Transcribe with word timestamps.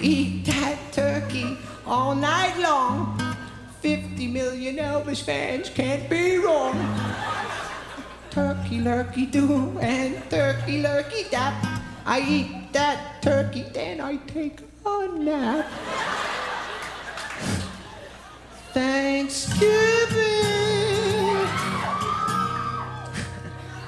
Eat 0.00 0.44
that 0.46 0.78
turkey 0.92 1.56
all 1.86 2.14
night 2.14 2.58
long. 2.58 3.20
50 3.80 4.26
million 4.28 4.76
Elvis 4.76 5.22
fans 5.22 5.70
can't 5.70 6.08
be 6.10 6.38
wrong. 6.38 6.74
Turkey 8.30 8.80
lurkey 8.80 9.30
do 9.30 9.78
and 9.78 10.18
turkey 10.30 10.82
lurkey 10.82 11.30
dap. 11.30 11.54
I 12.06 12.20
eat 12.20 12.72
that 12.72 13.22
turkey, 13.22 13.64
then 13.72 14.00
I 14.00 14.16
take 14.16 14.58
a 14.84 15.08
nap. 15.08 15.66
Thanksgiving 18.72 19.64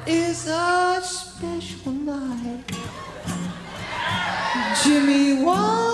is 0.06 0.46
a 0.46 1.00
special 1.02 1.92
night. 1.92 2.70
Jimmy 4.84 5.42
Walker 5.42 5.85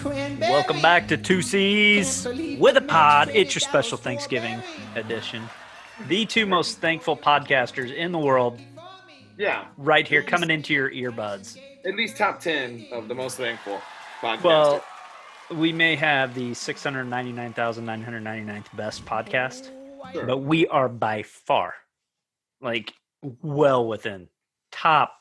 cranberry. 0.00 0.50
Welcome 0.50 0.80
back 0.80 1.08
to 1.08 1.16
Two 1.16 1.42
C's 1.42 2.26
with 2.58 2.76
a 2.76 2.80
Pod. 2.80 3.30
It's 3.34 3.54
your 3.54 3.60
special 3.60 3.98
Thanksgiving 3.98 4.62
edition. 4.94 5.42
The 6.08 6.24
two 6.26 6.46
most 6.46 6.78
thankful 6.78 7.16
podcasters 7.16 7.94
in 7.94 8.12
the 8.12 8.18
world, 8.18 8.58
Yeah, 9.36 9.66
right 9.76 10.06
here, 10.08 10.22
coming 10.22 10.50
into 10.50 10.72
your 10.72 10.90
earbuds. 10.90 11.58
at 11.84 11.94
least 11.94 12.16
top 12.16 12.40
ten 12.40 12.86
of 12.92 13.08
the 13.08 13.14
most 13.14 13.36
thankful 13.36 13.80
podcaster. 14.20 14.42
Well, 14.44 14.84
we 15.50 15.72
may 15.72 15.96
have 15.96 16.34
the 16.34 16.54
699,999th 16.54 18.74
best 18.76 19.04
podcast, 19.04 19.70
Sure. 20.12 20.24
but 20.26 20.38
we 20.38 20.66
are 20.68 20.88
by 20.88 21.22
far, 21.22 21.74
like, 22.60 22.94
well 23.42 23.86
within 23.86 24.28
top 24.72 25.14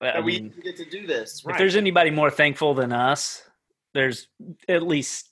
I 0.00 0.20
we 0.20 0.32
mean, 0.32 0.46
even 0.46 0.60
get 0.62 0.78
to 0.78 0.86
do 0.86 1.06
this. 1.06 1.44
Right. 1.44 1.52
if 1.52 1.58
there's 1.58 1.76
anybody 1.76 2.08
more 2.10 2.30
thankful 2.30 2.72
than 2.72 2.92
us, 2.92 3.42
there's 3.92 4.28
at 4.68 4.82
least 4.82 5.28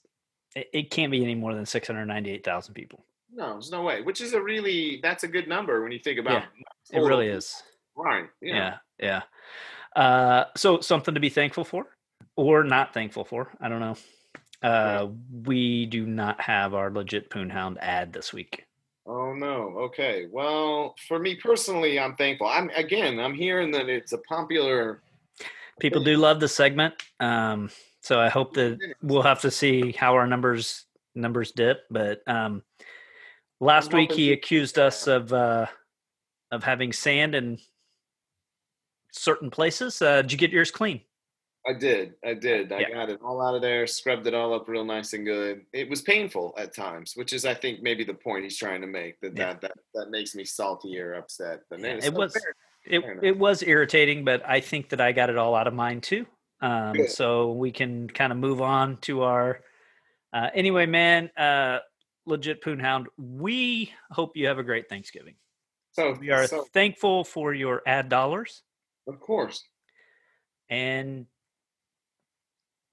it, 0.55 0.91
can't 0.91 1.11
be 1.11 1.23
any 1.23 1.33
more 1.33 1.55
than 1.55 1.65
698,000 1.65 2.75
people. 2.75 3.03
no, 3.33 3.53
there's 3.53 3.71
no 3.71 3.81
way. 3.81 4.03
Which 4.03 4.21
is 4.21 4.33
a 4.33 4.41
really 4.41 4.99
that's 5.01 5.23
a 5.23 5.27
good 5.27 5.47
number 5.47 5.81
when 5.81 5.91
you 5.91 5.97
think 5.99 6.19
about. 6.19 6.43
It 6.91 6.99
really 6.99 7.29
is. 7.29 7.63
Right. 7.95 8.29
Yeah, 8.39 8.75
yeah. 8.99 9.23
Uh, 9.95 10.43
so 10.55 10.79
something 10.79 11.15
to 11.15 11.19
be 11.19 11.29
thankful 11.29 11.63
for, 11.63 11.87
or 12.35 12.63
not 12.63 12.93
thankful 12.93 13.25
for. 13.25 13.49
I 13.59 13.67
don't 13.67 13.79
know. 13.79 13.95
Uh, 14.61 15.07
we 15.45 15.85
do 15.85 16.05
not 16.05 16.39
have 16.41 16.73
our 16.73 16.91
legit 16.91 17.29
Poonhound 17.29 17.77
ad 17.79 18.11
this 18.11 18.33
week. 18.33 18.65
Oh 19.05 19.33
no. 19.33 19.73
Okay. 19.77 20.27
Well, 20.31 20.95
for 21.07 21.17
me 21.17 21.35
personally, 21.35 21.99
I'm 21.99 22.15
thankful. 22.15 22.47
I'm 22.47 22.69
again. 22.75 23.19
I'm 23.19 23.33
hearing 23.33 23.71
that 23.71 23.89
it's 23.89 24.13
a 24.13 24.17
popular. 24.19 25.01
People 25.79 26.03
do 26.03 26.17
love 26.17 26.41
the 26.41 26.47
segment, 26.47 26.93
um, 27.21 27.69
so 28.01 28.19
I 28.19 28.27
hope 28.27 28.53
that 28.55 28.77
we'll 29.01 29.21
have 29.21 29.39
to 29.41 29.51
see 29.51 29.93
how 29.93 30.13
our 30.13 30.27
numbers 30.27 30.85
numbers 31.15 31.51
dip. 31.53 31.85
But 31.89 32.21
um, 32.27 32.63
last 33.59 33.93
week 33.93 34.11
he 34.11 34.33
accused 34.33 34.77
us 34.77 35.07
of 35.07 35.31
uh, 35.31 35.67
of 36.51 36.63
having 36.63 36.91
sand 36.91 37.33
in 37.33 37.57
certain 39.11 39.49
places. 39.49 40.01
Uh, 40.01 40.21
did 40.21 40.33
you 40.33 40.37
get 40.37 40.51
yours 40.51 40.69
clean? 40.69 41.01
I 41.69 41.73
did. 41.73 42.15
I 42.25 42.33
did. 42.33 42.71
I 42.71 42.79
Yeah. 42.79 42.89
got 42.93 43.09
it 43.11 43.19
all 43.23 43.45
out 43.45 43.53
of 43.53 43.61
there, 43.61 43.85
scrubbed 43.85 44.25
it 44.25 44.33
all 44.33 44.55
up 44.55 44.67
real 44.67 44.83
nice 44.83 45.13
and 45.13 45.23
good. 45.23 45.67
It 45.71 45.87
was 45.87 46.01
painful 46.01 46.55
at 46.57 46.73
times, 46.73 47.13
which 47.15 47.31
is, 47.31 47.45
I 47.45 47.53
think, 47.53 47.83
maybe 47.83 48.03
the 48.03 48.15
point 48.15 48.43
he's 48.43 48.57
trying 48.57 48.81
to 48.81 48.87
make. 48.87 49.19
That 49.21 49.37
Yeah. 49.37 49.53
that 49.53 49.61
that, 49.61 49.71
that 49.93 50.09
makes 50.09 50.33
me 50.33 50.45
salty 50.45 50.99
or 50.99 51.13
upset. 51.13 51.59
But 51.69 51.81
Yeah, 51.81 51.99
it 52.01 52.11
was- 52.13 52.33
fair. 52.33 52.55
It 52.87 53.01
Fair 53.01 53.23
it 53.23 53.37
was 53.37 53.61
irritating, 53.61 54.25
but 54.25 54.41
I 54.49 54.61
think 54.61 54.89
that 54.89 54.99
I 55.01 55.11
got 55.11 55.29
it 55.29 55.37
all 55.37 55.53
out 55.53 55.67
of 55.67 55.75
mine 55.75 56.01
too. 56.01 56.25
Um, 56.61 56.93
Good. 56.93 57.11
so 57.11 57.51
we 57.51 57.71
can 57.71 58.09
kind 58.09 58.31
of 58.31 58.39
move 58.39 58.61
on 58.61 58.97
to 59.01 59.21
our. 59.21 59.61
Uh, 60.33 60.49
anyway, 60.55 60.87
man, 60.87 61.29
uh, 61.37 61.79
legit 62.25 62.63
Poonhound. 62.63 63.05
We 63.17 63.93
hope 64.09 64.35
you 64.35 64.47
have 64.47 64.57
a 64.57 64.63
great 64.63 64.89
Thanksgiving. 64.89 65.35
So 65.91 66.13
We 66.13 66.31
are 66.31 66.47
so, 66.47 66.63
thankful 66.73 67.23
for 67.25 67.53
your 67.53 67.83
ad 67.85 68.09
dollars 68.09 68.63
of 69.07 69.19
course. 69.19 69.67
and 70.69 71.27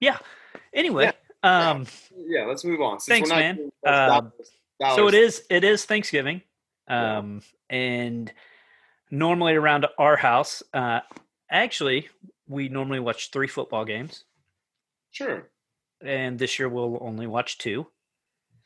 yeah. 0.01 0.19
Anyway, 0.73 1.13
um, 1.43 1.87
Yeah, 2.17 2.45
let's 2.47 2.65
move 2.65 2.81
on. 2.81 3.01
Since 3.01 3.29
Thanks, 3.29 3.31
man. 3.31 3.57
doing 3.57 3.71
dollars- 3.85 4.33
so 4.95 5.09
it 5.09 5.15
is 5.15 5.45
it 5.49 5.65
is 5.65 5.85
Thanksgiving, 5.85 6.43
Yeah. 6.89 7.19
um, 7.19 7.43
and 7.71 8.33
normally 9.11 9.55
around 9.55 9.87
our 9.99 10.17
house, 10.17 10.63
uh, 10.75 11.01
actually, 11.51 12.09
we 12.47 12.69
normally 12.69 13.01
watch 13.01 13.31
three 13.31 13.49
football 13.49 13.85
games. 13.85 14.25
Sure. 15.11 15.49
and 16.03 16.39
this 16.39 16.59
year 16.59 16.69
we'll 16.69 16.99
only 17.01 17.27
watch 17.27 17.57
two. 17.57 17.87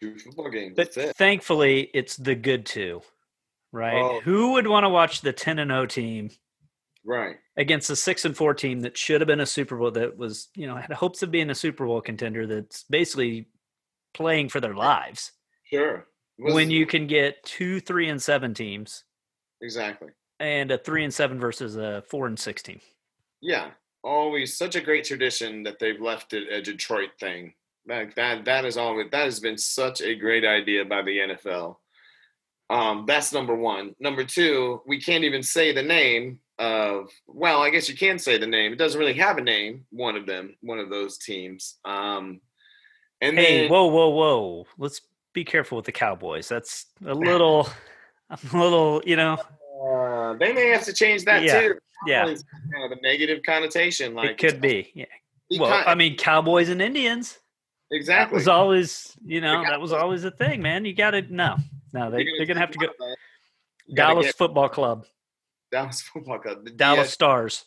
Two 0.00 0.18
football 0.18 0.50
games. 0.50 0.74
But 0.74 0.92
That's 0.92 1.10
it. 1.10 1.16
thankfully, 1.16 1.88
it's 1.94 2.16
the 2.16 2.34
good 2.34 2.66
two, 2.66 3.02
right? 3.70 3.94
Oh. 4.02 4.20
Who 4.24 4.54
would 4.54 4.66
want 4.66 4.82
to 4.82 4.88
watch 4.88 5.20
the 5.20 5.32
ten 5.32 5.60
and 5.60 5.70
zero 5.70 5.86
team 5.86 6.30
Right. 7.10 7.36
against 7.56 7.90
a 7.90 7.96
six 7.96 8.24
and 8.24 8.36
four 8.36 8.54
team 8.54 8.80
that 8.80 8.96
should 8.96 9.20
have 9.20 9.26
been 9.26 9.40
a 9.40 9.46
Super 9.46 9.76
Bowl 9.76 9.90
that 9.90 10.16
was, 10.16 10.48
you 10.54 10.68
know, 10.68 10.76
had 10.76 10.92
hopes 10.92 11.22
of 11.24 11.32
being 11.32 11.50
a 11.50 11.54
Super 11.56 11.84
Bowl 11.84 12.00
contender 12.00 12.46
that's 12.46 12.84
basically 12.84 13.48
playing 14.14 14.48
for 14.48 14.60
their 14.60 14.74
lives 14.74 15.32
Sure. 15.64 16.06
Was- 16.38 16.54
when 16.54 16.70
you 16.70 16.86
can 16.86 17.08
get 17.08 17.42
two 17.42 17.80
three 17.80 18.08
and 18.08 18.22
seven 18.22 18.54
teams 18.54 19.02
exactly. 19.60 20.10
and 20.38 20.70
a 20.70 20.78
three 20.78 21.02
and 21.02 21.12
seven 21.12 21.40
versus 21.40 21.76
a 21.76 22.02
four 22.08 22.28
and 22.28 22.38
six 22.38 22.62
team. 22.62 22.80
Yeah. 23.40 23.70
Always 24.04 24.56
such 24.56 24.76
a 24.76 24.80
great 24.80 25.04
tradition 25.04 25.64
that 25.64 25.78
they've 25.80 26.00
left 26.00 26.32
it 26.32 26.48
a 26.52 26.62
Detroit 26.62 27.10
thing. 27.18 27.54
Like 27.88 28.14
that 28.14 28.44
that 28.44 28.64
is 28.64 28.76
always 28.76 29.10
that 29.10 29.24
has 29.24 29.40
been 29.40 29.58
such 29.58 30.00
a 30.00 30.14
great 30.14 30.44
idea 30.44 30.84
by 30.84 31.02
the 31.02 31.18
NFL. 31.18 31.76
Um, 32.70 33.04
that's 33.06 33.32
number 33.32 33.54
one. 33.56 33.96
Number 33.98 34.22
two, 34.22 34.80
we 34.86 35.00
can't 35.00 35.24
even 35.24 35.42
say 35.42 35.72
the 35.72 35.82
name 35.82 36.38
of 36.60 37.08
well, 37.26 37.60
I 37.62 37.70
guess 37.70 37.88
you 37.88 37.96
can 37.96 38.18
say 38.18 38.38
the 38.38 38.46
name. 38.46 38.72
It 38.72 38.78
doesn't 38.78 38.98
really 39.00 39.14
have 39.14 39.38
a 39.38 39.42
name, 39.42 39.86
one 39.90 40.14
of 40.16 40.26
them, 40.26 40.54
one 40.60 40.78
of 40.78 40.90
those 40.90 41.18
teams. 41.18 41.78
Um 41.84 42.40
and 43.20 43.36
Hey, 43.36 43.62
then 43.62 43.70
whoa, 43.70 43.86
whoa, 43.86 44.08
whoa! 44.08 44.66
Let's 44.78 45.00
be 45.32 45.44
careful 45.44 45.76
with 45.76 45.86
the 45.86 45.92
Cowboys. 45.92 46.48
That's 46.48 46.86
a 47.04 47.14
little, 47.14 47.68
a 48.30 48.38
little, 48.56 49.02
you 49.04 49.16
know. 49.16 49.36
uh, 49.84 50.34
they 50.38 50.52
may 50.52 50.68
have 50.68 50.84
to 50.84 50.92
change 50.92 51.24
that 51.24 51.42
Yeah, 51.42 51.60
too. 51.60 51.74
Yeah, 52.06 52.28
It's 52.28 52.44
kind 52.72 52.90
of 52.90 52.96
a 52.96 53.00
negative 53.02 53.40
connotation. 53.44 54.14
Like 54.14 54.30
it 54.30 54.38
could 54.38 54.60
be. 54.60 54.90
Yeah. 54.94 55.04
Well, 55.58 55.82
I 55.86 55.94
mean, 55.94 56.16
Cowboys 56.16 56.68
and 56.68 56.80
Indians. 56.80 57.38
Exactly. 57.90 58.36
That 58.36 58.40
was 58.40 58.48
always, 58.48 59.16
you 59.24 59.40
know, 59.40 59.62
that 59.64 59.80
was 59.80 59.92
always 59.92 60.24
a 60.24 60.30
thing, 60.30 60.62
man. 60.62 60.84
You 60.84 60.94
got 60.94 61.10
to 61.10 61.22
no, 61.22 61.56
no. 61.92 62.10
They, 62.10 62.24
they're 62.24 62.46
gonna 62.46 62.60
have 62.60 62.70
to 62.70 62.78
go. 62.78 62.86
Dallas 63.94 64.26
get 64.26 64.36
Football 64.36 64.68
Club, 64.68 65.06
Dallas 65.70 66.00
Football 66.12 66.38
Club. 66.40 66.64
The 66.64 66.70
Dallas 66.70 67.08
DS 67.08 67.12
Stars. 67.14 67.64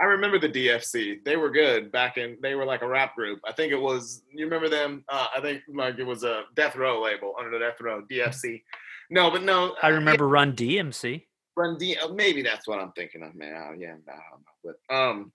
I 0.00 0.04
remember 0.04 0.40
the 0.40 0.48
DFC. 0.48 1.24
They 1.24 1.36
were 1.36 1.50
good 1.50 1.92
back 1.92 2.18
in. 2.18 2.36
They 2.42 2.56
were 2.56 2.64
like 2.64 2.82
a 2.82 2.88
rap 2.88 3.14
group. 3.14 3.40
I 3.46 3.52
think 3.52 3.72
it 3.72 3.80
was. 3.80 4.22
You 4.32 4.44
remember 4.44 4.68
them? 4.68 5.04
Uh, 5.08 5.28
I 5.36 5.40
think 5.40 5.62
like 5.72 5.98
it 5.98 6.04
was 6.04 6.24
a 6.24 6.42
Death 6.56 6.74
Row 6.74 7.02
label 7.02 7.34
under 7.38 7.50
the 7.50 7.58
Death 7.60 7.80
Row 7.80 8.02
DFC. 8.10 8.62
No, 9.10 9.30
but 9.30 9.44
no. 9.44 9.76
I 9.82 9.90
uh, 9.90 9.94
remember 9.94 10.26
Run 10.26 10.52
DMC. 10.54 11.22
Run 11.56 11.78
D. 11.78 11.96
uh, 11.96 12.08
Maybe 12.08 12.42
that's 12.42 12.66
what 12.66 12.80
I'm 12.80 12.90
thinking 12.92 13.22
of, 13.22 13.34
man. 13.36 13.54
Uh, 13.54 13.72
Yeah, 13.78 13.94
I 14.08 14.12
don't 14.12 14.42
know. 14.66 14.74
But 14.88 14.94
um, 14.94 15.32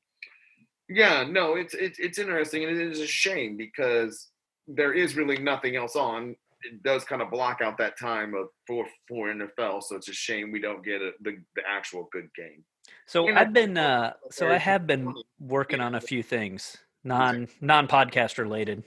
yeah, 0.89 1.23
no, 1.23 1.55
it's 1.55 1.73
it's 1.73 1.99
it's 1.99 2.17
interesting, 2.17 2.65
and 2.65 2.77
it 2.77 2.91
is 2.91 2.99
a 2.99 3.07
shame 3.07 3.55
because 3.55 4.27
there 4.67 4.91
is 4.91 5.15
really 5.15 5.37
nothing 5.37 5.75
else 5.77 5.95
on. 5.95 6.35
It 6.61 6.83
does 6.83 7.03
kind 7.05 7.21
of 7.21 7.31
block 7.31 7.61
out 7.61 7.77
that 7.77 7.97
time 7.97 8.33
of 8.33 8.47
for 8.67 8.85
for 9.07 9.27
NFL, 9.27 9.83
so 9.83 9.95
it's 9.95 10.09
a 10.09 10.13
shame 10.13 10.51
we 10.51 10.59
don't 10.59 10.83
get 10.83 11.01
a, 11.01 11.11
the 11.21 11.37
the 11.55 11.61
actual 11.67 12.09
good 12.11 12.29
game. 12.35 12.63
So 13.05 13.25
know, 13.25 13.35
I've 13.35 13.53
been, 13.53 13.77
uh, 13.77 14.13
so 14.31 14.49
I 14.49 14.57
have 14.57 14.85
been 14.87 15.13
working 15.39 15.79
on 15.79 15.95
a 15.95 16.01
few 16.01 16.23
things, 16.23 16.77
non 17.03 17.47
non 17.61 17.87
podcast 17.87 18.37
related. 18.37 18.83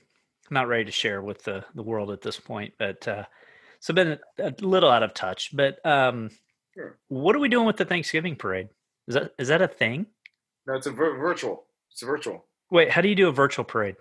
I'm 0.50 0.54
not 0.54 0.68
ready 0.68 0.84
to 0.84 0.90
share 0.90 1.22
with 1.22 1.44
the 1.44 1.64
the 1.74 1.82
world 1.82 2.10
at 2.10 2.20
this 2.20 2.38
point, 2.38 2.74
but 2.78 3.06
uh, 3.08 3.24
so 3.80 3.94
been 3.94 4.18
a, 4.38 4.48
a 4.48 4.54
little 4.60 4.90
out 4.90 5.02
of 5.02 5.14
touch. 5.14 5.54
But 5.56 5.84
um, 5.86 6.30
Sure. 6.74 6.98
what 7.08 7.36
are 7.36 7.38
we 7.38 7.48
doing 7.48 7.66
with 7.66 7.76
the 7.76 7.84
Thanksgiving 7.84 8.36
parade? 8.36 8.68
Is 9.08 9.14
that 9.14 9.32
is 9.38 9.48
that 9.48 9.62
a 9.62 9.68
thing? 9.68 10.06
No, 10.66 10.74
it's 10.74 10.86
a 10.86 10.90
vir- 10.90 11.18
virtual. 11.18 11.64
It's 11.90 12.02
a 12.02 12.06
virtual. 12.06 12.46
Wait, 12.70 12.90
how 12.90 13.00
do 13.00 13.08
you 13.08 13.14
do 13.14 13.28
a 13.28 13.32
virtual 13.32 13.64
parade? 13.64 13.96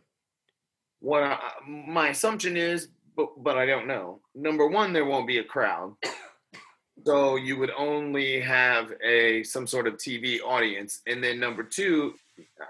What 1.00 1.24
I, 1.24 1.39
my 1.67 2.09
assumption 2.09 2.56
is, 2.56 2.89
but 3.16 3.44
but 3.44 3.58
I 3.58 3.66
don't 3.66 3.88
know. 3.88 4.22
Number 4.36 4.68
one, 4.68 4.94
there 4.94 5.06
won't 5.06 5.28
be 5.28 5.40
a 5.40 5.44
crowd, 5.44 5.96
so 7.06 7.36
you 7.36 7.58
would 7.58 7.72
only 7.78 8.40
have 8.42 8.92
a 9.04 9.44
some 9.44 9.68
sort 9.68 9.88
of 9.88 9.96
TV 9.96 10.40
audience, 10.42 11.02
and 11.08 11.24
then 11.24 11.40
number 11.40 11.63
two, 11.63 12.13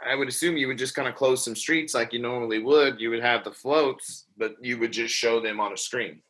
I 0.05 0.15
would 0.15 0.27
assume 0.27 0.57
you 0.57 0.67
would 0.67 0.77
just 0.77 0.95
kind 0.95 1.07
of 1.07 1.15
close 1.15 1.43
some 1.43 1.55
streets 1.55 1.93
like 1.93 2.13
you 2.13 2.19
normally 2.19 2.59
would. 2.59 2.99
You 2.99 3.09
would 3.11 3.23
have 3.23 3.43
the 3.43 3.51
floats, 3.51 4.25
but 4.37 4.55
you 4.61 4.77
would 4.79 4.91
just 4.91 5.13
show 5.13 5.39
them 5.39 5.59
on 5.59 5.73
a 5.73 5.77
screen. 5.77 6.21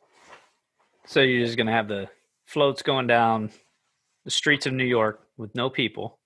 So 1.06 1.20
you're 1.20 1.44
just 1.44 1.56
gonna 1.56 1.72
have 1.72 1.88
the 1.88 2.08
floats 2.46 2.82
going 2.82 3.06
down 3.06 3.50
the 4.24 4.30
streets 4.30 4.66
of 4.66 4.72
New 4.72 4.84
York 4.84 5.26
with 5.36 5.54
no 5.54 5.70
people. 5.70 6.18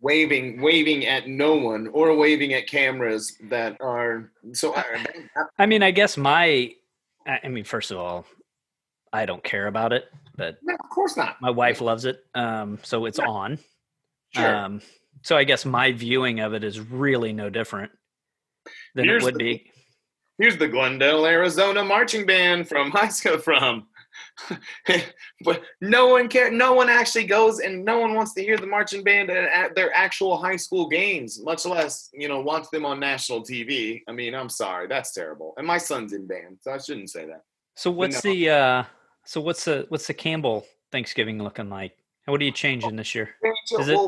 Waving, 0.00 0.60
waving 0.60 1.06
at 1.06 1.28
no 1.28 1.54
one, 1.54 1.88
or 1.88 2.14
waving 2.16 2.52
at 2.52 2.66
cameras 2.66 3.36
that 3.48 3.76
are 3.80 4.30
so. 4.52 4.74
I, 4.74 5.06
I 5.58 5.66
mean, 5.66 5.82
I 5.82 5.92
guess 5.92 6.16
my, 6.16 6.72
I 7.26 7.48
mean, 7.48 7.64
first 7.64 7.90
of 7.90 7.98
all, 7.98 8.26
I 9.12 9.26
don't 9.26 9.42
care 9.42 9.66
about 9.66 9.92
it, 9.92 10.04
but 10.36 10.58
no, 10.62 10.74
of 10.74 10.90
course 10.90 11.16
not. 11.16 11.40
my 11.40 11.50
wife 11.50 11.80
loves 11.80 12.04
it, 12.04 12.24
um, 12.34 12.78
so 12.82 13.06
it's 13.06 13.18
Yeah. 13.18 13.26
on. 13.28 13.58
Sure. 14.34 14.56
Um, 14.56 14.80
so 15.22 15.36
I 15.36 15.44
guess 15.44 15.64
my 15.64 15.92
viewing 15.92 16.40
of 16.40 16.52
it 16.54 16.64
is 16.64 16.80
really 16.80 17.32
no 17.32 17.48
different 17.48 17.92
than 18.94 19.04
Here's 19.06 19.22
it 19.22 19.26
would 19.26 19.34
the- 19.34 19.38
be. 19.38 19.70
Here's 20.38 20.56
the 20.58 20.66
Glendale, 20.66 21.24
Arizona 21.26 21.84
marching 21.84 22.26
band 22.26 22.68
from 22.68 22.90
high 22.92 23.08
school 23.08 23.38
from. 23.38 23.86
but 25.44 25.62
no 25.80 26.08
one 26.08 26.28
care. 26.28 26.50
No 26.50 26.74
one 26.74 26.88
actually 26.88 27.24
goes, 27.24 27.60
and 27.60 27.84
no 27.84 27.98
one 27.98 28.14
wants 28.14 28.34
to 28.34 28.42
hear 28.42 28.56
the 28.56 28.66
marching 28.66 29.02
band 29.02 29.30
at, 29.30 29.74
their 29.74 29.94
actual 29.94 30.36
high 30.36 30.56
school 30.56 30.88
games, 30.88 31.40
much 31.42 31.66
less 31.66 32.10
you 32.12 32.28
know 32.28 32.40
watch 32.40 32.66
them 32.72 32.84
on 32.84 33.00
national 33.00 33.42
TV. 33.42 34.02
I 34.08 34.12
mean, 34.12 34.34
I'm 34.34 34.48
sorry, 34.48 34.86
that's 34.86 35.12
terrible. 35.12 35.54
And 35.56 35.66
my 35.66 35.78
son's 35.78 36.12
in 36.12 36.26
band, 36.26 36.58
so 36.60 36.72
I 36.72 36.78
shouldn't 36.78 37.10
say 37.10 37.26
that. 37.26 37.42
So 37.76 37.90
what's 37.90 38.24
no. 38.24 38.32
the 38.32 38.50
uh, 38.50 38.84
so 39.24 39.40
what's 39.40 39.64
the 39.64 39.86
what's 39.88 40.06
the 40.06 40.14
Campbell 40.14 40.66
Thanksgiving 40.92 41.42
looking 41.42 41.70
like? 41.70 41.96
What 42.26 42.40
are 42.40 42.44
you 42.44 42.52
changing 42.52 42.96
this 42.96 43.14
year? 43.14 43.34
Is 43.78 43.88
it- 43.88 43.98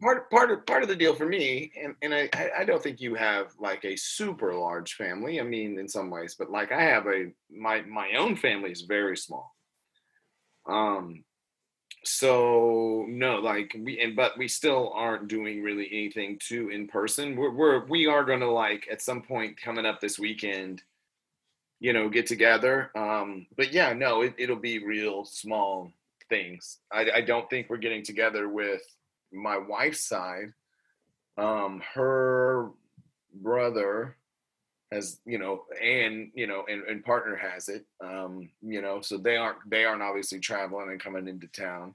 part 0.00 0.30
part 0.30 0.50
of 0.50 0.66
part 0.66 0.82
of 0.82 0.88
the 0.88 0.96
deal 0.96 1.14
for 1.14 1.26
me, 1.26 1.72
and, 1.82 1.94
and 2.02 2.14
I 2.14 2.28
I- 2.60 2.64
don't 2.64 2.82
think 2.82 3.00
you 3.00 3.14
have 3.14 3.52
like 3.58 3.84
a 3.84 3.96
super 3.96 4.54
large 4.54 4.94
family. 4.94 5.40
I 5.40 5.44
mean, 5.44 5.78
in 5.78 5.88
some 5.88 6.10
ways, 6.10 6.34
but 6.38 6.50
like 6.50 6.72
I 6.72 6.82
have 6.82 7.06
a 7.06 7.32
my 7.50 7.82
my 7.82 8.12
own 8.18 8.36
family 8.36 8.70
is 8.72 8.82
very 8.82 9.16
small. 9.16 9.54
Um, 10.66 11.24
so 12.04 13.04
no, 13.08 13.36
like 13.40 13.76
we 13.78 14.00
and 14.00 14.16
but 14.16 14.38
we 14.38 14.48
still 14.48 14.92
aren't 14.94 15.28
doing 15.28 15.62
really 15.62 15.88
anything 15.92 16.38
too 16.40 16.70
in 16.70 16.88
person. 16.88 17.36
We're 17.36 17.50
we're 17.52 17.86
we 17.86 18.06
are 18.06 18.24
gonna 18.24 18.50
like 18.50 18.88
at 18.90 19.02
some 19.02 19.22
point 19.22 19.60
coming 19.60 19.86
up 19.86 20.00
this 20.00 20.18
weekend. 20.18 20.82
You 21.80 21.92
know, 21.94 22.08
get 22.10 22.26
together. 22.26 22.90
Um, 22.96 23.46
but 23.56 23.72
yeah, 23.72 23.92
no, 23.94 24.22
it, 24.22 24.34
it'll 24.38 24.56
be 24.56 24.84
real 24.84 25.24
small 25.24 25.92
things. 26.28 26.78
I, 26.92 27.10
I 27.16 27.20
don't 27.22 27.48
think 27.50 27.70
we're 27.70 27.78
getting 27.78 28.02
together 28.04 28.48
with 28.50 28.82
my 29.32 29.56
wife's 29.58 30.04
side. 30.04 30.52
Um, 31.38 31.82
her 31.94 32.70
brother 33.34 34.16
has, 34.92 35.20
you 35.24 35.38
know, 35.38 35.64
and 35.82 36.30
you 36.34 36.46
know, 36.46 36.64
and, 36.68 36.82
and 36.84 37.04
partner 37.04 37.36
has 37.36 37.68
it. 37.68 37.84
Um, 38.00 38.50
you 38.62 38.82
know, 38.82 39.00
so 39.00 39.16
they 39.16 39.36
aren't 39.36 39.58
they 39.68 39.84
aren't 39.84 40.02
obviously 40.02 40.40
traveling 40.40 40.90
and 40.90 41.00
coming 41.00 41.28
into 41.28 41.46
town. 41.48 41.94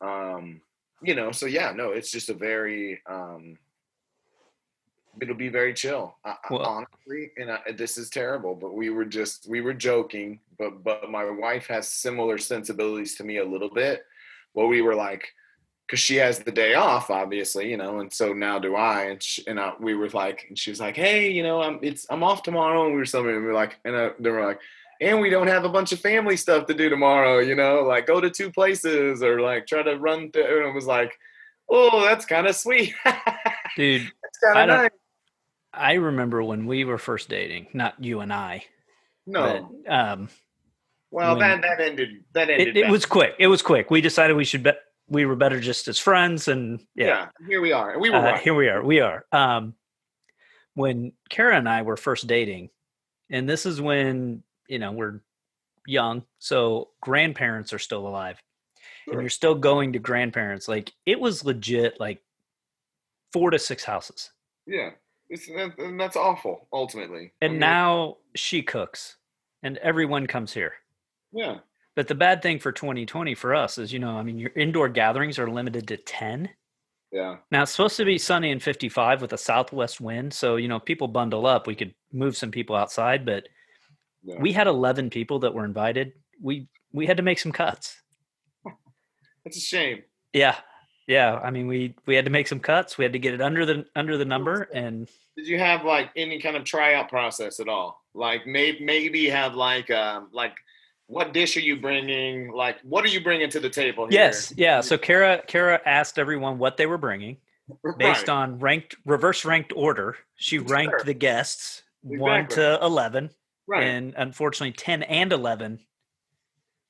Um, 0.00 0.60
you 1.02 1.14
know, 1.14 1.32
so 1.32 1.46
yeah, 1.46 1.72
no, 1.72 1.90
it's 1.90 2.10
just 2.10 2.28
a 2.28 2.34
very 2.34 3.00
um 3.08 3.58
it'll 5.20 5.34
be 5.34 5.48
very 5.48 5.74
chill 5.74 6.16
I, 6.24 6.36
Well- 6.50 6.62
honestly 6.62 7.30
and 7.36 7.50
I, 7.50 7.72
this 7.76 7.98
is 7.98 8.10
terrible 8.10 8.54
but 8.54 8.74
we 8.74 8.90
were 8.90 9.04
just 9.04 9.48
we 9.48 9.60
were 9.60 9.74
joking 9.74 10.40
but 10.58 10.84
but 10.84 11.10
my 11.10 11.28
wife 11.28 11.66
has 11.68 11.88
similar 11.88 12.38
sensibilities 12.38 13.16
to 13.16 13.24
me 13.24 13.38
a 13.38 13.44
little 13.44 13.70
bit 13.70 14.04
well 14.54 14.66
we 14.66 14.82
were 14.82 14.94
like 14.94 15.28
because 15.88 16.00
she 16.00 16.16
has 16.16 16.40
the 16.40 16.52
day 16.52 16.74
off 16.74 17.10
obviously 17.10 17.70
you 17.70 17.76
know 17.78 18.00
and 18.00 18.12
so 18.12 18.32
now 18.34 18.58
do 18.58 18.76
i 18.76 19.04
and, 19.04 19.22
she, 19.22 19.42
and 19.46 19.58
I, 19.58 19.72
we 19.80 19.94
were 19.94 20.08
like 20.10 20.44
and 20.48 20.58
she 20.58 20.70
was 20.70 20.78
like 20.80 20.94
hey 20.96 21.30
you 21.30 21.42
know 21.42 21.62
i'm 21.62 21.78
it's 21.82 22.06
i'm 22.10 22.22
off 22.22 22.42
tomorrow 22.42 22.84
and 22.84 22.92
we 22.92 22.98
were 22.98 23.06
something 23.06 23.34
and 23.34 23.40
we 23.42 23.46
were 23.48 23.54
like 23.54 23.78
and 23.86 23.96
I, 23.96 24.10
they 24.20 24.28
were 24.30 24.44
like 24.44 24.60
and 25.00 25.20
we 25.20 25.30
don't 25.30 25.46
have 25.46 25.64
a 25.64 25.68
bunch 25.68 25.92
of 25.92 26.00
family 26.00 26.36
stuff 26.36 26.66
to 26.66 26.74
do 26.74 26.88
tomorrow 26.90 27.38
you 27.38 27.54
know 27.54 27.82
like 27.82 28.06
go 28.06 28.20
to 28.20 28.28
two 28.28 28.50
places 28.52 29.22
or 29.22 29.40
like 29.40 29.66
try 29.66 29.82
to 29.82 29.96
run 29.96 30.30
through 30.30 30.58
and 30.60 30.68
it 30.68 30.74
was 30.74 30.86
like 30.86 31.16
oh 31.70 32.02
that's 32.04 32.26
kind 32.26 32.46
of 32.46 32.54
sweet 32.54 32.94
Dude, 33.76 34.10
I 34.54 34.66
don't- 34.66 34.76
nice 34.82 34.90
I 35.72 35.92
remember 35.94 36.42
when 36.42 36.66
we 36.66 36.84
were 36.84 36.98
first 36.98 37.28
dating, 37.28 37.68
not 37.72 38.02
you 38.02 38.20
and 38.20 38.32
I. 38.32 38.64
no 39.26 39.68
But, 39.86 39.92
um, 39.92 40.28
Well, 41.10 41.36
when- 41.36 41.40
that 41.40 41.62
that 41.62 41.80
ended. 41.80 42.24
That 42.32 42.50
ended. 42.50 42.76
it, 42.76 42.86
it 42.86 42.90
was 42.90 43.06
quick. 43.06 43.34
It 43.38 43.46
was 43.46 43.62
quick. 43.62 43.90
We 43.90 44.00
decided 44.00 44.34
we 44.34 44.44
should 44.44 44.62
bet 44.64 44.78
we 45.08 45.24
were 45.24 45.36
better 45.36 45.60
just 45.60 45.88
as 45.88 45.98
friends, 45.98 46.48
and 46.48 46.80
yeah, 46.94 47.06
yeah. 47.06 47.28
Here 47.46 47.60
we 47.60 47.72
are. 47.72 47.98
We 47.98 48.10
were 48.10 48.16
uh, 48.16 48.38
here 48.38 48.54
we 48.54 48.68
are. 48.68 48.82
We 48.84 49.00
are. 49.00 49.24
Um, 49.32 49.74
when 50.74 51.12
Kara 51.28 51.56
and 51.56 51.68
I 51.68 51.82
were 51.82 51.96
first 51.96 52.26
dating, 52.26 52.70
and 53.30 53.48
this 53.48 53.66
is 53.66 53.80
when 53.80 54.42
you 54.68 54.78
know 54.78 54.92
we're 54.92 55.20
young, 55.86 56.24
so 56.38 56.90
grandparents 57.00 57.72
are 57.72 57.78
still 57.78 58.06
alive, 58.06 58.40
Sure. 59.04 59.14
and 59.14 59.22
you're 59.22 59.30
still 59.30 59.54
going 59.54 59.94
to 59.94 59.98
grandparents. 59.98 60.68
Like 60.68 60.92
it 61.06 61.18
was 61.18 61.44
legit, 61.44 61.98
like 61.98 62.22
four 63.32 63.50
to 63.50 63.58
six 63.58 63.84
houses. 63.84 64.30
Yeah, 64.66 64.90
it's, 65.30 65.48
and 65.48 65.98
that's 65.98 66.16
awful. 66.16 66.68
Ultimately, 66.72 67.32
I 67.40 67.46
And 67.46 67.54
mean, 67.54 67.60
now 67.60 68.16
she 68.34 68.62
cooks, 68.62 69.16
and 69.62 69.78
everyone 69.78 70.26
comes 70.26 70.52
here. 70.52 70.74
yeah, 71.32 71.58
But 71.98 72.06
the 72.06 72.14
bad 72.14 72.42
thing 72.42 72.60
for 72.60 72.70
2020 72.70 73.34
for 73.34 73.56
us 73.56 73.76
is, 73.76 73.92
you 73.92 73.98
know, 73.98 74.10
I 74.16 74.22
mean, 74.22 74.38
your 74.38 74.52
indoor 74.54 74.88
gatherings 74.88 75.36
are 75.36 75.50
limited 75.50 75.88
to 75.88 75.96
10. 75.96 76.48
yeah, 77.10 77.38
Now 77.50 77.62
it's 77.62 77.72
supposed 77.72 77.96
to 77.96 78.04
be 78.04 78.18
sunny 78.18 78.52
and 78.52 78.62
55 78.62 79.20
with 79.20 79.32
a 79.32 79.36
southwest 79.36 80.00
wind. 80.00 80.32
So, 80.32 80.54
you 80.54 80.68
know, 80.68 80.78
people 80.78 81.08
bundle 81.08 81.44
up. 81.44 81.66
We 81.66 81.74
could 81.74 81.92
move 82.12 82.36
some 82.36 82.52
people 82.52 82.76
outside, 82.76 83.26
but 83.26 83.48
yeah. 84.22 84.36
we 84.40 84.52
had 84.52 84.68
11 84.68 85.10
people 85.10 85.40
that 85.40 85.52
were 85.52 85.64
invited. 85.64 86.12
We 86.40 86.68
we 86.92 87.04
had 87.04 87.16
to 87.16 87.24
make 87.24 87.40
some 87.40 87.50
cuts. 87.50 88.00
That's 89.44 89.56
a 89.56 89.60
shame. 89.60 90.04
Yeah. 90.32 90.54
Yeah, 91.08 91.40
I 91.42 91.50
mean, 91.50 91.66
we 91.66 91.96
we 92.06 92.14
had 92.14 92.26
to 92.26 92.30
make 92.30 92.46
some 92.46 92.60
cuts. 92.60 92.96
We 92.96 93.04
had 93.04 93.14
to 93.14 93.18
get 93.18 93.34
it 93.34 93.40
under 93.40 93.66
the 93.66 93.86
under 93.96 94.16
the 94.16 94.24
number 94.24 94.68
and 94.72 95.08
Did 95.36 95.48
you 95.48 95.58
have 95.58 95.84
like 95.84 96.10
any 96.14 96.40
kind 96.40 96.56
of 96.56 96.62
tryout 96.62 97.08
process 97.08 97.58
at 97.58 97.68
all? 97.68 98.04
Like 98.14 98.46
maybe 98.46 98.84
maybe 98.84 99.28
have 99.30 99.56
like 99.56 99.90
um 99.90 100.28
like 100.30 100.54
what 101.08 101.32
dish 101.32 101.56
are 101.56 101.60
you 101.60 101.80
bringing? 101.80 102.52
Like 102.52 102.78
what 102.82 103.04
are 103.04 103.08
you 103.08 103.22
bringing 103.22 103.50
to 103.50 103.60
the 103.60 103.70
table? 103.70 104.06
Here? 104.06 104.20
yes, 104.20 104.52
yeah. 104.56 104.80
So 104.80 104.96
Kara 104.96 105.42
Kara 105.46 105.80
asked 105.84 106.18
everyone 106.18 106.58
what 106.58 106.76
they 106.76 106.86
were 106.86 106.98
bringing. 106.98 107.38
based 107.98 108.28
Right. 108.28 108.28
on 108.30 108.58
ranked 108.58 108.96
reverse 109.04 109.44
ranked 109.44 109.72
order. 109.76 110.16
She 110.36 110.58
ranked 110.58 111.00
Sure. 111.00 111.04
the 111.04 111.14
guests 111.14 111.82
one 112.02 112.46
to 112.48 112.78
eleven, 112.82 113.30
right. 113.66 113.82
and 113.84 114.14
unfortunately, 114.16 114.72
ten 114.72 115.02
and 115.02 115.32
eleven 115.32 115.80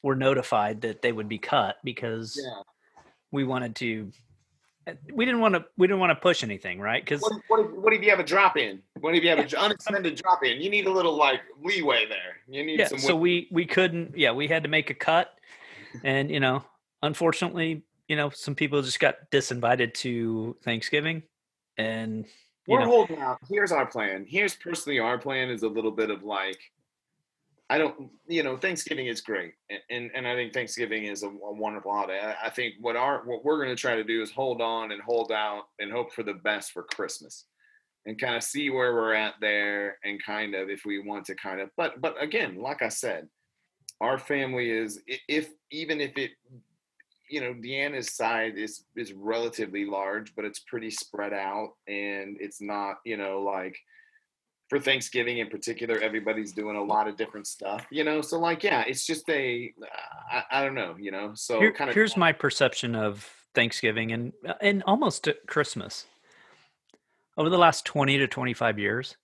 were 0.02 0.14
notified 0.14 0.80
that 0.82 1.02
they 1.02 1.10
would 1.12 1.28
be 1.28 1.38
cut 1.38 1.76
because 1.82 2.38
yeah. 2.40 2.62
we 3.32 3.44
wanted 3.44 3.74
to. 3.76 4.12
We 5.12 5.24
didn't 5.24 5.40
want 5.40 5.54
to. 5.54 5.64
We 5.76 5.86
didn't 5.86 6.00
want 6.00 6.10
to 6.10 6.16
push 6.16 6.42
anything, 6.42 6.80
right? 6.80 7.04
Because 7.04 7.20
What, 7.20 7.32
if- 7.32 7.42
what, 7.48 7.76
what 7.78 7.92
if 7.92 8.02
you 8.02 8.10
have 8.10 8.20
a 8.20 8.24
drop 8.24 8.56
in? 8.56 8.80
What 9.00 9.14
if 9.14 9.22
you 9.22 9.30
have 9.30 9.38
an 9.38 9.48
unexpended 9.56 10.16
drop 10.16 10.44
in? 10.44 10.60
You 10.60 10.70
need 10.70 10.86
a 10.86 10.92
little 10.92 11.16
like 11.16 11.40
leeway 11.62 12.06
there. 12.08 12.36
You 12.48 12.64
need 12.64 12.78
yeah, 12.78 12.88
some. 12.88 12.98
so 12.98 13.16
we 13.16 13.48
we 13.50 13.66
couldn't. 13.66 14.16
Yeah, 14.16 14.32
we 14.32 14.48
had 14.48 14.62
to 14.62 14.68
make 14.68 14.90
a 14.90 14.94
cut, 14.94 15.34
and 16.04 16.30
you 16.30 16.40
know, 16.40 16.64
unfortunately, 17.02 17.82
you 18.08 18.16
know, 18.16 18.30
some 18.30 18.54
people 18.54 18.80
just 18.82 19.00
got 19.00 19.30
disinvited 19.30 19.94
to 19.94 20.56
Thanksgiving, 20.62 21.22
and 21.76 22.24
you 22.66 22.74
We're 22.74 22.80
know, 22.80 22.86
holding 22.86 23.18
out. 23.18 23.38
Here's 23.48 23.72
our 23.72 23.86
plan. 23.86 24.26
Here's 24.28 24.54
personally 24.54 24.98
our 24.98 25.18
plan 25.18 25.50
is 25.50 25.62
a 25.62 25.68
little 25.68 25.90
bit 25.90 26.10
of 26.10 26.22
like, 26.22 26.58
I 27.70 27.76
don't, 27.76 28.10
you 28.26 28.42
know, 28.42 28.56
Thanksgiving 28.56 29.08
is 29.08 29.20
great, 29.20 29.52
and 29.90 30.10
and, 30.14 30.26
I 30.26 30.34
think 30.34 30.54
Thanksgiving 30.54 31.04
is 31.04 31.22
a, 31.22 31.28
a 31.28 31.52
wonderful 31.52 31.92
holiday. 31.92 32.18
I, 32.18 32.46
I 32.46 32.50
think 32.50 32.74
what 32.80 32.96
our 32.96 33.22
what 33.26 33.44
we're 33.44 33.62
going 33.62 33.74
to 33.74 33.80
try 33.80 33.94
to 33.94 34.04
do 34.04 34.22
is 34.22 34.30
hold 34.30 34.62
on 34.62 34.90
and 34.92 35.02
hold 35.02 35.32
out 35.32 35.64
and 35.78 35.92
hope 35.92 36.12
for 36.14 36.22
the 36.22 36.32
best 36.32 36.72
for 36.72 36.84
Christmas, 36.84 37.44
and 38.06 38.18
kind 38.18 38.36
of 38.36 38.42
see 38.42 38.70
where 38.70 38.94
we're 38.94 39.12
at 39.12 39.34
there, 39.42 39.98
and 40.02 40.22
kind 40.24 40.54
of 40.54 40.70
if 40.70 40.86
we 40.86 40.98
want 40.98 41.26
to 41.26 41.34
kind 41.34 41.60
of, 41.60 41.68
but 41.76 42.00
but 42.00 42.20
again, 42.22 42.56
like 42.56 42.80
I 42.80 42.88
said, 42.88 43.28
our 44.00 44.18
family 44.18 44.70
is 44.70 45.02
if 45.28 45.50
even 45.70 46.00
if 46.00 46.16
it 46.16 46.30
you 47.28 47.40
know 47.40 47.52
deanna's 47.52 48.14
side 48.14 48.56
is 48.56 48.84
is 48.96 49.12
relatively 49.12 49.84
large 49.84 50.34
but 50.34 50.44
it's 50.44 50.60
pretty 50.60 50.90
spread 50.90 51.32
out 51.32 51.74
and 51.86 52.38
it's 52.40 52.60
not 52.60 52.96
you 53.04 53.16
know 53.16 53.42
like 53.42 53.76
for 54.68 54.78
thanksgiving 54.78 55.38
in 55.38 55.48
particular 55.48 55.98
everybody's 56.00 56.52
doing 56.52 56.76
a 56.76 56.82
lot 56.82 57.08
of 57.08 57.16
different 57.16 57.46
stuff 57.46 57.86
you 57.90 58.04
know 58.04 58.20
so 58.20 58.38
like 58.38 58.62
yeah 58.62 58.84
it's 58.86 59.06
just 59.06 59.28
a 59.30 59.72
i, 60.30 60.42
I 60.50 60.64
don't 60.64 60.74
know 60.74 60.94
you 60.98 61.10
know 61.10 61.32
so 61.34 61.58
Here- 61.60 61.72
kind 61.72 61.88
of 61.88 61.94
here's 61.94 62.16
my 62.16 62.32
perception 62.32 62.94
of 62.94 63.28
Thanksgiving 63.54 64.12
and 64.12 64.32
uh, 64.46 64.54
and 64.60 64.82
almost 64.86 65.26
Christmas. 65.48 66.06
Over 67.36 67.48
the 67.50 67.58
last 67.58 67.84
20 67.86 68.18
to 68.18 68.26
25 68.28 68.78
years, 68.78 69.16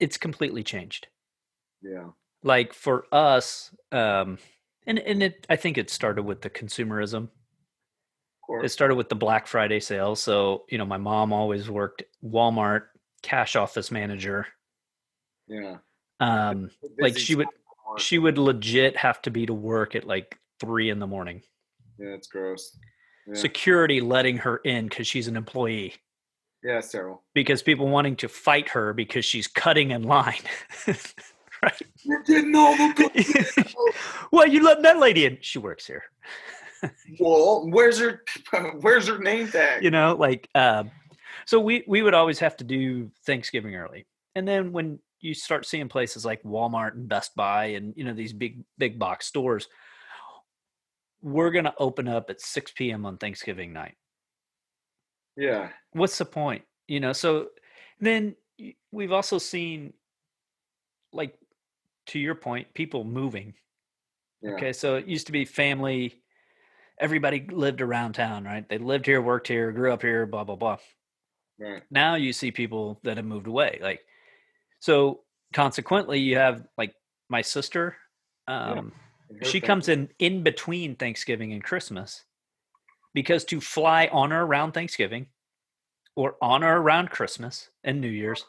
it's 0.00 0.18
completely 0.18 0.62
changed. 0.62 1.06
yeah 1.82 2.08
Like 2.42 2.74
for 2.74 3.06
us, 3.12 3.74
um, 3.92 4.38
and 4.86 4.98
and 4.98 5.22
it 5.22 5.46
I 5.48 5.56
think 5.56 5.78
it 5.78 5.90
started 5.90 6.24
with 6.24 6.42
the 6.42 6.50
consumerism. 6.50 7.28
course. 8.46 8.64
it 8.66 8.68
started 8.70 8.96
with 8.96 9.08
the 9.08 9.14
Black 9.14 9.46
Friday 9.46 9.80
sales. 9.80 10.20
So, 10.22 10.64
you 10.68 10.76
know, 10.76 10.84
my 10.86 10.98
mom 10.98 11.32
always 11.32 11.70
worked 11.70 12.02
Walmart 12.22 12.82
cash 13.22 13.56
office 13.56 13.90
manager. 13.90 14.46
yeah. 15.48 15.76
Um, 16.20 16.70
like 17.00 17.18
she 17.18 17.34
would 17.34 17.48
she 17.98 18.18
would 18.18 18.38
legit 18.38 18.96
have 18.96 19.20
to 19.22 19.30
be 19.30 19.44
to 19.46 19.52
work 19.54 19.96
at 19.96 20.06
like 20.06 20.38
three 20.60 20.88
in 20.88 21.00
the 21.00 21.06
morning. 21.06 21.42
Yeah, 21.98 22.10
it's 22.10 22.28
gross. 22.28 22.78
Yeah. 23.26 23.34
Security 23.34 24.00
letting 24.00 24.36
her 24.38 24.58
in 24.58 24.88
because 24.88 25.06
she's 25.08 25.26
an 25.28 25.36
employee. 25.36 25.94
yeah, 26.62 26.78
it's 26.78 26.90
terrible. 26.90 27.22
Because 27.34 27.62
people 27.62 27.88
wanting 27.88 28.14
to 28.16 28.28
fight 28.28 28.68
her 28.68 28.92
because 28.92 29.24
she's 29.24 29.46
cutting 29.48 29.90
in 29.90 30.04
line. 30.04 30.42
right. 30.86 31.82
You're 32.02 32.22
getting 32.22 32.54
all 32.54 32.76
the 32.76 33.74
well, 34.32 34.46
you 34.46 34.62
let 34.62 34.82
that 34.82 34.98
lady 35.00 35.24
in. 35.26 35.38
She 35.40 35.58
works 35.58 35.86
here. 35.86 36.04
Well, 37.20 37.68
where's 37.70 38.00
her 38.00 38.22
where's 38.80 39.06
her 39.06 39.18
name 39.18 39.48
tag? 39.48 39.84
you 39.84 39.90
know 39.92 40.16
like 40.18 40.48
uh, 40.56 40.82
so 41.46 41.60
we 41.60 41.84
we 41.86 42.02
would 42.02 42.14
always 42.14 42.38
have 42.38 42.56
to 42.56 42.64
do 42.64 43.10
thanksgiving 43.26 43.74
early 43.74 44.06
and 44.34 44.46
then 44.46 44.72
when 44.72 44.98
you 45.20 45.34
start 45.34 45.66
seeing 45.66 45.88
places 45.88 46.24
like 46.24 46.42
walmart 46.42 46.94
and 46.94 47.08
best 47.08 47.34
buy 47.36 47.66
and 47.66 47.94
you 47.96 48.04
know 48.04 48.14
these 48.14 48.32
big 48.32 48.62
big 48.78 48.98
box 48.98 49.26
stores 49.26 49.68
we're 51.20 51.50
going 51.52 51.64
to 51.64 51.74
open 51.78 52.08
up 52.08 52.30
at 52.30 52.40
6 52.40 52.72
p.m 52.72 53.06
on 53.06 53.16
thanksgiving 53.18 53.72
night 53.72 53.94
Yeah. 55.36 55.68
what's 55.92 56.18
the 56.18 56.24
point 56.24 56.62
you 56.88 57.00
know 57.00 57.12
so 57.12 57.48
then 58.00 58.34
we've 58.90 59.12
also 59.12 59.38
seen 59.38 59.92
like 61.12 61.38
to 62.06 62.18
your 62.18 62.34
point 62.34 62.74
people 62.74 63.04
moving 63.04 63.54
Yeah. 64.42 64.54
Okay, 64.54 64.72
so 64.72 64.96
it 64.96 65.06
used 65.06 65.26
to 65.26 65.32
be 65.32 65.44
family. 65.44 66.20
Everybody 66.98 67.46
lived 67.48 67.80
around 67.80 68.14
town, 68.14 68.44
right? 68.44 68.68
They 68.68 68.78
lived 68.78 69.06
here, 69.06 69.22
worked 69.22 69.46
here, 69.48 69.70
grew 69.72 69.92
up 69.92 70.02
here, 70.02 70.26
blah 70.26 70.42
blah 70.44 70.56
blah. 70.56 70.78
Right. 71.58 71.82
Now 71.90 72.14
you 72.16 72.32
see 72.32 72.50
people 72.50 72.98
that 73.04 73.16
have 73.16 73.26
moved 73.26 73.46
away. 73.46 73.78
Like, 73.80 74.00
so 74.80 75.20
consequently, 75.52 76.18
you 76.18 76.36
have 76.36 76.64
like 76.76 76.94
my 77.28 77.42
sister. 77.42 77.96
Um, 78.48 78.92
her 79.40 79.46
she 79.46 79.60
family. 79.60 79.66
comes 79.66 79.88
in 79.88 80.08
in 80.18 80.42
between 80.42 80.96
Thanksgiving 80.96 81.52
and 81.52 81.62
Christmas 81.62 82.24
because 83.14 83.44
to 83.46 83.60
fly 83.60 84.08
on 84.12 84.32
or 84.32 84.44
around 84.44 84.72
Thanksgiving 84.72 85.26
or 86.16 86.36
on 86.42 86.64
or 86.64 86.80
around 86.80 87.10
Christmas 87.10 87.70
and 87.84 88.00
New 88.00 88.08
Year's, 88.08 88.44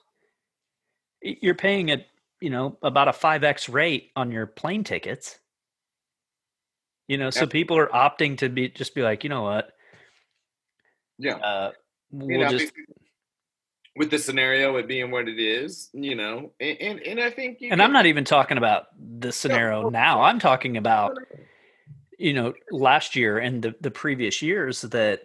you're 1.22 1.56
paying 1.56 1.92
a 1.92 2.06
you 2.42 2.50
know 2.50 2.78
about 2.82 3.08
a 3.08 3.14
five 3.14 3.44
x 3.44 3.70
rate 3.70 4.12
on 4.16 4.32
your 4.32 4.48
plane 4.48 4.84
tickets. 4.84 5.40
You 7.08 7.18
know, 7.18 7.30
so 7.30 7.46
people 7.46 7.78
are 7.78 7.88
opting 7.90 8.38
to 8.40 8.50
be 8.50 8.70
just 8.70 8.96
be 8.96 9.02
like, 9.04 9.24
you 9.24 9.30
know 9.30 9.44
what, 9.44 9.74
Yeah. 11.20 11.36
uh, 11.36 11.72
we'll 12.14 12.30
You 12.30 12.38
know, 12.46 12.50
just 12.50 12.74
with 13.96 14.10
the 14.10 14.18
scenario 14.18 14.76
it 14.78 14.88
being 14.88 15.12
what 15.12 15.28
it 15.28 15.40
is, 15.40 15.90
you 15.94 16.16
know, 16.16 16.52
and 16.60 16.78
and, 16.80 17.00
and 17.02 17.20
I 17.20 17.30
think 17.30 17.60
you 17.62 17.70
and 17.72 17.80
can- 17.80 17.82
I'm 17.82 17.94
not 17.94 18.06
even 18.06 18.24
talking 18.24 18.58
about 18.58 18.88
the 19.20 19.32
scenario 19.32 19.90
now. 19.90 20.22
I'm 20.22 20.40
talking 20.40 20.78
about 20.78 21.18
you 22.18 22.34
know 22.34 22.54
last 22.72 23.16
year 23.16 23.40
and 23.40 23.62
the 23.62 23.76
the 23.82 23.92
previous 23.92 24.42
years 24.42 24.82
that 24.82 25.24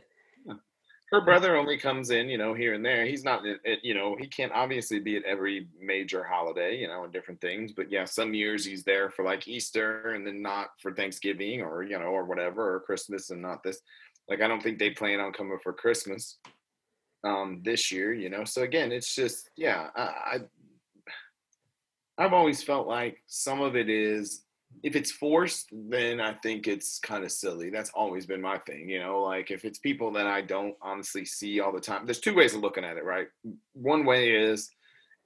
her 1.11 1.23
brother 1.23 1.57
only 1.57 1.78
comes 1.78 2.11
in, 2.11 2.28
you 2.28 2.37
know, 2.37 2.52
here 2.52 2.75
and 2.75 2.85
there. 2.85 3.07
He's 3.07 3.25
not, 3.25 3.42
at- 3.47 3.83
you 3.83 3.95
know, 3.95 4.14
he 4.14 4.26
can't 4.26 4.52
obviously 4.52 5.00
be 5.00 5.16
at 5.16 5.25
every 5.25 5.66
major 5.80 6.23
holiday, 6.23 6.76
you 6.76 6.87
know, 6.87 7.04
and 7.04 7.12
different 7.14 7.40
things. 7.40 7.73
But 7.73 7.90
yeah, 7.90 8.04
some 8.04 8.35
years 8.35 8.62
he's 8.62 8.85
there 8.85 9.09
for 9.09 9.25
like 9.25 9.49
Easter 9.49 10.11
and 10.12 10.26
then 10.26 10.42
not 10.42 10.68
for 10.83 10.92
Thanksgiving 10.92 11.62
or 11.62 11.83
you 11.83 11.99
know 11.99 12.07
or 12.07 12.25
whatever 12.25 12.75
or 12.75 12.80
Christmas 12.80 13.30
and 13.30 13.40
not 13.40 13.62
this. 13.62 13.80
Like 14.28 14.42
I 14.42 14.49
don't 14.49 14.62
think 14.62 14.78
they 14.78 14.90
plan 14.90 15.21
on 15.21 15.33
coming 15.33 15.59
for 15.62 15.73
Christmas 15.73 16.37
um 17.25 17.61
this 17.65 17.91
year, 17.91 18.13
you 18.13 18.31
know. 18.31 18.45
So 18.45 18.63
again, 18.63 18.93
it's 18.93 19.15
just 19.15 19.51
yeah, 19.57 19.89
I, 19.95 20.03
I 20.03 20.39
I've 22.19 22.33
always 22.33 22.63
felt 22.63 22.87
like 22.87 23.23
some 23.27 23.61
of 23.61 23.77
it 23.77 23.89
is 23.89 24.45
if 24.83 24.95
it's 24.95 25.11
forced, 25.11 25.69
then 25.73 26.21
I 26.21 26.35
think 26.35 26.69
it's 26.69 26.99
kind 26.99 27.25
of 27.25 27.33
silly. 27.33 27.71
That's 27.71 27.91
always 27.91 28.27
been 28.27 28.41
my 28.41 28.59
thing, 28.59 28.89
you 28.89 29.01
know. 29.01 29.23
Like 29.23 29.51
if 29.51 29.65
it's 29.65 29.79
people 29.79 30.13
that 30.13 30.27
I 30.27 30.43
don't 30.43 30.75
honestly 30.83 31.25
see 31.25 31.61
all 31.61 31.73
the 31.73 31.81
time, 31.81 32.05
there's 32.05 32.21
two 32.21 32.35
ways 32.35 32.55
of 32.55 32.61
looking 32.61 32.85
at 32.85 32.97
it, 32.97 33.05
right? 33.05 33.29
One 33.73 34.05
way 34.05 34.31
is 34.33 34.71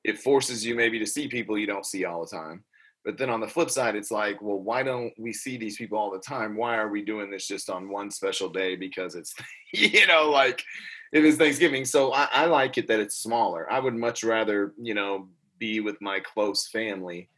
it 0.05 0.19
forces 0.19 0.65
you 0.65 0.75
maybe 0.75 0.99
to 0.99 1.07
see 1.07 1.29
people 1.29 1.59
you 1.59 1.67
don't 1.67 1.87
see 1.87 2.05
all 2.05 2.25
the 2.25 2.37
time. 2.37 2.65
But 3.05 3.19
then 3.19 3.31
on 3.31 3.41
the 3.41 3.49
flip 3.49 3.69
side, 3.69 3.97
it's 3.97 4.13
like, 4.13 4.41
well, 4.41 4.61
why 4.61 4.85
don't 4.85 5.13
we 5.19 5.33
see 5.33 5.57
these 5.57 5.77
people 5.77 5.99
all 5.99 6.13
the 6.13 6.21
time? 6.21 6.57
Why 6.57 6.77
are 6.77 6.89
we 6.89 7.05
doing 7.05 7.31
this 7.31 7.49
just 7.49 7.69
on 7.69 7.89
one 7.89 8.11
special 8.11 8.49
day 8.49 8.77
because 8.77 9.17
it's, 9.17 9.35
you 9.73 10.07
know, 10.07 10.31
like 10.31 10.63
it 11.13 11.25
is 11.25 11.37
Thanksgiving. 11.37 11.85
So 11.85 12.13
I, 12.13 12.29
I 12.33 12.47
like 12.47 12.79
it 12.79 12.89
that 12.89 13.01
it's 13.01 13.17
smaller. 13.17 13.71
I 13.71 13.79
would 13.79 13.95
much 13.95 14.25
rather, 14.25 14.73
you 14.81 14.95
know, 14.95 15.29
be 15.59 15.81
with 15.81 16.01
my 16.01 16.21
close 16.21 16.67
family 16.69 17.29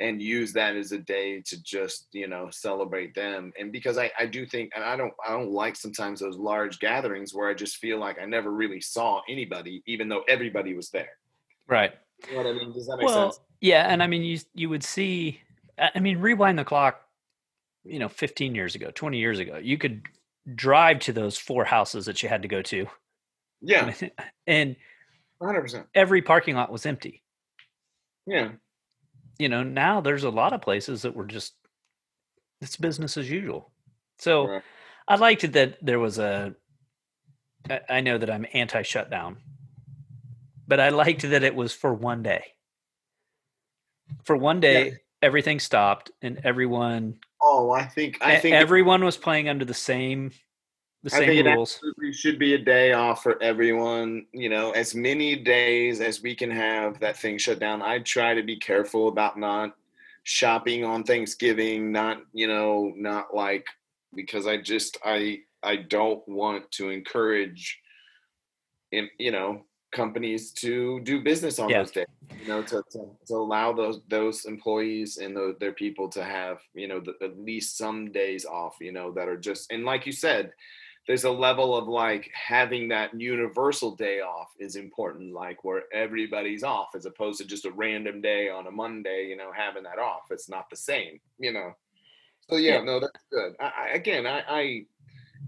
and 0.00 0.22
use 0.22 0.52
that 0.52 0.76
as 0.76 0.92
a 0.92 0.98
day 0.98 1.40
to 1.40 1.60
just 1.62 2.06
you 2.12 2.28
know 2.28 2.48
celebrate 2.50 3.16
them 3.16 3.52
and 3.58 3.72
because 3.72 3.98
I, 3.98 4.12
I 4.16 4.26
do 4.26 4.46
think 4.46 4.70
and 4.76 4.84
i 4.84 4.96
don't 4.96 5.12
i 5.26 5.32
don't 5.32 5.50
like 5.50 5.74
sometimes 5.74 6.20
those 6.20 6.36
large 6.36 6.78
gatherings 6.78 7.34
where 7.34 7.48
i 7.48 7.54
just 7.54 7.78
feel 7.78 7.98
like 7.98 8.16
i 8.20 8.24
never 8.24 8.52
really 8.52 8.80
saw 8.80 9.22
anybody 9.28 9.82
even 9.86 10.08
though 10.08 10.22
everybody 10.28 10.74
was 10.74 10.90
there 10.90 11.18
right. 11.66 11.94
you 12.28 12.36
know 12.36 12.44
what 12.44 12.50
i 12.50 12.52
mean 12.52 12.72
does 12.72 12.86
that 12.86 12.98
make 12.98 13.06
Well, 13.06 13.32
sense 13.32 13.40
yeah, 13.60 13.86
and 13.92 14.02
I 14.02 14.06
mean 14.06 14.22
you 14.22 14.38
you 14.54 14.68
would 14.68 14.84
see. 14.84 15.40
I 15.78 15.90
I 15.94 16.00
mean, 16.00 16.18
rewind 16.18 16.58
the 16.58 16.64
clock. 16.64 17.02
You 17.84 17.98
know, 17.98 18.08
15 18.08 18.54
years 18.54 18.74
ago, 18.74 18.90
20 18.94 19.18
years 19.18 19.38
ago, 19.38 19.56
you 19.56 19.78
could 19.78 20.02
drive 20.54 20.98
to 21.00 21.12
those 21.12 21.38
four 21.38 21.64
houses 21.64 22.04
that 22.04 22.22
you 22.22 22.28
had 22.28 22.42
to 22.42 22.48
go 22.48 22.60
to, 22.60 22.86
yeah. 23.60 23.92
And 24.46 24.76
100% 25.42 25.84
every 25.94 26.22
parking 26.22 26.54
lot 26.56 26.70
was 26.72 26.86
empty. 26.86 27.22
yeah. 28.26 28.52
You 29.38 29.48
know 29.48 29.62
now 29.62 30.00
there's 30.00 30.24
a 30.24 30.30
lot 30.30 30.52
of 30.52 30.62
places 30.62 31.02
that 31.02 31.14
were 31.14 31.26
just 31.26 31.54
it's 32.60 32.76
business 32.76 33.16
as 33.16 33.30
usual. 33.30 33.70
So 34.18 34.46
Right. 34.48 34.62
i 35.06 35.14
liked 35.16 35.44
it 35.44 35.52
that 35.52 35.78
there 35.80 36.00
was 36.00 36.18
a 36.18 36.54
I 37.88 38.00
know 38.00 38.18
that 38.18 38.30
i'm 38.30 38.46
anti-shutdown 38.52 39.36
but 40.66 40.80
i 40.80 40.88
liked 40.88 41.22
that 41.22 41.42
it 41.44 41.54
was 41.54 41.72
for 41.72 41.94
one 41.94 42.22
day. 42.22 42.44
For 44.24 44.36
one 44.36 44.58
day 44.60 44.94
everything 45.22 45.60
stopped 45.60 46.10
and 46.22 46.40
everyone 46.44 47.18
oh 47.42 47.70
i 47.70 47.84
think 47.84 48.18
I 48.20 48.36
think 48.38 48.54
everyone 48.54 49.04
was 49.04 49.16
playing 49.16 49.48
under 49.48 49.64
the 49.64 49.74
same 49.74 50.32
the 51.08 51.16
I 51.16 51.18
same 51.20 51.28
think 51.28 51.46
it 51.46 51.50
rules 51.50 51.74
absolutely 51.74 52.12
should 52.12 52.38
be 52.38 52.54
a 52.54 52.58
day 52.58 52.92
off 52.92 53.22
for 53.22 53.42
everyone. 53.42 54.26
You 54.32 54.48
know, 54.48 54.72
as 54.72 54.94
many 54.94 55.36
days 55.36 56.00
as 56.00 56.22
we 56.22 56.34
can 56.34 56.50
have 56.50 57.00
that 57.00 57.16
thing 57.16 57.38
shut 57.38 57.58
down. 57.58 57.82
I 57.82 58.00
try 58.00 58.34
to 58.34 58.42
be 58.42 58.56
careful 58.56 59.08
about 59.08 59.38
not 59.38 59.76
shopping 60.24 60.84
on 60.84 61.04
Thanksgiving, 61.04 61.90
not, 61.90 62.18
you 62.32 62.46
know, 62.46 62.92
not 62.96 63.34
like 63.34 63.66
because 64.14 64.46
I 64.46 64.58
just 64.58 64.98
I 65.04 65.40
I 65.62 65.76
don't 65.76 66.26
want 66.28 66.70
to 66.72 66.90
encourage 66.90 67.80
in, 68.92 69.08
you 69.18 69.30
know, 69.30 69.64
companies 69.90 70.52
to 70.52 71.00
do 71.00 71.22
business 71.22 71.58
on 71.58 71.70
Yeah. 71.70 71.78
those 71.78 71.90
days. 71.92 72.06
You 72.42 72.48
know, 72.48 72.62
to, 72.62 72.82
to, 72.92 73.06
to 73.26 73.34
allow 73.34 73.72
those 73.72 74.00
those 74.08 74.44
employees 74.44 75.16
and 75.16 75.34
those, 75.36 75.56
their 75.58 75.72
people 75.72 76.08
to 76.10 76.22
have, 76.22 76.58
you 76.74 76.88
know, 76.88 77.00
the, 77.00 77.14
at 77.24 77.38
least 77.38 77.78
some 77.78 78.12
days 78.12 78.44
off, 78.44 78.76
you 78.80 78.92
know, 78.92 79.10
that 79.12 79.28
are 79.28 79.36
just 79.38 79.72
and 79.72 79.84
like 79.84 80.04
you 80.06 80.12
said, 80.12 80.52
there's 81.08 81.24
a 81.24 81.30
level 81.30 81.74
of 81.74 81.88
like 81.88 82.30
having 82.34 82.88
that 82.88 83.18
universal 83.18 83.96
day 83.96 84.20
off 84.20 84.50
is 84.60 84.76
important, 84.76 85.32
like 85.32 85.64
where 85.64 85.84
everybody's 85.92 86.62
off 86.62 86.88
as 86.94 87.06
opposed 87.06 87.40
to 87.40 87.46
just 87.46 87.64
a 87.64 87.72
random 87.72 88.20
day 88.20 88.50
on 88.50 88.66
a 88.66 88.70
Monday, 88.70 89.26
you 89.26 89.36
know, 89.36 89.50
having 89.50 89.82
that 89.84 89.98
off. 89.98 90.24
It's 90.30 90.50
not 90.50 90.68
the 90.68 90.76
same, 90.76 91.18
you 91.38 91.52
know. 91.52 91.72
So 92.50 92.56
yeah, 92.56 92.76
Yeah. 92.76 92.84
no, 92.84 93.00
that's 93.00 93.24
good. 93.32 93.56
I, 93.58 93.64
I 93.64 93.88
again, 93.94 94.26
I, 94.26 94.42
I, 94.48 94.84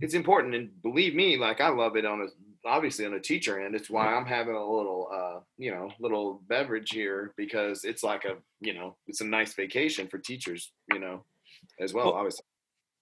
it's 0.00 0.14
important, 0.14 0.55
and 0.55 0.83
believe 0.83 1.14
me, 1.14 1.37
like 1.37 1.61
I 1.61 1.69
love 1.69 1.95
it 1.97 2.07
on 2.07 2.23
a 2.23 2.26
obviously 2.67 3.05
on 3.07 3.14
a 3.14 3.21
teacher 3.21 3.61
end. 3.61 3.75
It's 3.75 3.90
why 3.90 4.07
I'm 4.07 4.26
having 4.26 4.55
a 4.55 4.64
little, 4.64 5.09
uh, 5.12 5.40
you 5.59 5.71
know, 5.71 5.90
little 5.99 6.43
beverage 6.49 6.90
here 6.90 7.33
because 7.37 7.85
it's 7.85 8.02
like 8.02 8.25
a, 8.25 8.37
you 8.61 8.75
know, 8.75 8.97
it's 9.07 9.21
a 9.21 9.26
nice 9.26 9.55
vacation 9.55 10.09
for 10.09 10.19
teachers, 10.19 10.73
you 10.93 10.99
know, 10.99 11.25
as 11.79 11.93
well. 11.93 12.07
Well, 12.07 12.14
obviously, 12.14 12.45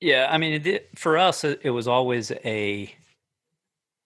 Yeah, 0.00 0.28
I 0.30 0.38
mean, 0.38 0.64
it, 0.64 0.90
for 0.96 1.18
us, 1.18 1.44
it, 1.44 1.70
was 1.70 1.88
always 1.88 2.30
a. 2.30 2.94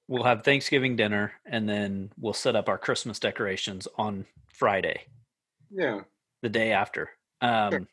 We'll 0.09 0.25
have 0.25 0.43
Thanksgiving 0.43 0.97
dinner, 0.97 1.33
and 1.45 1.69
then 1.69 2.13
we'll 2.19 2.33
set 2.33 2.57
up 2.57 2.69
our 2.69 2.79
Christmas 2.79 3.19
decorations 3.19 3.89
on 3.97 4.27
Friday, 4.53 5.03
yeah. 5.71 6.01
the 6.43 6.49
day 6.49 6.73
after. 6.73 7.11
Um, 7.41 7.89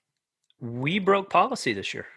We 0.59 0.99
broke 0.99 1.29
policy 1.29 1.73
this 1.73 1.93
year. 1.93 2.07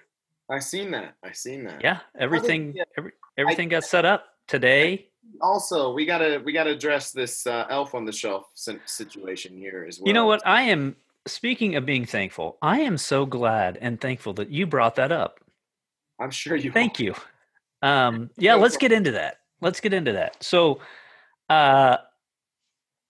I 0.51 0.59
seen 0.59 0.91
that. 0.93 1.15
I 1.23 1.33
seen 1.33 1.65
that. 1.65 1.81
Yeah, 1.83 2.01
everything, 2.19 2.75
every, 2.99 3.12
everything 3.39 3.69
got 3.69 3.85
set 3.85 4.05
up 4.05 4.27
today. 4.49 5.09
also 5.41 5.93
we 5.93 6.05
gotta 6.05 6.43
we 6.45 6.53
gotta 6.53 6.71
address 6.71 7.12
this 7.12 7.47
uh, 7.47 7.67
elf 7.71 7.95
on 7.95 8.05
the 8.05 8.12
shelf 8.12 8.51
situation 8.55 9.57
here 9.57 9.87
as 9.89 9.99
well 9.99 10.07
You 10.09 10.12
know 10.12 10.27
what? 10.27 10.47
I 10.47 10.62
am 10.62 10.97
speaking 11.27 11.77
of 11.77 11.87
being 11.87 12.05
thankful. 12.05 12.59
I 12.61 12.81
am 12.81 12.99
so 12.99 13.25
glad 13.25 13.79
and 13.81 14.01
thankful 14.01 14.35
that 14.35 14.51
you 14.51 14.67
brought 14.67 14.97
that 14.97 15.12
up. 15.12 15.42
I'm 16.23 16.31
sure 16.31 16.57
you 16.57 16.71
Thank 16.73 16.99
you. 17.00 17.14
Um, 17.83 18.31
yeah, 18.37 18.55
let's 18.55 18.76
get 18.76 18.93
into 18.93 19.11
that. 19.12 19.38
Let's 19.61 19.81
get 19.81 19.93
into 19.93 20.12
that. 20.12 20.43
So, 20.43 20.81
uh, 21.50 21.97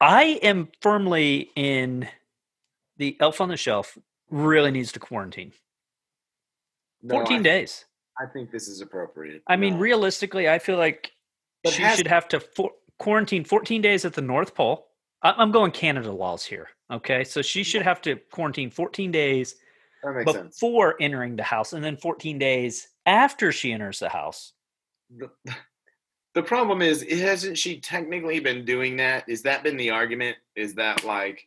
I 0.01 0.23
am 0.43 0.69
firmly 0.81 1.51
in 1.55 2.09
the 2.97 3.17
elf 3.21 3.41
on 3.41 3.49
the 3.49 3.57
shelf 3.57 3.97
really 4.31 4.71
needs 4.71 4.93
to 4.93 4.99
quarantine. 4.99 5.53
No, 7.03 7.17
14 7.17 7.41
I, 7.41 7.43
days. 7.43 7.85
I 8.21 8.27
think 8.27 8.51
this 8.51 8.67
is 8.69 8.81
appropriate. 8.81 9.43
I 9.47 9.57
mean, 9.57 9.79
realistically, 9.79 10.49
I 10.49 10.59
feel 10.59 10.77
like 10.79 11.13
But 11.63 11.75
she 11.75 11.83
has- 11.83 11.97
should 11.97 12.07
have 12.07 12.27
to 12.29 12.41
for- 12.41 12.73
quarantine 12.99 13.45
14 13.45 13.83
days 13.83 14.05
at 14.05 14.15
the 14.15 14.23
North 14.23 14.55
Pole. 14.55 14.89
I- 15.23 15.35
I'm 15.37 15.53
going 15.53 15.71
Canada 15.73 16.11
laws 16.13 16.45
here. 16.45 16.69
Okay. 16.91 17.25
So 17.25 17.43
she 17.43 17.63
should 17.63 17.83
have 17.83 18.01
to 18.03 18.17
quarantine 18.31 18.71
14 18.71 19.11
days 19.13 19.57
makes 20.05 20.33
sense. 20.33 20.57
before 20.57 20.97
entering 21.01 21.37
the 21.37 21.43
house 21.43 21.73
and 21.73 21.85
then 21.85 21.97
14 21.97 22.39
days 22.39 22.89
after 23.07 23.53
she 23.53 23.73
enters 23.73 23.99
the 24.01 24.09
house. 24.09 24.53
the, 25.17 25.31
the 26.35 26.43
problem 26.43 26.83
is 26.83 27.03
hasn't 27.03 27.59
she 27.59 27.79
technically 27.81 28.41
been 28.41 28.65
doing 28.65 28.97
that 28.97 29.29
is 29.29 29.43
that 29.43 29.63
been 29.63 29.77
the 29.77 29.91
argument 29.91 30.37
is 30.57 30.75
that 30.75 31.05
like 31.05 31.47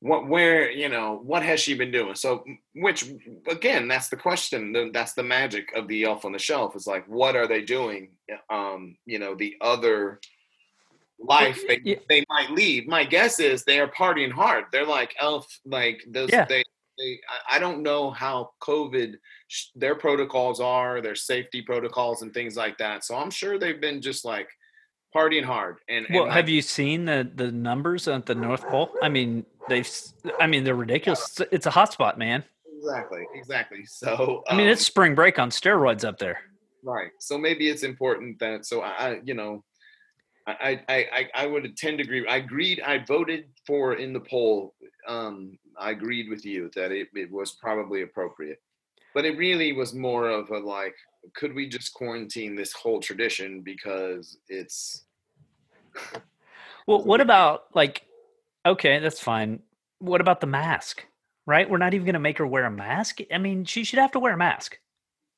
what 0.00 0.26
where 0.26 0.70
you 0.70 0.88
know 0.88 1.20
what 1.22 1.42
has 1.42 1.60
she 1.60 1.74
been 1.74 1.92
doing 1.92 2.14
so 2.14 2.42
which 2.74 3.04
again 3.48 3.86
that's 3.86 4.08
the 4.08 4.16
question 4.16 4.90
that's 4.92 5.12
the 5.12 5.22
magic 5.22 5.70
of 5.76 5.86
the 5.88 6.04
elf 6.04 6.24
on 6.24 6.32
the 6.32 6.38
shelf 6.38 6.74
is 6.74 6.86
like 6.86 7.06
what 7.06 7.36
are 7.36 7.46
they 7.46 7.62
doing 7.62 8.08
um 8.48 8.96
you 9.06 9.18
know 9.18 9.34
the 9.34 9.54
other 9.60 10.18
life 11.18 11.60
they, 11.68 11.80
yeah. 11.84 11.96
they 12.08 12.24
might 12.30 12.50
leave 12.50 12.88
my 12.88 13.04
guess 13.04 13.38
is 13.38 13.62
they 13.64 13.78
are 13.78 13.88
partying 13.88 14.32
hard 14.32 14.64
they're 14.72 14.86
like 14.86 15.14
elf 15.20 15.46
like 15.66 16.02
those 16.08 16.30
Yeah. 16.32 16.46
they 16.46 16.64
they, 17.00 17.18
I- 17.28 17.56
I 17.56 17.58
don't 17.58 17.82
know 17.82 18.10
how 18.10 18.50
COVID, 18.62 19.14
their 19.74 19.94
protocols 19.94 20.60
are, 20.60 21.00
their 21.00 21.14
safety 21.16 21.62
protocols 21.62 22.22
and 22.22 22.32
things 22.32 22.56
like 22.56 22.76
that. 22.78 23.04
So 23.04 23.16
I'm 23.16 23.30
sure 23.30 23.58
they've 23.58 23.80
been 23.80 24.00
just 24.00 24.24
like 24.24 24.48
partying 25.16 25.44
hard. 25.44 25.76
And, 25.88 26.06
Well, 26.10 26.28
have 26.30 26.48
you 26.48 26.62
seen 26.62 27.04
the 27.06 27.28
the 27.34 27.50
numbers 27.50 28.06
at 28.08 28.26
the 28.26 28.34
North 28.34 28.64
Pole? 28.68 28.90
I 29.02 29.08
mean, 29.08 29.44
they've. 29.68 29.88
I 30.40 30.46
mean, 30.46 30.62
they're 30.64 30.76
ridiculous. 30.76 31.40
It's- 31.40 31.66
a 31.66 31.70
hotspot, 31.70 32.16
man. 32.16 32.44
exactly, 32.78 33.24
exactly. 33.34 33.84
So 33.86 34.42
I 34.48 34.54
mean, 34.56 34.66
um, 34.66 34.72
it's 34.72 34.86
spring 34.86 35.14
break 35.14 35.38
on 35.38 35.50
steroids 35.50 36.04
up 36.04 36.18
there. 36.18 36.38
right. 36.84 37.10
So 37.18 37.36
maybe 37.36 37.68
it's 37.72 37.82
important 37.82 38.38
that 38.38 38.64
so 38.66 38.80
I, 38.82 38.92
I 39.06 39.20
you 39.28 39.34
know, 39.34 39.64
I, 40.46 40.80
I 40.88 40.96
I 41.18 41.22
I 41.42 41.46
would 41.46 41.76
tend 41.76 41.98
to 41.98 42.04
agree. 42.04 42.26
I 42.26 42.36
agreed. 42.36 42.80
I 42.80 42.94
voted 43.14 43.42
for 43.66 43.94
in 44.04 44.12
the 44.12 44.20
poll. 44.20 44.74
Um, 45.06 45.58
I 45.80 45.90
agreed 45.90 46.28
with 46.28 46.44
you 46.44 46.70
that 46.74 46.92
it, 46.92 47.08
it 47.14 47.30
was 47.30 47.52
probably 47.52 48.02
appropriate, 48.02 48.60
but 49.14 49.24
it 49.24 49.38
really 49.38 49.72
was 49.72 49.94
more 49.94 50.28
of 50.28 50.50
a 50.50 50.58
like, 50.58 50.94
could 51.34 51.54
we 51.54 51.68
just 51.68 51.94
quarantine 51.94 52.54
this 52.54 52.72
whole 52.72 53.00
tradition 53.00 53.62
because 53.62 54.38
it's 54.48 55.04
Well, 56.86 57.02
what 57.04 57.20
about 57.20 57.64
like? 57.74 58.02
Okay, 58.66 58.98
that's 58.98 59.20
fine. 59.20 59.60
What 59.98 60.20
about 60.20 60.40
the 60.40 60.46
mask? 60.46 61.04
Right? 61.46 61.68
We're 61.68 61.78
not 61.78 61.94
even 61.94 62.04
going 62.04 62.14
to 62.14 62.20
make 62.20 62.38
her 62.38 62.46
wear 62.46 62.64
a 62.64 62.70
mask. 62.70 63.18
I 63.32 63.38
mean, 63.38 63.64
she 63.64 63.84
should 63.84 63.98
have 63.98 64.12
to 64.12 64.20
wear 64.20 64.34
a 64.34 64.36
mask. 64.36 64.78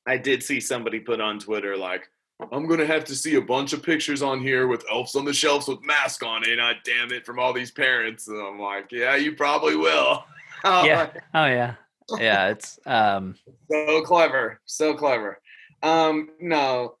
I 0.05 0.17
did 0.17 0.43
see 0.43 0.59
somebody 0.59 0.99
put 0.99 1.21
on 1.21 1.39
Twitter 1.39 1.77
like, 1.77 2.09
I'm 2.51 2.67
gonna 2.67 2.85
have 2.85 3.05
to 3.05 3.15
see 3.15 3.35
a 3.35 3.41
bunch 3.41 3.73
of 3.73 3.83
pictures 3.83 4.21
on 4.21 4.41
here 4.41 4.67
with 4.67 4.83
elves 4.91 5.15
on 5.15 5.23
the 5.23 5.33
shelves 5.33 5.67
with 5.67 5.83
mask 5.83 6.23
on 6.23 6.43
it. 6.43 6.59
I 6.59 6.73
damn 6.83 7.11
it 7.11 7.25
from 7.25 7.39
all 7.39 7.53
these 7.53 7.71
parents. 7.71 8.27
And 8.27 8.37
I'm 8.37 8.59
like, 8.59 8.91
yeah, 8.91 9.15
you 9.15 9.33
probably 9.33 9.75
will. 9.75 10.25
Yeah. 10.85 11.09
Oh 11.33 11.45
yeah, 11.45 11.75
yeah. 12.19 12.49
It's 12.49 12.79
um. 12.85 13.35
so 13.71 14.01
clever, 14.01 14.61
so 14.65 14.93
clever. 14.93 15.41
Um, 15.81 16.29
no. 16.39 16.95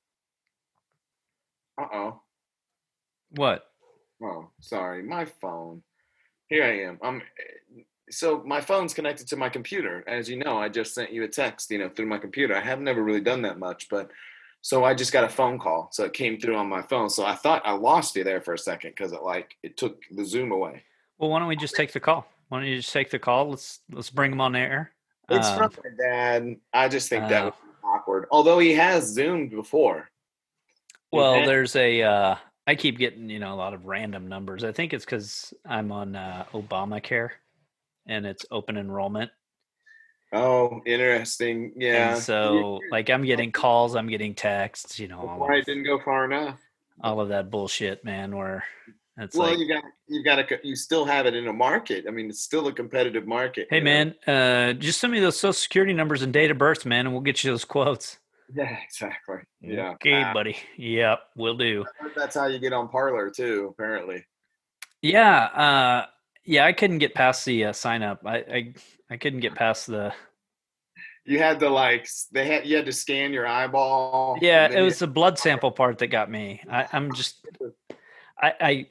Uh 1.79 1.85
oh. 1.93 2.21
What? 3.31 3.65
Oh, 4.21 4.49
sorry, 4.59 5.01
my 5.03 5.25
phone. 5.25 5.81
Here 6.47 6.63
I 6.65 6.81
am. 6.81 6.99
I'm. 7.01 7.21
So 8.09 8.43
my 8.45 8.59
phone's 8.59 8.93
connected 8.93 9.27
to 9.27 9.37
my 9.37 9.47
computer. 9.47 10.03
As 10.07 10.29
you 10.29 10.35
know, 10.35 10.57
I 10.57 10.67
just 10.67 10.93
sent 10.93 11.13
you 11.13 11.23
a 11.23 11.27
text, 11.27 11.71
you 11.71 11.77
know, 11.77 11.89
through 11.89 12.07
my 12.07 12.17
computer. 12.17 12.55
I 12.55 12.61
have 12.61 12.81
never 12.81 13.01
really 13.01 13.21
done 13.21 13.41
that 13.43 13.59
much, 13.59 13.87
but 13.89 14.11
so 14.61 14.83
I 14.83 14.93
just 14.93 15.13
got 15.13 15.23
a 15.23 15.29
phone 15.29 15.57
call. 15.57 15.89
So 15.91 16.03
it 16.03 16.13
came 16.13 16.39
through 16.39 16.57
on 16.57 16.67
my 16.67 16.81
phone. 16.81 17.09
So 17.09 17.25
I 17.25 17.35
thought 17.35 17.61
I 17.65 17.71
lost 17.71 18.15
you 18.15 18.23
there 18.23 18.41
for 18.41 18.53
a 18.53 18.57
second 18.57 18.91
because 18.91 19.13
it 19.13 19.23
like 19.23 19.55
it 19.63 19.77
took 19.77 20.01
the 20.11 20.25
Zoom 20.25 20.51
away. 20.51 20.83
Well, 21.17 21.29
why 21.29 21.39
don't 21.39 21.47
we 21.47 21.55
just 21.55 21.75
take 21.75 21.93
the 21.93 21.99
call? 21.99 22.27
Why 22.53 22.59
don't 22.59 22.69
you 22.69 22.75
just 22.75 22.93
take 22.93 23.09
the 23.09 23.17
call? 23.17 23.49
Let's 23.49 23.79
let's 23.91 24.11
bring 24.11 24.31
him 24.31 24.39
on 24.39 24.55
air. 24.55 24.91
It's 25.27 25.47
Um, 25.47 25.71
from 25.71 25.83
my 25.83 25.89
dad. 25.97 26.55
I 26.71 26.87
just 26.87 27.09
think 27.09 27.27
that 27.29 27.41
oh. 27.41 27.45
was 27.45 27.53
awkward. 27.83 28.27
Although 28.29 28.59
he 28.59 28.73
has 28.73 29.05
zoomed 29.05 29.49
before. 29.49 30.07
Well, 31.11 31.47
there's 31.47 31.75
a. 31.75 32.03
Uh, 32.03 32.35
I 32.67 32.75
keep 32.75 32.99
getting 32.99 33.27
you 33.27 33.39
know 33.39 33.55
a 33.55 33.57
lot 33.57 33.73
of 33.73 33.87
random 33.87 34.27
numbers. 34.27 34.63
I 34.63 34.71
think 34.71 34.93
it's 34.93 35.03
because 35.03 35.51
I'm 35.65 35.91
on 35.91 36.15
uh, 36.15 36.45
Obamacare, 36.53 37.31
and 38.05 38.23
it's 38.23 38.45
open 38.51 38.77
enrollment. 38.77 39.31
Oh, 40.31 40.79
interesting. 40.85 41.73
Yeah. 41.75 42.13
And 42.13 42.21
so, 42.21 42.81
like, 42.91 43.09
I'm 43.09 43.23
getting 43.23 43.51
calls, 43.51 43.95
I'm 43.95 44.07
getting 44.07 44.35
texts, 44.35 44.99
you 44.99 45.07
know, 45.07 45.27
all 45.27 45.51
of, 45.51 45.65
didn't 45.65 45.85
go 45.85 45.99
far 46.05 46.25
enough. 46.25 46.59
all 47.01 47.19
of 47.19 47.29
that 47.29 47.49
bullshit, 47.49 48.05
man. 48.05 48.35
Where 48.35 48.63
it's 49.17 49.35
well, 49.35 49.49
like, 49.49 49.59
you 49.59 49.67
got 49.67 49.83
you 50.07 50.23
got 50.23 50.35
to 50.37 50.59
you 50.63 50.75
still 50.75 51.05
have 51.05 51.25
it 51.25 51.35
in 51.35 51.47
a 51.47 51.53
market. 51.53 52.05
I 52.07 52.11
mean, 52.11 52.29
it's 52.29 52.41
still 52.41 52.67
a 52.67 52.73
competitive 52.73 53.27
market. 53.27 53.67
hey, 53.69 53.79
man, 53.79 54.15
uh, 54.25 54.73
just 54.73 54.99
send 54.99 55.13
me 55.13 55.19
those 55.19 55.39
social 55.39 55.53
security 55.53 55.93
numbers 55.93 56.23
and 56.23 56.33
date 56.33 56.49
of 56.49 56.57
birth, 56.57 56.85
man, 56.85 57.05
and 57.05 57.13
we'll 57.13 57.21
get 57.21 57.43
you 57.43 57.51
those 57.51 57.65
quotes. 57.65 58.17
Yeah, 58.53 58.75
exactly. 58.83 59.37
Yeah. 59.61 59.91
Okay, 59.91 60.23
Ah, 60.23 60.33
buddy. 60.33 60.57
Yep, 60.77 61.19
we'll 61.35 61.57
do. 61.57 61.85
That's 62.15 62.35
how 62.35 62.47
you 62.47 62.59
get 62.59 62.73
on 62.73 62.89
Parler 62.89 63.29
too. 63.29 63.67
Apparently. 63.71 64.25
Yeah, 65.01 65.43
uh, 65.45 66.05
yeah. 66.43 66.65
I 66.65 66.73
couldn't 66.73 66.99
get 66.99 67.13
past 67.13 67.45
the 67.45 67.65
uh, 67.65 67.73
sign 67.73 68.03
up. 68.03 68.21
I, 68.25 68.37
I, 68.37 68.73
I 69.11 69.17
couldn't 69.17 69.41
get 69.41 69.55
past 69.55 69.87
the. 69.87 70.13
You 71.25 71.39
had 71.39 71.59
to 71.61 71.69
like 71.69 72.07
they 72.31 72.45
had 72.45 72.65
you 72.65 72.75
had 72.75 72.85
to 72.85 72.91
scan 72.91 73.31
your 73.31 73.47
eyeball. 73.47 74.37
Yeah, 74.41 74.69
it 74.71 74.81
was 74.81 74.99
the 74.99 75.07
blood 75.07 75.39
sample 75.39 75.71
part 75.71 75.99
that 75.99 76.07
got 76.07 76.29
me. 76.29 76.61
I, 76.69 76.87
I'm 76.91 77.13
just, 77.13 77.45
I, 78.41 78.53
I, 78.59 78.87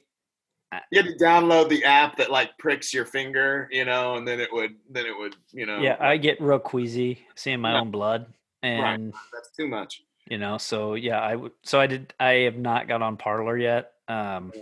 You 0.91 1.01
had 1.01 1.17
to 1.17 1.23
download 1.23 1.69
the 1.69 1.83
app 1.83 2.17
that 2.17 2.31
like 2.31 2.57
pricks 2.57 2.93
your 2.93 3.05
finger, 3.05 3.67
you 3.71 3.85
know, 3.85 4.15
and 4.15 4.27
then 4.27 4.39
it 4.39 4.49
would 4.51 4.75
then 4.89 5.05
it 5.05 5.17
would 5.17 5.35
you 5.51 5.65
know. 5.65 5.79
yeah, 5.81 5.97
I 5.99 6.17
get 6.17 6.41
real 6.41 6.59
queasy 6.59 7.19
seeing 7.35 7.59
my 7.61 7.73
own 7.79 7.91
blood, 7.91 8.27
and 8.61 9.13
that's 9.33 9.51
too 9.51 9.67
much. 9.67 10.03
you 10.29 10.37
know 10.37 10.57
so 10.57 10.93
yeah 10.95 11.19
i 11.19 11.35
would 11.35 11.51
so 11.63 11.79
i 11.79 11.87
did 11.87 12.13
i 12.19 12.31
have 12.47 12.55
not 12.55 12.87
got 12.87 13.01
on 13.01 13.17
Parler 13.17 13.57
yet 13.57 13.91
um 14.07 14.53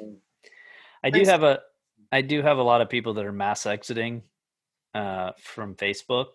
i 1.04 1.10
do 1.10 1.24
have 1.24 1.44
a 1.44 1.60
i 2.12 2.22
do 2.22 2.42
have 2.42 2.58
a 2.58 2.64
lot 2.64 2.82
of 2.82 2.90
people 2.90 3.14
that 3.14 3.26
are 3.26 3.32
mass 3.32 3.66
exiting 3.66 4.24
uh 4.96 5.32
from 5.40 5.76
facebook 5.76 6.28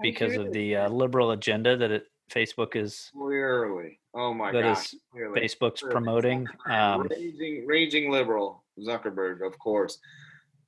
because 0.00 0.36
of 0.36 0.52
the 0.52 0.76
uh, 0.76 0.88
liberal 0.88 1.32
agenda 1.32 1.76
that 1.76 1.90
it 1.90 2.06
facebook 2.30 2.76
is 2.76 3.10
clearly. 3.12 3.98
Oh 4.14 4.32
my 4.32 4.52
that 4.52 4.62
god. 4.62 4.78
is 4.78 4.94
facebook's 5.36 5.80
Clearly. 5.80 5.92
promoting 5.92 6.46
um 6.70 7.08
raging, 7.10 7.66
raging 7.66 8.10
liberal 8.10 8.62
Zuckerberg, 8.86 9.46
of 9.46 9.58
course. 9.58 9.98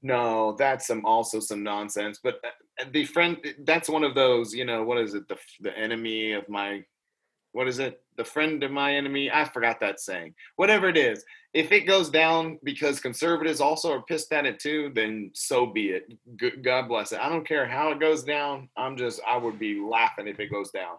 No, 0.03 0.57
that's 0.59 0.87
some 0.87 1.05
also 1.05 1.39
some 1.41 1.63
nonsense. 1.63 2.19
But 2.23 2.41
uh, 2.45 2.85
the 2.93 3.05
friend, 3.05 3.39
that's 3.65 3.89
one 3.89 4.05
of 4.05 4.15
those. 4.15 4.55
You 4.55 4.65
know, 4.65 4.83
what 4.83 4.99
is 4.99 5.15
it? 5.15 5.29
The 5.29 5.37
the 5.61 5.77
enemy 5.79 6.33
of 6.33 6.49
my, 6.49 6.83
what 7.53 7.69
is 7.69 7.79
it? 7.79 8.01
The 8.17 8.25
friend 8.25 8.63
of 8.63 8.71
my 8.73 8.95
enemy. 8.95 9.31
I 9.31 9.45
forgot 9.45 9.79
that 9.81 10.01
saying. 10.01 10.35
Whatever 10.57 10.89
it 10.89 10.97
is, 10.97 11.25
if 11.55 11.71
it 11.71 11.83
goes 11.83 12.09
down 12.09 12.59
because 12.65 12.99
conservatives 12.99 13.61
also 13.61 13.93
are 13.93 14.03
pissed 14.03 14.33
at 14.33 14.47
it 14.47 14.59
too, 14.59 14.91
then 14.95 15.31
so 15.35 15.67
be 15.67 15.91
it. 15.91 16.63
God 16.63 16.89
bless 16.89 17.13
it. 17.13 17.21
I 17.21 17.29
don't 17.29 17.47
care 17.47 17.67
how 17.67 17.91
it 17.93 18.01
goes 18.01 18.25
down. 18.25 18.69
I'm 18.77 18.97
just, 18.97 19.21
I 19.29 19.37
would 19.37 19.59
be 19.59 19.81
laughing 19.81 20.29
if 20.29 20.41
it 20.41 20.49
goes 20.51 20.71
down. 20.71 20.97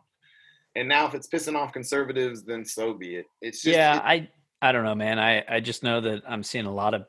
And 0.75 0.87
now, 0.89 1.05
if 1.07 1.13
it's 1.13 1.27
pissing 1.27 1.55
off 1.55 1.71
conservatives, 1.71 2.43
then 2.43 2.65
so 2.65 2.93
be 2.93 3.15
it. 3.17 3.25
It's 3.41 3.61
just, 3.61 3.77
yeah 3.77 3.97
it- 3.97 4.03
i 4.03 4.29
i 4.63 4.71
don't 4.71 4.83
know 4.83 4.95
man 4.95 5.19
i 5.19 5.43
i 5.47 5.59
just 5.59 5.83
know 5.83 6.01
that 6.01 6.23
i'm 6.27 6.43
seeing 6.43 6.65
a 6.65 6.73
lot 6.73 6.93
of 6.93 7.05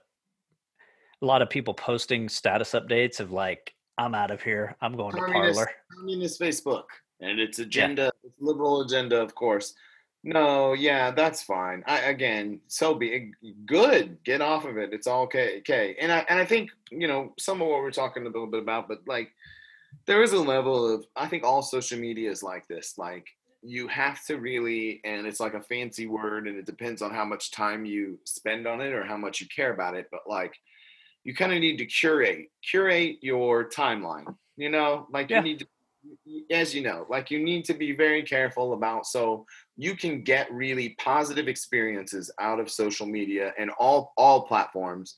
a 1.23 1.27
lot 1.27 1.41
of 1.41 1.49
people 1.49 1.73
posting 1.73 2.29
status 2.29 2.73
updates 2.73 3.21
of 3.21 3.31
like 3.31 3.73
i'm 3.97 4.15
out 4.15 4.31
of 4.31 4.43
here 4.43 4.77
i'm 4.83 4.97
going 4.97 5.13
to 5.15 5.21
Communist- 5.21 5.57
Parler 5.57 5.71
communist 5.97 6.41
Facebook 6.41 6.85
and 7.21 7.41
its 7.41 7.59
agenda, 7.59 8.13
its 8.23 8.35
liberal 8.41 8.83
agenda, 8.83 9.21
of 9.21 9.35
course. 9.35 9.75
No, 10.23 10.73
yeah, 10.73 11.11
that's 11.11 11.43
fine. 11.43 11.85
I 11.87 11.99
again, 12.01 12.61
so 12.67 12.95
be. 12.95 13.33
Good, 13.67 14.19
get 14.25 14.41
off 14.41 14.65
of 14.65 14.79
it. 14.79 14.93
It's 14.93 15.07
all 15.07 15.23
okay. 15.25 15.59
Okay, 15.59 15.97
and 16.01 16.11
I 16.11 16.25
and 16.29 16.39
I 16.39 16.47
think 16.47 16.71
you 16.91 17.07
know 17.09 17.35
some 17.39 17.61
of 17.61 17.69
what 17.69 17.81
we're 17.81 17.91
talking 17.91 18.23
a 18.23 18.27
little 18.27 18.47
bit 18.47 18.63
about, 18.63 18.89
but 18.89 19.01
like 19.07 19.31
there 20.07 20.23
is 20.23 20.33
a 20.33 20.39
level 20.39 20.93
of 20.95 21.05
I 21.15 21.29
think 21.29 21.45
all 21.45 21.63
social 21.63 21.99
media 21.99 22.31
is 22.31 22.43
like 22.43 22.67
this. 22.69 22.95
Like 22.97 23.27
you 23.65 23.89
have 23.89 24.25
to 24.27 24.37
really, 24.37 25.01
and 25.05 25.27
it's 25.27 25.41
like 25.41 25.55
a 25.55 25.63
fancy 25.63 26.07
word, 26.07 26.47
and 26.49 26.59
it 26.59 26.67
depends 26.67 27.03
on 27.03 27.13
how 27.13 27.25
much 27.25 27.51
time 27.51 27.85
you 27.85 28.19
spend 28.25 28.67
on 28.67 28.81
it 28.81 28.93
or 28.93 29.05
how 29.05 29.17
much 29.17 29.41
you 29.41 29.47
care 29.55 29.73
about 29.73 29.95
it. 29.97 30.09
But 30.11 30.21
like 30.29 30.55
you 31.25 31.35
kind 31.35 31.53
of 31.53 31.61
need 31.61 31.79
to 31.79 31.87
curate 31.87 32.49
curate 32.69 33.17
your 33.23 33.69
timeline. 33.69 34.35
You 34.57 34.71
know, 34.71 35.07
like 35.11 35.31
Yeah. 35.31 35.39
you 35.39 35.43
need 35.45 35.59
to 35.61 35.67
as 36.51 36.75
you 36.75 36.83
know, 36.83 37.07
like 37.09 37.31
you 37.31 37.43
need 37.43 37.65
to 37.65 37.75
be 37.75 37.93
very 37.93 38.23
careful 38.23 38.75
about. 38.75 39.07
So 39.07 39.47
you 39.77 39.97
can 39.97 40.23
get 40.23 40.53
really 40.53 40.91
positive 40.99 41.49
experiences 41.49 42.31
out 42.39 42.61
of 42.61 42.71
social 42.71 43.07
media 43.07 43.55
and 43.59 43.71
all 43.79 44.13
all 44.17 44.43
platforms 44.47 45.17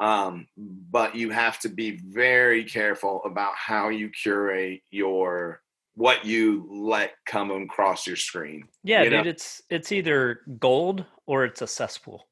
um, 0.00 0.46
but 0.56 1.16
you 1.16 1.30
have 1.30 1.58
to 1.60 1.68
be 1.68 2.00
very 2.04 2.64
careful 2.64 3.20
about 3.24 3.54
how 3.56 3.88
you 3.88 4.10
curate 4.10 4.82
your 4.90 5.60
what 5.98 6.24
you 6.24 6.66
let 6.70 7.12
come 7.26 7.50
across 7.50 8.06
your 8.06 8.14
screen 8.16 8.62
Yeah, 8.84 9.02
you 9.02 9.10
dude, 9.10 9.24
know? 9.24 9.30
it's 9.30 9.60
it's 9.68 9.90
either 9.92 10.40
gold 10.60 11.04
or 11.26 11.44
it's 11.44 11.60
a 11.60 11.66
cesspool. 11.66 12.28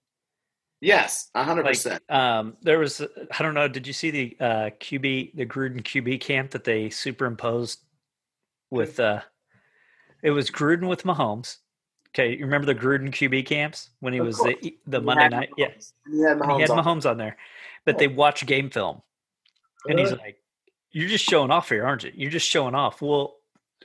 yes 0.81 1.31
100% 1.37 1.99
um, 2.11 2.57
there 2.63 2.79
was 2.79 3.01
I 3.03 3.43
don't 3.43 3.55
know. 3.55 3.67
Did 3.69 3.87
you 3.87 3.93
see 3.93 4.11
the 4.11 4.37
uh, 4.41 4.71
QB 4.81 5.35
the 5.35 5.47
Gruden 5.47 5.83
QB 5.83 6.21
camp 6.21 6.51
that 6.53 6.65
they 6.65 6.91
superimposed 6.91 7.81
with? 8.71 9.01
Uh, 9.01 9.21
it 10.23 10.31
was 10.31 10.51
Gruden 10.51 10.89
with 10.89 11.03
Mahomes. 11.05 11.59
Okay, 12.11 12.37
you 12.37 12.45
remember 12.45 12.67
the 12.67 12.75
Gruden 12.75 13.11
QB 13.11 13.47
camps 13.47 13.91
when 14.01 14.13
he 14.13 14.21
Of 14.21 14.27
was 14.27 14.37
course. 14.37 14.55
the 14.63 14.77
the 14.87 15.01
He 15.01 15.05
Monday 15.05 15.29
night? 15.29 15.51
Yeah, 15.57 15.69
Mahomes. 15.69 15.93
he 16.11 16.17
he 16.17 16.23
had 16.23 16.39
Mahomes 16.71 17.05
on. 17.05 17.11
On 17.13 17.17
there, 17.19 17.37
but 17.85 17.99
they 17.99 18.09
watched 18.09 18.47
game 18.47 18.71
film, 18.71 19.03
and 19.89 19.99
he's 19.99 20.13
like, 20.13 20.39
"You're 20.93 21.09
just 21.09 21.25
showing 21.25 21.51
off 21.51 21.69
here, 21.69 21.85
aren't 21.85 22.05
you? 22.05 22.13
You're 22.15 22.31
just 22.31 22.49
showing 22.49 22.75
off." 22.75 23.03
Well, 23.03 23.36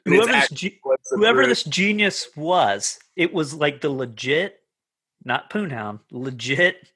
And 0.05 0.15
whoever 0.15 0.31
this, 0.31 0.49
ge- 0.49 0.79
whoever 1.11 1.45
this 1.45 1.63
genius 1.63 2.27
was, 2.35 2.99
it 3.15 3.33
was 3.33 3.53
like 3.53 3.81
the 3.81 3.89
legit, 3.89 4.59
not 5.23 5.49
Poonhound, 5.51 5.99
legit 6.11 6.87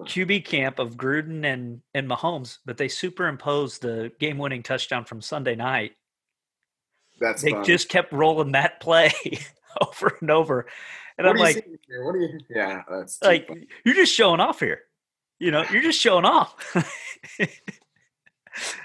QB 0.00 0.44
camp 0.44 0.78
of 0.78 0.96
Gruden 0.96 1.44
and 1.44 1.80
and 1.94 2.08
Mahomes, 2.08 2.58
but 2.64 2.76
they 2.76 2.86
superimposed 2.88 3.82
the 3.82 4.12
game-winning 4.20 4.62
touchdown 4.62 5.04
from 5.04 5.20
Sunday 5.20 5.56
night. 5.56 5.92
that's 7.20 7.42
They 7.42 7.50
fun. 7.50 7.64
just 7.64 7.88
kept 7.88 8.12
rolling 8.12 8.52
that 8.52 8.78
play 8.80 9.10
over 9.80 10.16
and 10.20 10.30
over, 10.30 10.66
and 11.16 11.26
what 11.26 11.34
I'm 11.36 11.42
like, 11.42 11.66
what 12.02 12.12
do 12.12 12.20
you 12.20 12.38
yeah 12.50 12.82
that's 12.88 13.20
like 13.22 13.48
funny. 13.48 13.66
you're 13.84 13.94
just 13.96 14.14
showing 14.14 14.40
off 14.40 14.60
here. 14.60 14.82
You 15.40 15.50
know, 15.50 15.64
you're 15.72 15.82
just 15.82 16.00
showing 16.00 16.24
off. 16.24 16.54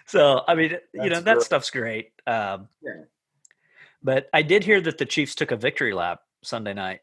so 0.06 0.42
I 0.48 0.56
mean, 0.56 0.78
you 0.94 1.10
know, 1.10 1.20
that 1.22 1.42
stuff's 1.42 1.70
great. 1.70 2.12
Um, 2.28 2.70
Yeah. 2.82 2.92
But 4.04 4.30
I 4.34 4.42
did 4.42 4.64
hear 4.64 4.82
that 4.82 4.98
the 4.98 5.06
Chiefs 5.06 5.36
took 5.36 5.52
a 5.52 5.56
victory 5.56 5.94
lap 5.94 6.22
Sunday 6.44 6.74
night. 6.74 7.02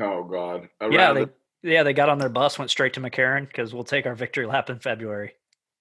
oh 0.00 0.22
god 0.24 0.68
yeah, 0.90 1.12
they 1.12 1.24
the- 1.24 1.32
yeah 1.62 1.82
they 1.82 1.92
got 1.92 2.08
on 2.08 2.18
their 2.18 2.28
bus, 2.28 2.58
went 2.58 2.70
straight 2.70 2.92
to 2.94 3.00
McCarran 3.00 3.46
because 3.46 3.74
we'll 3.74 3.84
take 3.84 4.06
our 4.06 4.14
victory 4.14 4.46
lap 4.46 4.70
in 4.70 4.78
February. 4.78 5.32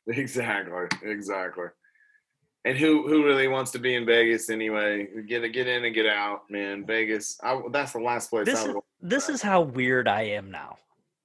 Exactly, 0.08 0.88
exactly. 1.04 1.66
And 2.64 2.78
who 2.78 3.08
who 3.08 3.26
really 3.26 3.48
wants 3.48 3.72
to 3.72 3.80
be 3.80 3.96
in 3.96 4.06
Vegas 4.06 4.50
anyway? 4.50 5.08
Get 5.28 5.42
get 5.54 5.68
in 5.68 5.86
and 5.86 5.94
get 5.94 6.06
out, 6.06 6.50
man. 6.50 6.86
Vegas, 6.86 7.38
I, 7.44 7.62
that's 7.72 7.94
the 7.94 8.00
last 8.00 8.30
place 8.30 8.46
This 8.46 8.66
I 8.66 8.70
is 8.70 8.76
this 9.02 9.30
is 9.30 9.42
how 9.42 9.62
weird 9.62 10.08
I 10.08 10.24
am 10.24 10.52
now. 10.52 10.78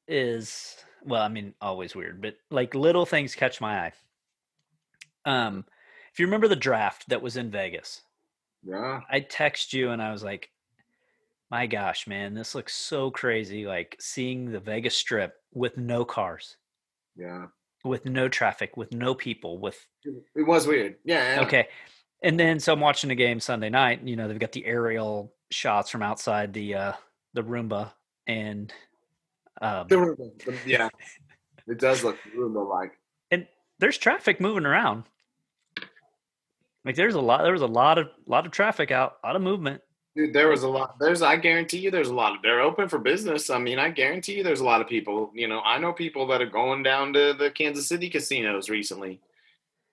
Is 0.06 0.76
well, 1.04 1.22
I 1.22 1.28
mean, 1.28 1.54
always 1.60 1.94
weird, 1.96 2.20
but 2.20 2.36
like 2.50 2.74
little 2.74 3.06
things 3.06 3.34
catch 3.34 3.60
my 3.60 3.86
eye. 3.86 3.92
Um, 5.24 5.64
if 6.12 6.20
you 6.20 6.26
remember 6.26 6.48
the 6.48 6.56
draft 6.56 7.08
that 7.08 7.22
was 7.22 7.36
in 7.36 7.50
Vegas, 7.50 8.02
Yeah, 8.64 9.01
I 9.11 9.20
text 9.20 9.72
you 9.72 9.90
and 9.90 10.01
I 10.01 10.12
was 10.12 10.22
like, 10.22 10.51
"My 11.51 11.66
gosh, 11.66 12.07
man, 12.07 12.35
this 12.35 12.55
looks 12.55 12.75
so 12.75 13.11
crazy! 13.11 13.66
Like 13.66 13.96
seeing 14.01 14.51
the 14.51 14.61
Vegas 14.61 14.96
Strip 14.96 15.35
with 15.53 15.77
no 15.77 16.05
cars, 16.05 16.57
yeah. 17.16 17.46
with 17.85 18.05
no 18.05 18.29
traffic, 18.29 18.77
with 18.77 18.92
no 18.92 19.14
people, 19.14 19.59
with 19.59 19.85
It 20.05 20.46
was 20.46 20.66
weird. 20.66 20.96
Yeah. 21.05 21.37
yeah. 21.37 21.42
okay." 21.42 21.68
And 22.22 22.38
then 22.38 22.61
so 22.61 22.72
I'm 22.72 22.81
watching 22.81 23.09
the 23.09 23.16
game 23.16 23.40
Sunday 23.40 23.68
night. 23.68 23.98
and, 23.98 24.09
You 24.09 24.14
know, 24.16 24.29
they've 24.29 24.38
got 24.38 24.53
the 24.53 24.64
aerial 24.64 25.35
shots 25.51 25.90
from 25.90 26.03
outside 26.03 26.53
the 26.53 26.75
uh 26.75 26.92
the 27.35 27.42
Roomba, 27.42 27.92
and 28.27 28.72
um, 29.61 29.87
The 29.88 29.96
Roomba, 29.96 30.59
yeah. 30.66 30.88
It 31.68 31.79
does 31.79 32.03
look 32.03 32.18
Roomba 32.37 32.68
like. 32.68 32.92
and 33.31 33.46
there's 33.79 33.96
traffic 33.96 34.40
moving 34.40 34.66
around. 34.66 35.05
Like 36.84 36.96
there's 36.96 37.14
a 37.14 37.20
lot. 37.20 37.42
There 37.42 37.52
was 37.52 37.62
a 37.62 37.66
lot 37.66 37.98
of 37.98 38.08
lot 38.26 38.46
of 38.46 38.52
traffic 38.52 38.90
out, 38.90 39.14
a 39.22 39.26
lot 39.28 39.36
of 39.36 39.42
movement. 39.42 39.80
Dude, 40.14 40.34
there 40.34 40.48
was 40.48 40.62
a 40.62 40.68
lot. 40.68 40.98
There's, 41.00 41.22
I 41.22 41.36
guarantee 41.36 41.78
you, 41.78 41.90
there's 41.90 42.10
a 42.10 42.14
lot. 42.14 42.36
Of, 42.36 42.42
they're 42.42 42.60
open 42.60 42.86
for 42.86 42.98
business. 42.98 43.48
I 43.48 43.56
mean, 43.58 43.78
I 43.78 43.88
guarantee 43.88 44.36
you, 44.36 44.42
there's 44.44 44.60
a 44.60 44.64
lot 44.64 44.82
of 44.82 44.86
people. 44.86 45.30
You 45.34 45.48
know, 45.48 45.60
I 45.60 45.78
know 45.78 45.92
people 45.94 46.26
that 46.26 46.42
are 46.42 46.46
going 46.46 46.82
down 46.82 47.14
to 47.14 47.32
the 47.38 47.50
Kansas 47.50 47.88
City 47.88 48.10
casinos 48.10 48.68
recently. 48.68 49.20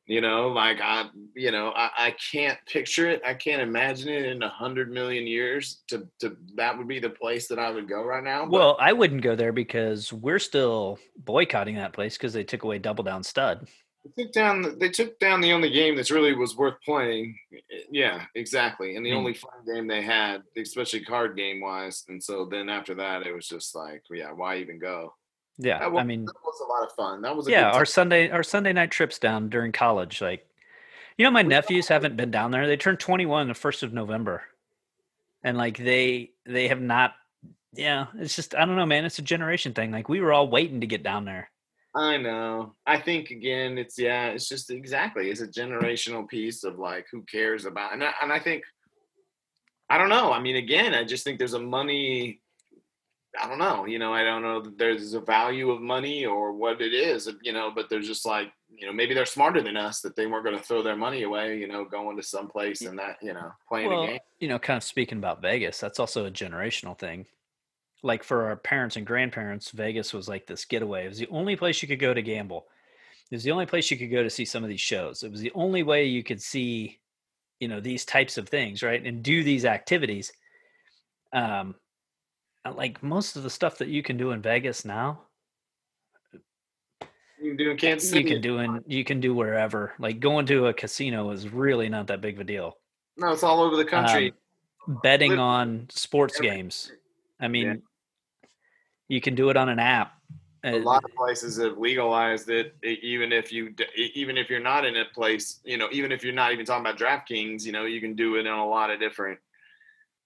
You 0.08 0.20
know, 0.22 0.48
like 0.50 0.82
I, 0.82 1.06
you 1.36 1.52
know, 1.52 1.72
I, 1.74 1.90
I 1.98 2.16
can't 2.32 2.58
picture 2.68 3.08
it. 3.08 3.22
I 3.26 3.36
can't 3.36 3.62
imagine 3.62 4.10
it 4.10 4.26
in 4.26 4.42
a 4.44 4.50
hundred 4.50 4.92
million 4.92 5.26
years. 5.28 5.84
To, 5.90 6.06
to 6.20 6.36
that 6.56 6.78
would 6.78 6.88
be 6.88 7.00
the 7.00 7.12
place 7.12 7.48
that 7.48 7.60
I 7.60 7.70
would 7.70 7.88
go 7.88 8.04
right 8.04 8.24
now. 8.24 8.42
but- 8.44 8.52
Well, 8.52 8.78
I 8.80 8.92
wouldn't 8.92 9.22
go 9.22 9.36
there 9.36 9.54
because 9.54 10.12
we're 10.12 10.40
still 10.40 10.98
boycotting 11.16 11.76
that 11.76 11.94
place 11.94 12.18
because 12.18 12.34
they 12.34 12.44
took 12.44 12.64
away 12.64 12.80
Double 12.80 13.04
Down 13.06 13.24
Stud. 13.24 13.70
They 14.06 14.24
took 14.24 14.32
down. 14.34 14.62
the- 14.62 14.70
They 14.72 14.90
took 14.90 15.20
down 15.20 15.42
the 15.42 15.52
only 15.52 15.70
game 15.70 15.96
that's 15.96 16.12
really 16.12 16.34
was 16.34 16.56
worth 16.56 16.82
playing. 16.86 17.38
Yeah, 17.92 18.26
exactly. 18.36 18.96
And 18.96 19.06
the 19.06 19.12
Hmm. 19.12 19.18
only 19.18 19.34
fun 19.34 19.52
game 19.66 19.88
they 19.88 20.02
had, 20.02 20.44
especially 20.58 21.04
card 21.04 21.36
game 21.36 21.60
wise. 21.60 22.06
And 22.08 22.24
so 22.24 22.46
then 22.46 22.70
after 22.70 22.96
that, 22.96 23.28
it 23.28 23.34
was 23.34 23.48
just 23.48 23.76
like, 23.76 24.04
yeah, 24.10 24.32
why 24.32 24.58
even 24.58 24.80
go? 24.80 25.16
Yeah, 25.58 25.80
That 25.80 25.92
was, 25.92 26.00
I 26.00 26.04
mean, 26.06 26.24
that 26.26 26.34
was 26.46 26.62
a 26.62 26.66
lot 26.66 26.84
of 26.88 26.94
fun. 26.96 27.22
That 27.22 27.36
was 27.36 27.48
a 27.48 27.52
yeah, 27.52 27.72
good 27.72 27.78
our. 27.80 27.86
Sunday 27.86 28.30
our 28.30 28.44
Sunday 28.44 28.72
night 28.72 28.92
trips 28.92 29.20
down 29.20 29.50
during 29.50 29.74
college, 29.74 30.22
like, 30.22 30.48
you 31.18 31.26
know, 31.26 31.32
my 31.32 31.42
nephews 31.42 31.90
haven't 31.90 32.16
been 32.16 32.32
down 32.32 32.52
there. 32.52 32.66
They 32.66 32.78
turned 32.78 33.02
21 33.02 33.50
the 33.50 33.54
first 33.54 33.84
of 33.84 33.92
November, 33.92 34.44
and 35.44 35.58
like 35.58 35.78
they 35.78 36.32
they 36.46 36.70
have 36.70 36.80
not. 36.80 37.16
Yeah, 37.74 38.08
it's 38.16 38.38
just 38.38 38.56
I 38.56 38.64
don't 38.66 38.78
know, 38.78 38.86
man. 38.86 39.04
It's 39.04 39.20
a 39.20 39.22
generation 39.22 39.74
thing. 39.74 39.92
Like 39.92 40.08
we 40.08 40.22
were 40.22 40.32
all 40.32 40.48
waiting 40.48 40.80
to 40.80 40.88
get 40.88 41.04
down 41.04 41.26
there. 41.26 41.52
I 41.96 42.18
know. 42.18 42.76
I 42.86 43.00
think 43.00 43.32
again, 43.32 43.78
it's 43.78 43.98
yeah, 43.98 44.28
it's 44.28 44.48
just 44.48 44.70
exactly 44.70 45.30
it's 45.30 45.42
a 45.42 45.48
generational 45.48 46.28
piece 46.28 46.64
of 46.64 46.78
like 46.78 47.08
who 47.12 47.24
cares 47.24 47.66
about 47.66 47.94
and 47.94 48.04
I, 48.04 48.14
and 48.22 48.32
I 48.32 48.40
think 48.40 48.64
I 49.90 49.98
don't 49.98 50.10
know. 50.10 50.32
I 50.32 50.40
mean, 50.40 50.56
again, 50.56 50.94
I 50.94 51.04
just 51.04 51.24
think 51.24 51.40
there's 51.40 51.56
a 51.56 51.60
money. 51.60 52.42
I 53.42 53.48
don't 53.48 53.58
know. 53.58 53.86
You 53.86 53.98
know, 53.98 54.14
I 54.14 54.24
don't 54.24 54.44
know 54.44 54.62
that 54.62 54.78
there's 54.78 55.14
a 55.14 55.20
value 55.20 55.72
of 55.72 55.82
money 55.82 56.26
or 56.26 56.54
what 56.54 56.82
it 56.82 56.94
is. 56.94 57.28
Uh, 57.28 57.34
you 57.42 57.54
know, 57.54 57.72
but 57.74 57.90
they're 57.90 58.02
just 58.02 58.26
like 58.26 58.52
you 58.70 58.86
know 58.86 58.94
maybe 58.94 59.16
they're 59.16 59.26
smarter 59.26 59.62
than 59.62 59.78
us 59.78 60.02
that 60.02 60.16
they 60.16 60.28
weren't 60.28 60.46
going 60.46 60.58
to 60.58 60.64
throw 60.64 60.84
their 60.84 60.96
money 60.96 61.24
away. 61.24 61.58
You 61.58 61.68
know, 61.68 61.86
going 61.86 62.18
to 62.18 62.24
some 62.24 62.48
place 62.48 62.82
and 62.82 63.00
that 63.00 63.18
you 63.22 63.34
know 63.34 63.52
playing 63.68 63.92
a 63.92 64.08
game. 64.08 64.20
you 64.40 64.48
know, 64.48 64.60
kind 64.60 64.78
of 64.78 64.84
speaking 64.84 65.18
about 65.18 65.42
Vegas, 65.42 65.80
that's 65.80 66.00
also 66.00 66.26
a 66.26 66.32
generational 66.32 66.98
thing. 66.98 67.26
Like 68.02 68.24
for 68.24 68.46
our 68.46 68.56
parents 68.56 68.96
and 68.96 69.06
grandparents, 69.06 69.72
Vegas 69.72 70.14
was 70.14 70.30
like 70.30 70.48
this 70.48 70.66
getaway. 70.66 71.06
It 71.06 71.10
was 71.10 71.20
the 71.20 71.28
only 71.30 71.56
place 71.56 71.82
you 71.82 71.88
could 71.88 72.00
go 72.00 72.14
to 72.14 72.22
gamble. 72.22 72.66
It 73.30 73.36
was 73.36 73.44
the 73.44 73.52
only 73.52 73.66
place 73.66 73.92
you 73.92 73.98
could 73.98 74.12
go 74.12 74.24
to 74.24 74.30
see 74.30 74.46
some 74.46 74.64
of 74.64 74.70
these 74.70 74.82
shows. 74.82 75.24
It 75.24 75.32
was 75.32 75.42
the 75.42 75.52
only 75.54 75.84
way 75.84 76.06
you 76.06 76.24
could 76.24 76.42
see, 76.42 77.00
you 77.60 77.68
know, 77.68 77.80
these 77.80 78.06
types 78.06 78.38
of 78.38 78.50
things, 78.50 78.82
right? 78.82 79.06
And 79.06 79.22
do 79.22 79.44
these 79.44 79.66
activities. 79.66 80.32
Um, 81.34 81.76
uh, 82.66 82.74
like 82.74 83.04
most 83.04 83.36
of 83.36 83.44
the 83.44 83.50
stuff 83.50 83.78
that 83.78 83.88
you 83.90 84.02
can 84.02 84.18
do 84.18 84.32
in 84.32 84.42
Vegas 84.42 84.84
now, 84.84 85.22
You 87.42 87.52
can 87.52 87.58
do 87.58 87.72
in 87.72 87.78
Kansas 87.78 88.14
you 88.14 88.24
can 88.24 88.42
do 88.42 88.58
in 88.60 88.84
you 88.88 89.04
can 89.04 89.20
do 89.20 89.34
wherever. 89.34 89.94
Like 90.00 90.20
going 90.20 90.46
to 90.48 90.68
a 90.68 90.74
casino 90.74 91.32
is 91.32 91.48
really 91.48 91.88
not 91.88 92.08
that 92.08 92.22
big 92.22 92.36
of 92.36 92.42
a 92.42 92.44
deal. 92.44 92.78
No, 93.18 93.32
it's 93.32 93.44
all 93.44 93.62
over 93.62 93.76
the 93.76 93.86
country. 93.86 94.34
Um, 94.88 95.00
betting 95.04 95.40
on 95.40 95.88
sports 95.90 96.40
games. 96.40 96.92
I 97.40 97.48
mean, 97.48 97.84
you 99.10 99.20
can 99.20 99.36
do 99.36 99.50
it 99.50 99.58
on 99.58 99.68
an 99.68 99.80
app. 99.80 100.14
a 100.64 100.80
lot 100.80 101.04
of 101.04 101.14
places 101.16 101.58
have 101.58 101.78
legalized 101.78 102.50
it 102.50 102.76
even 102.84 103.32
if 103.32 103.52
you 103.52 103.74
even 104.14 104.38
if 104.38 104.50
you're 104.50 104.60
not 104.60 104.86
in 104.86 104.96
a 104.98 105.06
place 105.14 105.60
you 105.66 105.78
know 105.78 105.90
even 105.92 106.12
if 106.12 106.24
you're 106.24 106.34
not 106.34 106.54
even 106.54 106.66
talking 106.66 106.86
about 106.86 106.98
draftkings 106.98 107.66
you 107.66 107.72
know 107.72 107.86
you 107.86 108.00
can 108.00 108.16
do 108.16 108.36
it 108.36 108.46
in 108.46 108.54
a 108.54 108.66
lot 108.66 108.90
of 108.90 109.00
different 109.00 109.40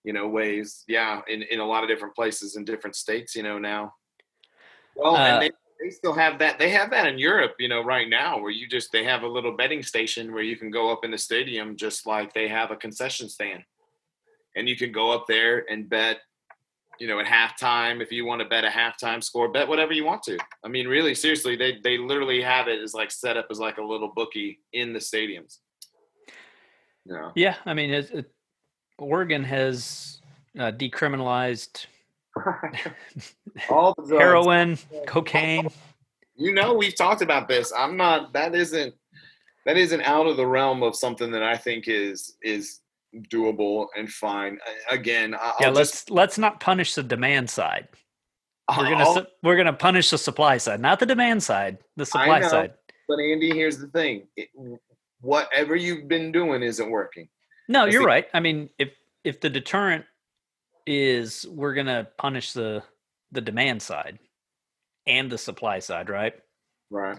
you 0.03 0.11
know 0.11 0.27
ways. 0.27 0.83
Yeah 0.87 1.21
in, 1.27 1.43
in 1.43 1.59
a 1.59 1.65
lot 1.65 1.83
of 1.83 1.89
different 1.89 2.13
places 2.13 2.55
in 2.55 2.65
different 2.65 2.95
states 2.95 3.35
you 3.35 3.43
know 3.43 3.57
now. 3.57 3.93
Well 4.95 5.15
Uh, 5.15 5.19
and 5.19 5.41
they, 5.41 5.51
they 5.81 5.89
still 5.89 6.13
have 6.13 6.39
that 6.39 6.59
they 6.59 6.69
have 6.69 6.89
that 6.91 7.07
in 7.07 7.17
europe 7.17 7.55
you 7.59 7.69
know 7.69 7.83
right 7.83 8.09
now 8.09 8.39
where 8.39 8.51
you 8.51 8.67
just 8.67 8.91
they 8.91 9.03
have 9.03 9.23
a 9.23 9.27
little 9.27 9.55
betting 9.55 9.83
station 9.83 10.33
where 10.33 10.43
you 10.43 10.57
can 10.57 10.71
go 10.71 10.91
up 10.91 11.05
in 11.05 11.11
the 11.11 11.17
stadium 11.17 11.77
just 11.77 12.05
like 12.05 12.33
they 12.33 12.47
have 12.47 12.71
a 12.71 12.75
concession 12.75 13.29
stand. 13.29 13.63
And 14.55 14.67
you 14.69 14.75
can 14.75 14.91
go 14.91 15.11
up 15.11 15.25
there 15.27 15.65
and 15.71 15.89
bet 15.89 16.19
you 16.99 17.07
know, 17.07 17.19
at 17.19 17.25
halftime, 17.25 18.01
if 18.01 18.11
you 18.11 18.25
want 18.25 18.41
to 18.41 18.47
bet 18.47 18.63
a 18.63 18.69
halftime 18.69 19.23
score, 19.23 19.51
bet 19.51 19.67
whatever 19.67 19.93
you 19.93 20.05
want 20.05 20.23
to. 20.23 20.37
I 20.63 20.67
mean, 20.67 20.87
really, 20.87 21.15
seriously, 21.15 21.55
they 21.55 21.79
they 21.83 21.97
literally 21.97 22.41
have 22.41 22.67
it 22.67 22.81
as 22.81 22.93
like 22.93 23.11
set 23.11 23.37
up 23.37 23.47
as 23.49 23.59
like 23.59 23.77
a 23.77 23.83
little 23.83 24.11
bookie 24.15 24.59
in 24.73 24.93
the 24.93 24.99
stadiums. 24.99 25.57
Yeah. 27.05 27.31
yeah, 27.35 27.55
I 27.65 27.73
mean, 27.73 27.89
it, 27.89 28.11
it, 28.11 28.31
Oregon 28.97 29.43
has 29.43 30.21
uh, 30.57 30.71
decriminalized 30.71 31.87
All 33.69 33.93
the 33.97 34.17
heroin, 34.17 34.77
cocaine. 35.07 35.67
You 36.35 36.53
know, 36.53 36.73
we've 36.73 36.95
talked 36.95 37.21
about 37.21 37.47
this. 37.47 37.71
I'm 37.77 37.95
not. 37.97 38.33
That 38.33 38.55
isn't. 38.55 38.93
That 39.65 39.77
isn't 39.77 40.01
out 40.01 40.27
of 40.27 40.35
the 40.37 40.45
realm 40.45 40.83
of 40.83 40.95
something 40.95 41.31
that 41.31 41.43
I 41.43 41.57
think 41.57 41.87
is 41.87 42.35
is 42.41 42.79
doable 43.29 43.87
and 43.97 44.09
fine. 44.09 44.59
Again, 44.89 45.35
I- 45.35 45.53
yeah, 45.61 45.69
let's 45.69 45.91
just 45.91 46.11
let's 46.11 46.37
not 46.37 46.59
punish 46.59 46.95
the 46.95 47.03
demand 47.03 47.49
side. 47.49 47.87
We're 48.69 48.89
gonna 48.89 49.03
I'll- 49.03 49.27
we're 49.41 49.57
gonna 49.57 49.73
punish 49.73 50.09
the 50.09 50.17
supply 50.17 50.57
side, 50.57 50.79
not 50.79 50.99
the 50.99 51.05
demand 51.05 51.43
side. 51.43 51.77
The 51.97 52.05
supply 52.05 52.39
know. 52.39 52.47
side. 52.47 52.73
But 53.07 53.19
Andy, 53.19 53.49
here's 53.51 53.77
the 53.77 53.87
thing: 53.87 54.27
it, 54.37 54.49
whatever 55.21 55.75
you've 55.75 56.07
been 56.07 56.31
doing 56.31 56.63
isn't 56.63 56.89
working. 56.89 57.29
No, 57.67 57.85
you're 57.85 58.05
right. 58.05 58.27
I 58.33 58.39
mean, 58.39 58.69
if 58.79 58.89
if 59.23 59.41
the 59.41 59.49
deterrent 59.49 60.05
is 60.85 61.45
we're 61.49 61.73
gonna 61.73 62.07
punish 62.17 62.53
the 62.53 62.83
the 63.31 63.41
demand 63.41 63.81
side 63.81 64.19
and 65.07 65.31
the 65.31 65.37
supply 65.37 65.79
side, 65.79 66.09
right? 66.09 66.33
Right. 66.89 67.17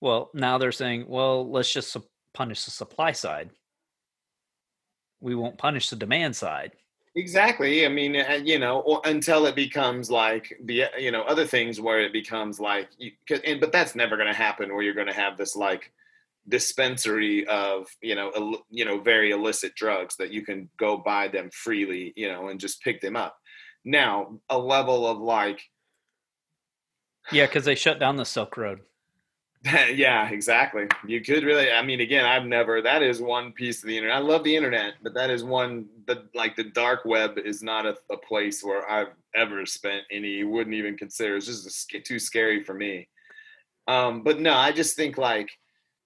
Well, 0.00 0.30
now 0.34 0.58
they're 0.58 0.70
saying, 0.72 1.06
well, 1.08 1.50
let's 1.50 1.72
just 1.72 1.90
su- 1.92 2.04
punish 2.34 2.64
the 2.64 2.70
supply 2.70 3.12
side. 3.12 3.50
We 5.20 5.34
won't 5.34 5.58
punish 5.58 5.90
the 5.90 5.96
demand 5.96 6.36
side. 6.36 6.72
Exactly. 7.16 7.84
I 7.84 7.88
mean, 7.88 8.14
you 8.44 8.58
know, 8.58 8.80
or, 8.80 9.00
until 9.04 9.46
it 9.46 9.56
becomes 9.56 10.10
like 10.10 10.56
the 10.64 10.84
uh, 10.84 10.96
you 10.98 11.10
know 11.10 11.22
other 11.22 11.46
things 11.46 11.80
where 11.80 12.00
it 12.00 12.12
becomes 12.12 12.60
like, 12.60 12.90
you, 12.98 13.10
'cause- 13.28 13.40
and 13.44 13.60
but 13.60 13.72
that's 13.72 13.94
never 13.96 14.16
going 14.16 14.28
to 14.28 14.36
happen. 14.36 14.72
Where 14.72 14.82
you're 14.82 14.94
going 14.94 15.08
to 15.08 15.12
have 15.12 15.36
this 15.36 15.56
like 15.56 15.92
dispensary 16.48 17.46
of 17.48 17.88
you 18.00 18.14
know 18.14 18.30
Ill, 18.36 18.64
you 18.70 18.84
know 18.84 19.00
very 19.00 19.32
illicit 19.32 19.74
drugs 19.74 20.16
that 20.16 20.30
you 20.30 20.42
can 20.42 20.68
go 20.78 20.96
buy 20.96 21.26
them 21.28 21.50
freely, 21.50 22.12
you 22.16 22.28
know, 22.28 22.48
and 22.48 22.60
just 22.60 22.82
pick 22.82 23.00
them 23.00 23.16
up. 23.16 23.36
Now, 23.84 24.38
a 24.48 24.58
level 24.58 25.06
of 25.06 25.18
like 25.18 25.60
Yeah, 27.32 27.46
because 27.46 27.64
they 27.64 27.74
shut 27.74 27.98
down 27.98 28.16
the 28.16 28.24
Silk 28.24 28.56
Road. 28.56 28.80
yeah, 29.94 30.28
exactly. 30.28 30.86
You 31.06 31.20
could 31.20 31.42
really. 31.42 31.70
I 31.70 31.82
mean, 31.82 32.00
again, 32.00 32.24
I've 32.24 32.46
never. 32.46 32.80
That 32.80 33.02
is 33.02 33.20
one 33.20 33.52
piece 33.52 33.82
of 33.82 33.88
the 33.88 33.96
internet. 33.96 34.16
I 34.16 34.20
love 34.20 34.44
the 34.44 34.54
internet, 34.54 34.94
but 35.02 35.14
that 35.14 35.30
is 35.30 35.42
one. 35.42 35.86
The 36.06 36.24
like 36.34 36.54
the 36.54 36.64
dark 36.64 37.04
web 37.04 37.38
is 37.38 37.62
not 37.62 37.84
a, 37.84 37.96
a 38.10 38.16
place 38.16 38.62
where 38.62 38.88
I've 38.88 39.14
ever 39.34 39.66
spent 39.66 40.04
any. 40.12 40.44
Wouldn't 40.44 40.74
even 40.74 40.96
consider. 40.96 41.36
It's 41.36 41.46
just 41.46 41.92
a 41.92 42.00
too 42.00 42.18
scary 42.20 42.62
for 42.62 42.74
me. 42.74 43.08
Um, 43.88 44.22
but 44.22 44.38
no, 44.38 44.52
I 44.52 44.70
just 44.70 44.96
think 44.96 45.18
like, 45.18 45.50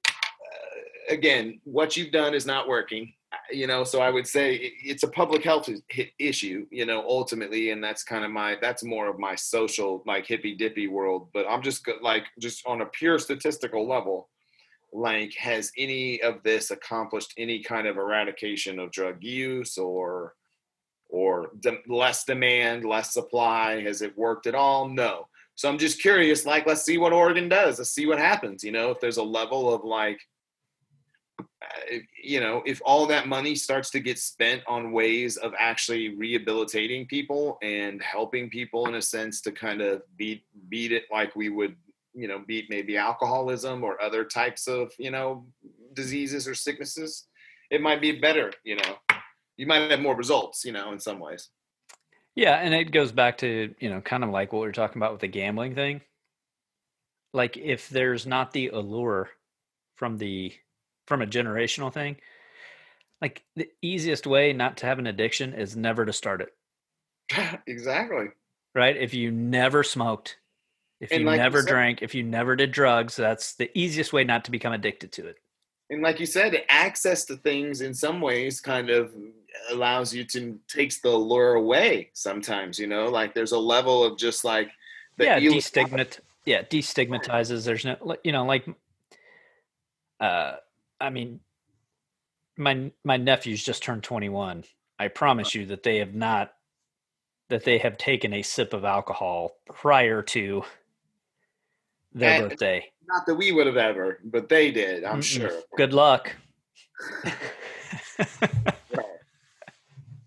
uh, 0.09 1.13
again, 1.13 1.61
what 1.65 1.97
you've 1.97 2.13
done 2.13 2.33
is 2.33 2.47
not 2.47 2.69
working. 2.69 3.13
You 3.51 3.67
know, 3.67 3.85
so 3.85 4.01
I 4.01 4.11
would 4.11 4.27
say 4.27 4.55
it's 4.85 5.03
a 5.05 5.09
public 5.09 5.43
health 5.43 5.69
issue. 6.19 6.67
You 6.71 6.87
know, 6.87 7.03
ultimately, 7.09 7.71
and 7.71 7.83
that's 7.83 8.03
kind 8.05 8.25
of 8.25 8.31
my. 8.31 8.57
That's 8.61 8.85
more 8.85 9.09
of 9.09 9.19
my 9.19 9.35
social 9.35 10.03
like 10.07 10.27
hippy 10.27 10.55
dippy 10.55 10.87
world. 10.87 11.29
But 11.33 11.47
I'm 11.49 11.63
just 11.63 11.89
like 12.01 12.25
just 12.39 12.67
on 12.67 12.83
a 12.83 12.87
pure 12.87 13.19
statistical 13.19 13.89
level 13.89 14.29
like 14.93 15.35
has 15.35 15.73
any 15.79 16.21
of 16.23 16.43
this 16.43 16.71
accomplished 16.71 17.33
any 17.39 17.63
kind 17.63 17.87
of 17.87 17.97
eradication 17.97 18.79
of 18.79 18.91
drug 18.91 19.23
use 19.23 19.79
or 19.79 20.35
or 21.09 21.51
de- 21.61 21.79
less 21.89 22.25
demand 22.25 22.85
less 22.85 23.13
supply 23.13 23.81
has 23.81 24.03
it 24.03 24.17
worked 24.19 24.47
at 24.47 24.55
all 24.55 24.89
no 24.89 25.27
so 25.55 25.69
i'm 25.69 25.79
just 25.79 26.01
curious 26.01 26.45
like 26.45 26.67
let's 26.67 26.83
see 26.85 26.99
what 26.99 27.13
oregon 27.13 27.49
does 27.49 27.79
let's 27.79 27.95
see 27.95 28.07
what 28.07 28.19
happens 28.19 28.63
you 28.63 28.71
know 28.71 28.91
if 28.91 29.01
there's 29.01 29.17
a 29.17 29.23
level 29.23 29.73
of 29.73 29.83
like 29.83 30.21
Uh, 31.63 31.99
you 32.23 32.41
know 32.41 32.63
if 32.67 32.81
all 32.85 33.07
that 33.07 33.29
money 33.29 33.55
starts 33.55 33.91
to 33.91 34.01
get 34.01 34.19
spent 34.19 34.63
on 34.67 34.93
ways 34.93 35.37
of 35.37 35.53
actually 35.59 36.17
rehabilitating 36.17 37.07
people 37.07 37.59
and 37.63 38.03
helping 38.03 38.49
people 38.51 38.87
in 38.89 38.95
a 38.97 39.03
sense 39.03 39.41
to 39.41 39.53
kind 39.53 39.81
of 39.81 40.03
beat 40.17 40.45
beat 40.69 40.93
it 40.93 41.05
like 41.13 41.35
we 41.37 41.49
would 41.49 41.77
you 42.15 42.29
know 42.29 42.43
beat 42.47 42.67
maybe 42.69 42.97
alcoholism 42.97 43.85
or 43.85 44.01
other 44.03 44.25
types 44.25 44.67
of 44.67 44.93
you 44.99 45.11
know 45.11 45.47
diseases 45.95 46.49
or 46.49 46.55
sicknesses 46.55 47.27
it 47.71 47.81
might 47.81 48.01
be 48.01 48.13
better 48.13 48.53
you 48.65 48.77
know 48.77 48.97
you 49.57 49.67
might 49.67 49.91
have 49.91 50.01
more 50.01 50.17
results 50.17 50.65
you 50.65 50.73
know 50.73 50.93
in 50.93 50.99
some 50.99 51.19
ways 51.19 51.51
Yeah, 52.35 52.57
and 52.57 52.75
it 52.75 52.93
goes 52.93 53.13
back 53.13 53.39
to, 53.39 53.75
you 53.79 53.91
know, 53.91 54.01
kind 54.01 54.25
of 54.25 54.31
like 54.31 54.53
what 54.53 54.61
we 54.61 54.67
were 54.67 54.73
talking 54.73 54.99
about 54.99 55.13
with 55.13 55.21
the 55.21 55.29
gambling 55.29 55.75
thing. 55.75 56.01
Like 57.35 57.57
if 57.57 57.89
there's 57.89 58.27
not 58.27 58.53
the 58.53 58.69
allure 58.69 59.31
from 59.97 60.19
the 60.19 60.53
from 61.07 61.23
a 61.23 61.27
generational 61.27 61.93
thing, 61.93 62.17
like 63.21 63.43
the 63.57 63.69
easiest 63.83 64.27
way 64.27 64.53
not 64.53 64.77
to 64.79 64.87
have 64.87 64.99
an 64.99 65.07
addiction 65.07 65.55
is 65.55 65.77
never 65.77 66.05
to 66.07 66.13
start 66.13 66.41
it, 66.43 67.61
exactly 67.67 68.27
right? 68.75 68.97
If 68.97 69.13
you 69.15 69.31
never 69.31 69.83
smoked, 69.83 70.39
if 71.01 71.11
And 71.13 71.21
you 71.21 71.27
like 71.27 71.37
you 71.37 71.43
never 71.43 71.61
said- 71.61 71.69
drank, 71.69 72.03
if 72.03 72.15
you 72.15 72.23
never 72.23 72.57
did 72.57 72.73
drugs, 72.73 73.17
that's 73.17 73.55
the 73.55 73.71
easiest 73.79 74.13
way 74.13 74.25
not 74.25 74.45
to 74.47 74.51
become 74.51 74.73
addicted 74.73 75.13
to 75.13 75.27
it. 75.27 75.37
and 75.91 76.03
like 76.03 76.19
you 76.21 76.27
said 76.27 76.55
access 76.69 77.25
to 77.27 77.37
things 77.37 77.81
in 77.83 77.93
some 77.95 78.21
ways 78.21 78.61
kind 78.61 78.89
of 78.91 79.13
allows 79.71 80.15
you 80.15 80.25
to 80.25 80.59
takes 80.67 81.01
the 81.01 81.11
lure 81.11 81.55
away 81.55 82.09
sometimes 82.15 82.79
you 82.79 82.87
know 82.87 83.09
like 83.09 83.35
there's 83.35 83.53
a 83.53 83.59
level 83.59 84.03
of 84.03 84.17
just 84.17 84.45
like 84.45 84.71
the 85.19 85.25
yeah, 85.27 85.39
destigmat 85.39 86.19
yeah, 86.47 86.63
destigmatizes. 86.63 87.65
There's 87.67 87.85
no 87.85 88.17
you 88.25 88.33
know, 88.33 88.47
like 88.47 88.65
uh 90.19 90.57
I 91.03 91.11
mean 91.11 91.41
my 92.57 92.91
my 93.05 93.17
nephews 93.17 93.63
just 93.65 93.83
turned 93.83 94.03
21. 94.05 94.65
I 94.99 95.09
promise 95.09 95.55
you 95.55 95.67
that 95.67 95.83
they 95.83 95.99
have 95.99 96.15
not 96.15 96.53
that 97.49 97.65
they 97.65 97.79
have 97.79 97.99
taken 97.99 98.33
a 98.33 98.43
sip 98.43 98.73
of 98.73 98.85
alcohol 98.85 99.57
prior 99.75 100.23
to 100.23 100.63
their 102.15 102.41
And- 102.41 102.49
birthday. 102.51 102.91
not 103.09 103.27
that 103.27 103.35
we 103.35 103.51
would 103.53 103.67
have 103.67 103.77
ever 103.77 104.21
but 104.25 104.49
they 104.49 104.71
did 104.71 105.03
i'm 105.05 105.19
Mm-mm. 105.21 105.25
sure 105.25 105.51
Good 105.77 105.93
luck. 105.93 106.35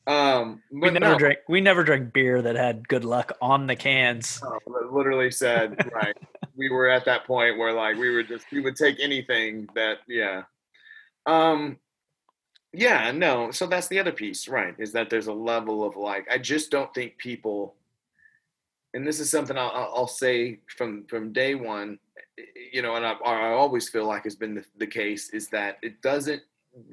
um 0.07 0.61
we 0.71 0.91
never 0.91 0.99
no, 0.99 1.17
drank 1.17 1.39
we 1.49 1.61
never 1.61 1.83
drank 1.83 2.13
beer 2.13 2.41
that 2.41 2.55
had 2.55 2.87
good 2.87 3.03
luck 3.05 3.31
on 3.41 3.65
the 3.65 3.75
cans. 3.75 4.39
no, 4.43 4.59
it 4.83 4.91
literally 4.93 5.31
said 5.31 5.89
right 5.93 6.15
we 6.55 6.69
were 6.69 6.87
at 6.89 7.05
that 7.05 7.25
point 7.25 7.57
where 7.57 7.73
like 7.73 7.97
we 7.97 8.09
were 8.11 8.21
just 8.23 8.45
we 8.51 8.59
would 8.59 8.75
take 8.75 8.99
anything 8.99 9.67
that 9.73 9.97
yeah 10.07 10.43
um 11.25 11.77
yeah 12.73 13.11
no 13.11 13.51
so 13.51 13.65
that's 13.65 13.87
the 13.87 13.99
other 13.99 14.11
piece 14.11 14.47
right 14.47 14.75
is 14.77 14.91
that 14.91 15.09
there's 15.09 15.27
a 15.27 15.33
level 15.33 15.83
of 15.83 15.95
like 15.95 16.27
i 16.31 16.37
just 16.37 16.69
don't 16.71 16.93
think 16.93 17.17
people 17.17 17.75
and 18.93 19.05
this 19.07 19.19
is 19.19 19.29
something 19.29 19.57
i'll, 19.57 19.71
I'll- 19.95 20.07
say 20.07 20.59
from 20.77 21.05
from 21.05 21.33
day 21.33 21.55
one 21.55 21.99
you 22.71 22.81
know 22.81 22.95
and 22.95 23.05
i, 23.05 23.13
I 23.13 23.51
always 23.51 23.89
feel 23.89 24.05
like 24.05 24.23
has 24.23 24.35
been 24.35 24.55
the, 24.55 24.65
the 24.77 24.87
case 24.87 25.29
is 25.29 25.47
that 25.49 25.77
it 25.81 26.01
doesn't 26.01 26.41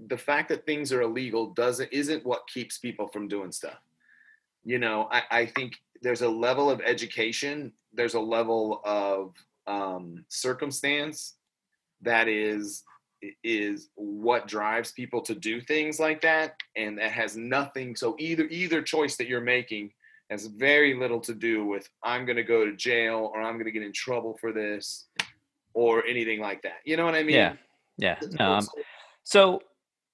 the 0.06 0.16
fact 0.16 0.48
that 0.50 0.64
things 0.64 0.92
are 0.92 1.02
illegal 1.02 1.52
doesn't 1.54 1.92
isn't 1.92 2.24
what 2.24 2.46
keeps 2.46 2.78
people 2.78 3.08
from 3.08 3.26
doing 3.26 3.50
stuff. 3.50 3.80
You 4.64 4.78
know 4.78 5.08
i, 5.10 5.22
I 5.30 5.46
think 5.46 5.74
there's 6.02 6.22
a 6.22 6.28
level 6.28 6.70
of 6.70 6.80
education 6.80 7.72
there's 7.92 8.14
a 8.14 8.20
level 8.20 8.80
of 8.84 9.34
um, 9.66 10.24
circumstance 10.28 11.34
that 12.00 12.26
is 12.26 12.82
is 13.44 13.90
what 13.94 14.48
drives 14.48 14.92
people 14.92 15.20
to 15.20 15.34
do 15.34 15.60
things 15.60 16.00
like 16.00 16.20
that 16.20 16.56
and 16.76 16.98
that 16.98 17.12
has 17.12 17.36
nothing 17.36 17.94
so 17.94 18.16
either 18.18 18.44
either 18.50 18.82
choice 18.82 19.16
that 19.16 19.28
you're 19.28 19.40
making 19.40 19.90
has 20.30 20.46
very 20.46 20.94
little 20.94 21.20
to 21.20 21.34
do 21.34 21.64
with 21.64 21.88
i'm 22.02 22.24
going 22.24 22.36
to 22.36 22.42
go 22.42 22.64
to 22.64 22.74
jail 22.74 23.30
or 23.34 23.40
i'm 23.40 23.54
going 23.54 23.66
to 23.66 23.70
get 23.70 23.82
in 23.82 23.92
trouble 23.92 24.36
for 24.40 24.52
this 24.52 25.06
or 25.74 26.04
anything 26.06 26.40
like 26.40 26.60
that 26.62 26.78
you 26.84 26.96
know 26.96 27.04
what 27.04 27.14
i 27.14 27.22
mean 27.22 27.36
Yeah. 27.36 27.54
Yeah. 27.98 28.16
No, 28.38 28.52
I'm, 28.54 28.66
So, 29.24 29.62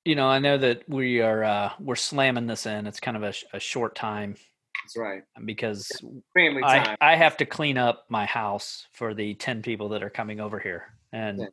you 0.04 0.14
know, 0.14 0.28
I 0.28 0.38
know 0.38 0.58
that 0.58 0.88
we 0.88 1.20
are 1.20 1.44
uh 1.44 1.72
we're 1.80 1.96
slamming 1.96 2.46
this 2.46 2.66
in. 2.66 2.86
It's 2.86 3.00
kind 3.00 3.16
of 3.16 3.22
a, 3.22 3.32
a 3.54 3.60
short 3.60 3.94
time 3.94 4.36
that's 4.84 4.96
right 4.96 5.22
because 5.44 5.90
family 6.34 6.62
I 6.62 6.78
time 6.78 6.96
I 7.00 7.16
have 7.16 7.36
to 7.38 7.46
clean 7.46 7.78
up 7.78 8.04
my 8.08 8.26
house 8.26 8.86
for 8.92 9.14
the 9.14 9.34
10 9.34 9.62
people 9.62 9.88
that 9.90 10.02
are 10.02 10.10
coming 10.10 10.40
over 10.40 10.58
here. 10.58 10.94
And 11.12 11.38
Yeah. 11.38 11.46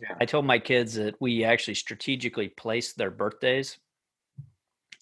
Yeah. 0.00 0.14
I 0.20 0.24
told 0.26 0.44
my 0.44 0.58
kids 0.58 0.94
that 0.94 1.20
we 1.20 1.44
actually 1.44 1.74
strategically 1.74 2.48
place 2.48 2.92
their 2.92 3.10
birthdays 3.10 3.78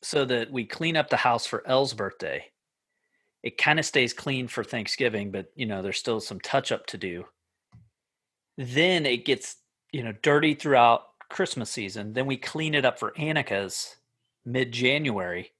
so 0.03 0.25
that 0.25 0.51
we 0.51 0.65
clean 0.65 0.97
up 0.97 1.11
the 1.11 1.17
house 1.17 1.47
for 1.47 1.67
Elle's 1.67 1.95
birthday. 1.95 2.45
It 3.43 3.59
kind 3.59 3.79
of 3.79 3.85
stays 3.85 4.13
clean 4.13 4.49
for 4.49 4.65
Thanksgiving, 4.65 5.31
but 5.31 5.53
you 5.55 5.67
know, 5.67 5.83
there's 5.83 5.99
still 5.99 6.21
some 6.21 6.41
touch 6.41 6.73
up 6.73 6.87
to 6.87 6.99
do. 6.99 7.25
Then 8.57 9.07
it 9.07 9.25
gets, 9.25 9.57
you 9.93 10.03
know, 10.03 10.13
dirty 10.23 10.55
throughout 10.55 11.03
Christmas 11.29 11.71
season. 11.71 12.13
Then 12.13 12.27
we 12.27 12.37
clean 12.37 12.75
it 12.75 12.85
up 12.85 12.99
for 12.99 13.13
Annika's 13.13 13.97
mid 14.45 14.73
January. 14.73 15.53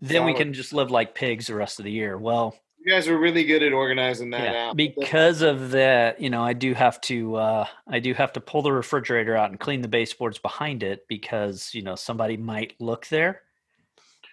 Then 0.00 0.24
we 0.24 0.34
can 0.34 0.52
just 0.52 0.72
live 0.72 0.90
like 0.90 1.14
pigs 1.14 1.46
the 1.46 1.54
rest 1.54 1.78
of 1.78 1.84
the 1.84 1.92
year. 1.92 2.18
Well, 2.18 2.54
you 2.86 2.92
guys 2.92 3.08
were 3.08 3.18
really 3.18 3.42
good 3.42 3.64
at 3.64 3.72
organizing 3.72 4.30
that 4.30 4.44
yeah, 4.44 4.68
out 4.68 4.76
because 4.76 5.42
of 5.42 5.72
that, 5.72 6.20
you 6.20 6.30
know, 6.30 6.44
I 6.44 6.52
do 6.52 6.72
have 6.72 7.00
to 7.02 7.34
uh 7.34 7.66
I 7.88 7.98
do 7.98 8.14
have 8.14 8.32
to 8.34 8.40
pull 8.40 8.62
the 8.62 8.72
refrigerator 8.72 9.36
out 9.36 9.50
and 9.50 9.58
clean 9.58 9.82
the 9.82 9.88
baseboards 9.88 10.38
behind 10.38 10.84
it 10.84 11.06
because, 11.08 11.74
you 11.74 11.82
know, 11.82 11.96
somebody 11.96 12.36
might 12.36 12.74
look 12.78 13.08
there. 13.08 13.42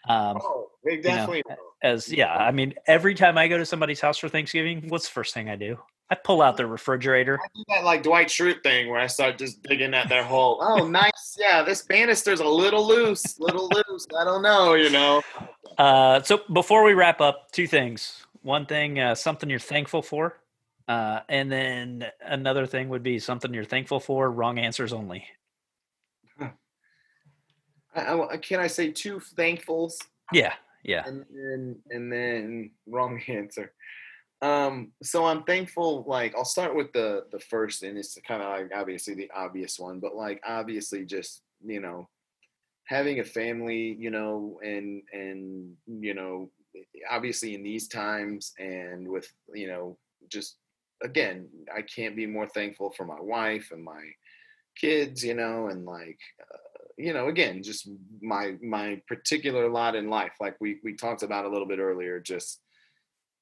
Um 0.07 0.37
oh 0.39 0.69
they 0.85 0.97
know, 0.97 1.41
as 1.81 2.11
yeah. 2.11 2.31
I 2.35 2.51
mean, 2.51 2.75
every 2.85 3.15
time 3.15 3.39
I 3.39 3.47
go 3.47 3.57
to 3.57 3.65
somebody's 3.65 4.01
house 4.01 4.19
for 4.19 4.29
Thanksgiving, 4.29 4.85
what's 4.89 5.07
the 5.07 5.13
first 5.13 5.33
thing 5.33 5.49
I 5.49 5.55
do? 5.55 5.79
I 6.11 6.15
pull 6.15 6.43
out 6.43 6.57
the 6.57 6.67
refrigerator. 6.67 7.39
I 7.43 7.47
do 7.55 7.63
that 7.69 7.83
like 7.83 8.03
Dwight 8.03 8.27
Schrute 8.27 8.61
thing 8.61 8.89
where 8.89 8.99
I 8.99 9.07
start 9.07 9.39
just 9.39 9.63
digging 9.63 9.95
at 9.95 10.09
their 10.09 10.23
hole. 10.23 10.59
Oh, 10.61 10.87
nice. 10.89 11.37
Yeah, 11.39 11.63
this 11.63 11.81
banister's 11.81 12.39
a 12.39 12.47
little 12.47 12.85
loose, 12.85 13.39
little 13.39 13.67
loose. 13.69 14.05
I 14.19 14.23
don't 14.23 14.43
know, 14.43 14.75
you 14.75 14.91
know. 14.91 15.23
Uh, 15.77 16.21
so 16.21 16.41
before 16.51 16.83
we 16.83 16.93
wrap 16.93 17.19
up, 17.19 17.51
two 17.51 17.65
things. 17.65 18.23
One 18.43 18.65
thing, 18.65 18.99
uh, 18.99 19.15
something 19.15 19.49
you're 19.49 19.59
thankful 19.59 20.01
for, 20.01 20.39
uh, 20.87 21.21
and 21.29 21.51
then 21.51 22.05
another 22.21 22.65
thing 22.65 22.89
would 22.89 23.03
be 23.03 23.17
something 23.19 23.53
you're 23.53 23.63
thankful 23.63 23.99
for. 23.99 24.29
Wrong 24.29 24.59
answers 24.59 24.93
only. 24.93 25.25
I, 27.95 28.19
I, 28.19 28.37
can 28.37 28.59
I 28.59 28.67
say 28.67 28.91
two 28.91 29.19
thankfuls? 29.19 29.93
Yeah, 30.31 30.53
yeah. 30.83 31.03
And 31.05 31.25
then 31.31 31.75
and 31.89 32.11
then 32.11 32.71
wrong 32.87 33.21
answer. 33.27 33.71
Um, 34.41 34.91
so 35.01 35.25
I'm 35.25 35.43
thankful. 35.43 36.03
Like 36.05 36.35
I'll 36.35 36.45
start 36.45 36.75
with 36.75 36.91
the 36.91 37.25
the 37.31 37.39
first, 37.39 37.83
and 37.83 37.97
it's 37.97 38.17
kind 38.27 38.41
of 38.41 38.49
like 38.49 38.71
obviously 38.75 39.13
the 39.13 39.31
obvious 39.33 39.79
one, 39.79 39.99
but 39.99 40.15
like 40.15 40.41
obviously 40.45 41.05
just 41.05 41.43
you 41.63 41.79
know 41.79 42.09
having 42.85 43.19
a 43.19 43.23
family, 43.23 43.95
you 43.97 44.11
know, 44.11 44.59
and 44.63 45.01
and 45.13 45.73
you 45.87 46.13
know 46.13 46.49
obviously 47.09 47.55
in 47.55 47.63
these 47.63 47.87
times 47.87 48.53
and 48.59 49.07
with 49.07 49.31
you 49.53 49.67
know 49.67 49.97
just 50.29 50.57
again 51.03 51.47
i 51.75 51.81
can't 51.81 52.15
be 52.15 52.25
more 52.25 52.47
thankful 52.47 52.91
for 52.91 53.05
my 53.05 53.19
wife 53.19 53.69
and 53.71 53.83
my 53.83 54.03
kids 54.75 55.23
you 55.23 55.33
know 55.33 55.67
and 55.67 55.85
like 55.85 56.19
uh, 56.41 56.57
you 56.97 57.13
know 57.13 57.27
again 57.27 57.63
just 57.63 57.89
my 58.21 58.55
my 58.61 59.01
particular 59.07 59.69
lot 59.69 59.95
in 59.95 60.09
life. 60.09 60.33
Like 60.39 60.55
we 60.59 60.79
we 60.83 60.93
talked 60.93 61.23
about 61.23 61.45
a 61.45 61.49
little 61.49 61.67
bit 61.67 61.79
earlier 61.79 62.19
just 62.19 62.61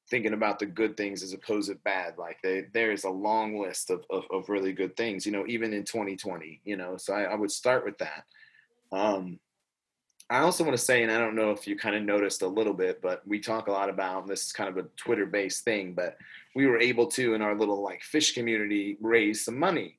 thinking 0.10 0.34
about 0.34 0.60
the 0.60 0.65
good 0.65 0.98
things 0.98 1.24
as 1.24 1.32
opposed 1.34 1.70
to 1.70 1.76
bad. 1.76 2.17
Like 2.17 2.38
they, 2.44 2.65
there 2.74 2.91
is 2.91 3.06
a 3.06 3.10
long 3.10 3.62
list 3.62 3.89
of, 3.89 4.04
of, 4.10 4.26
of 4.30 4.50
really 4.50 4.74
good 4.74 4.98
things 4.98 5.26
you 5.26 5.32
know 5.32 5.46
even 5.48 5.74
in 5.74 5.84
2020 5.84 6.62
you 6.65 6.76
know 6.76 6.98
so 6.98 7.13
I, 7.13 7.24
I 7.24 7.36
would 7.36 7.52
start 7.52 7.86
with 7.86 7.98
that. 8.00 8.24
Um 8.91 9.39
I 10.32 10.39
also 10.39 10.63
want 10.63 10.78
to 10.78 10.84
say, 10.84 11.04
and 11.04 11.12
I 11.12 11.17
don't 11.17 11.36
know 11.36 11.52
if 11.52 11.67
you 11.67 11.76
kind 11.78 11.96
of 11.96 12.04
noticed 12.04 12.41
a 12.41 12.48
little 12.48 12.74
bit, 12.74 13.02
but 13.02 13.22
we 13.28 13.39
talk 13.39 13.67
a 13.67 13.72
lot 13.72 13.89
about 13.89 14.28
this 14.28 14.46
is 14.46 14.52
kind 14.54 14.70
of 14.70 14.78
a 14.78 14.88
Twitter 14.96 15.26
based 15.26 15.65
thing, 15.65 15.94
but 15.94 16.17
we 16.56 16.65
were 16.67 16.80
able 16.80 17.08
to 17.08 17.34
in 17.34 17.41
our 17.41 17.54
little 17.54 17.84
like 17.84 18.02
fish 18.02 18.34
community 18.34 18.98
raise 19.02 19.46
some 19.46 19.58
money 19.58 19.98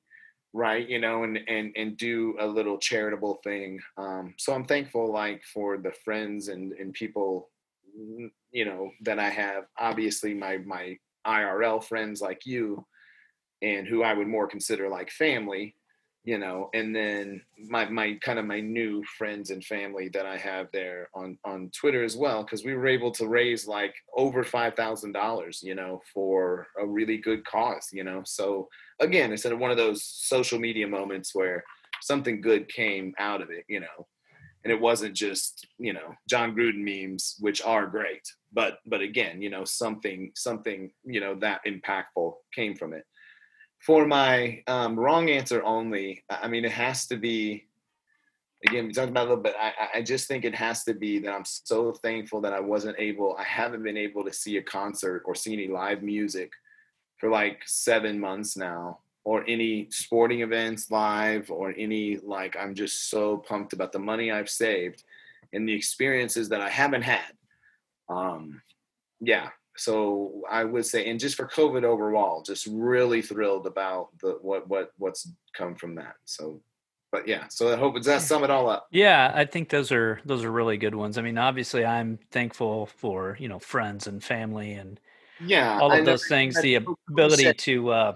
right 0.52 0.88
you 0.88 0.98
know 0.98 1.22
and 1.24 1.38
and 1.48 1.72
and 1.76 1.96
do 1.96 2.36
a 2.40 2.46
little 2.46 2.78
charitable 2.78 3.40
thing. 3.42 3.80
Um 3.96 4.34
so 4.38 4.52
i'm 4.52 4.64
thankful 4.64 5.10
like 5.10 5.42
for 5.44 5.78
the 5.78 5.92
friends 6.04 6.48
and 6.48 6.72
and 6.72 6.92
people 6.92 7.50
you 8.50 8.64
know 8.64 8.90
that 9.02 9.18
i 9.18 9.30
have. 9.30 9.64
Obviously 9.78 10.34
my 10.34 10.58
my 10.58 10.98
irl 11.26 11.82
friends 11.82 12.20
like 12.20 12.44
you 12.44 12.84
and 13.62 13.86
who 13.86 14.02
i 14.02 14.12
would 14.12 14.26
more 14.26 14.46
consider 14.46 14.88
like 14.88 15.10
family 15.10 15.74
you 16.24 16.38
know 16.38 16.70
and 16.72 16.94
then 16.94 17.40
my 17.68 17.88
my 17.88 18.14
kind 18.22 18.38
of 18.38 18.44
my 18.44 18.60
new 18.60 19.02
friends 19.18 19.50
and 19.50 19.64
family 19.64 20.08
that 20.08 20.26
i 20.26 20.36
have 20.36 20.68
there 20.72 21.08
on 21.14 21.36
on 21.44 21.70
twitter 21.70 22.04
as 22.04 22.16
well 22.16 22.42
because 22.42 22.64
we 22.64 22.74
were 22.74 22.86
able 22.86 23.10
to 23.10 23.26
raise 23.26 23.66
like 23.66 23.94
over 24.16 24.44
five 24.44 24.74
thousand 24.74 25.12
dollars 25.12 25.60
you 25.62 25.74
know 25.74 26.00
for 26.12 26.66
a 26.80 26.86
really 26.86 27.16
good 27.18 27.44
cause 27.44 27.88
you 27.92 28.04
know? 28.04 28.22
So 28.24 28.68
again 29.00 29.32
it's 29.32 29.44
one 29.44 29.70
of 29.70 29.76
those 29.76 30.04
social 30.04 30.58
media 30.58 30.86
moments 30.86 31.34
where 31.34 31.64
something 32.00 32.40
good 32.40 32.68
came 32.68 33.14
out 33.18 33.42
of 33.42 33.50
it 33.50 33.64
you 33.68 33.80
know? 33.80 34.06
And 34.64 34.72
it 34.72 34.80
wasn't 34.80 35.16
just 35.16 35.66
you 35.78 35.92
know 35.92 36.14
john 36.30 36.54
gruden 36.54 36.84
memes 36.84 37.36
which 37.40 37.62
are 37.62 37.86
great 37.88 38.22
but 38.52 38.78
but 38.86 39.00
again 39.00 39.42
you 39.42 39.50
know 39.50 39.64
something 39.64 40.30
something 40.36 40.92
you 41.04 41.20
know 41.20 41.34
that 41.40 41.62
impactful 41.66 42.34
came 42.54 42.76
from 42.76 42.92
it 42.92 43.04
for 43.84 44.06
my 44.06 44.62
um, 44.68 44.98
wrong 44.98 45.28
answer 45.28 45.62
only, 45.64 46.24
I 46.30 46.48
mean, 46.48 46.64
it 46.64 46.72
has 46.72 47.06
to 47.08 47.16
be. 47.16 47.66
Again, 48.64 48.86
we 48.86 48.92
talked 48.92 49.10
about 49.10 49.26
a 49.26 49.30
little 49.30 49.42
bit. 49.42 49.56
I, 49.58 49.72
I 49.94 50.02
just 50.02 50.28
think 50.28 50.44
it 50.44 50.54
has 50.54 50.84
to 50.84 50.94
be 50.94 51.18
that 51.18 51.32
I'm 51.32 51.44
so 51.44 51.92
thankful 51.94 52.40
that 52.42 52.52
I 52.52 52.60
wasn't 52.60 52.94
able. 52.96 53.36
I 53.36 53.42
haven't 53.42 53.82
been 53.82 53.96
able 53.96 54.22
to 54.24 54.32
see 54.32 54.56
a 54.56 54.62
concert 54.62 55.24
or 55.26 55.34
see 55.34 55.52
any 55.52 55.66
live 55.66 56.04
music 56.04 56.52
for 57.18 57.28
like 57.28 57.60
seven 57.66 58.20
months 58.20 58.56
now, 58.56 59.00
or 59.24 59.44
any 59.48 59.88
sporting 59.90 60.42
events 60.42 60.92
live, 60.92 61.50
or 61.50 61.74
any 61.76 62.18
like. 62.18 62.56
I'm 62.56 62.76
just 62.76 63.10
so 63.10 63.38
pumped 63.38 63.72
about 63.72 63.90
the 63.90 63.98
money 63.98 64.30
I've 64.30 64.50
saved 64.50 65.02
and 65.52 65.68
the 65.68 65.74
experiences 65.74 66.48
that 66.50 66.60
I 66.60 66.70
haven't 66.70 67.02
had. 67.02 67.32
Um, 68.08 68.62
yeah, 69.20 69.48
so 69.76 70.42
I 70.50 70.64
would 70.64 70.84
say, 70.84 71.08
and 71.08 71.18
just 71.18 71.36
for 71.36 71.48
COVID 71.48 71.84
overall, 71.84 72.42
just 72.42 72.66
really 72.70 73.22
thrilled 73.22 73.66
about 73.66 74.08
the 74.20 74.38
what 74.42 74.68
what 74.68 74.92
what's 74.98 75.30
come 75.54 75.74
from 75.74 75.94
that. 75.94 76.16
So, 76.24 76.60
but 77.10 77.26
yeah, 77.26 77.48
so 77.48 77.72
I 77.72 77.76
hope 77.76 77.94
does 77.96 78.06
that 78.06 78.22
sum 78.22 78.44
it 78.44 78.50
all 78.50 78.68
up. 78.68 78.86
Yeah, 78.90 79.32
I 79.34 79.44
think 79.44 79.70
those 79.70 79.90
are 79.90 80.20
those 80.24 80.44
are 80.44 80.52
really 80.52 80.76
good 80.76 80.94
ones. 80.94 81.16
I 81.16 81.22
mean, 81.22 81.38
obviously, 81.38 81.84
I'm 81.84 82.18
thankful 82.30 82.86
for 82.86 83.36
you 83.40 83.48
know 83.48 83.58
friends 83.58 84.06
and 84.06 84.22
family 84.22 84.72
and 84.72 85.00
yeah, 85.44 85.78
all 85.80 85.92
of 85.92 86.04
those 86.04 86.26
things. 86.26 86.60
The 86.60 86.84
ability 87.08 87.52
to, 87.52 87.90
uh, 87.90 88.14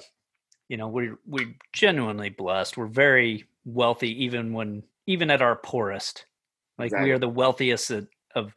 you 0.68 0.76
know, 0.76 0.88
we 0.88 1.12
we're 1.26 1.54
genuinely 1.72 2.28
blessed. 2.28 2.76
We're 2.76 2.86
very 2.86 3.46
wealthy, 3.64 4.24
even 4.24 4.52
when 4.52 4.82
even 5.06 5.30
at 5.30 5.42
our 5.42 5.56
poorest. 5.56 6.26
Like 6.78 6.88
exactly. 6.88 7.08
we 7.08 7.12
are 7.12 7.18
the 7.18 7.28
wealthiest 7.28 7.90
of 8.34 8.54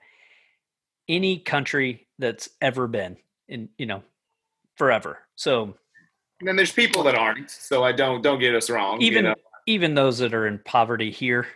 any 1.07 1.39
country 1.39 2.08
that's 2.19 2.49
ever 2.61 2.87
been 2.87 3.17
in 3.47 3.69
you 3.77 3.87
know 3.87 4.03
forever. 4.75 5.19
So 5.35 5.75
and 6.39 6.47
then 6.47 6.55
there's 6.55 6.71
people 6.71 7.03
that 7.03 7.15
aren't 7.15 7.51
so 7.51 7.83
i 7.83 7.91
don't 7.91 8.21
don't 8.21 8.39
get 8.39 8.55
us 8.55 8.69
wrong 8.69 9.01
even 9.01 9.25
you 9.25 9.29
know? 9.29 9.35
even 9.65 9.93
those 9.93 10.17
that 10.19 10.33
are 10.33 10.47
in 10.47 10.59
poverty 10.59 11.11
here 11.11 11.47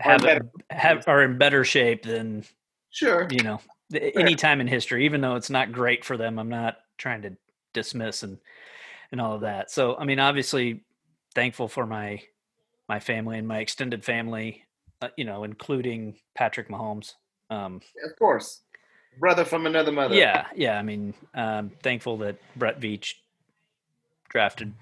have, 0.00 0.24
a, 0.24 0.40
have 0.70 1.06
are 1.06 1.22
in 1.22 1.38
better 1.38 1.64
shape 1.64 2.02
than 2.04 2.44
sure. 2.90 3.28
you 3.30 3.42
know 3.42 3.60
any 3.92 4.34
time 4.34 4.60
in 4.60 4.66
history 4.66 5.04
even 5.04 5.20
though 5.20 5.36
it's 5.36 5.50
not 5.50 5.72
great 5.72 6.04
for 6.04 6.16
them 6.16 6.38
i'm 6.38 6.48
not 6.48 6.78
trying 6.98 7.22
to 7.22 7.36
dismiss 7.72 8.22
and 8.22 8.38
and 9.12 9.20
all 9.20 9.34
of 9.34 9.42
that. 9.42 9.70
So 9.70 9.96
i 9.96 10.04
mean 10.04 10.18
obviously 10.18 10.82
thankful 11.34 11.68
for 11.68 11.86
my 11.86 12.22
my 12.88 12.98
family 12.98 13.38
and 13.38 13.46
my 13.46 13.58
extended 13.58 14.04
family 14.04 14.64
uh, 15.02 15.08
you 15.16 15.24
know 15.24 15.44
including 15.44 16.16
patrick 16.34 16.68
mahomes 16.68 17.14
um 17.50 17.80
yeah, 17.96 18.10
of 18.10 18.18
course 18.18 18.62
brother 19.18 19.44
from 19.44 19.66
another 19.66 19.92
mother. 19.92 20.14
Yeah, 20.14 20.46
yeah. 20.54 20.78
I 20.78 20.82
mean, 20.82 21.14
um, 21.34 21.70
thankful 21.82 22.16
that 22.18 22.36
Brett 22.56 22.80
Veach 22.80 23.14
drafted 24.28 24.72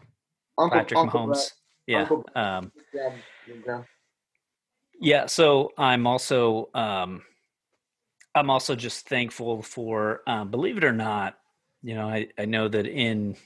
Uncle, 0.59 0.79
Patrick 0.79 0.99
Uncle 0.99 1.21
Mahomes. 1.21 1.29
Brett. 1.29 1.53
Yeah. 1.87 2.01
Uncle, 2.01 2.27
um, 2.35 2.73
yeah. 2.95 3.83
Yeah. 5.01 5.27
So 5.27 5.73
I'm 5.77 6.07
also 6.07 6.69
um, 6.75 7.23
I'm 8.35 8.51
also 8.51 8.75
just 8.75 9.09
thankful 9.09 9.63
for 9.63 10.23
um, 10.27 10.51
believe 10.51 10.77
it 10.77 10.85
or 10.85 10.93
not, 10.93 11.39
you 11.83 11.95
know, 11.95 12.09
I, 12.09 12.29
I 12.39 12.45
know 12.45 12.69
that 12.69 12.87
in 12.87 13.37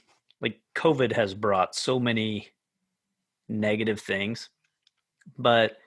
like 0.41 0.59
COVID 0.75 1.11
has 1.13 1.33
brought 1.33 1.75
so 1.75 1.99
many 1.99 2.49
negative 3.49 3.99
things, 3.99 4.49
but 5.37 5.77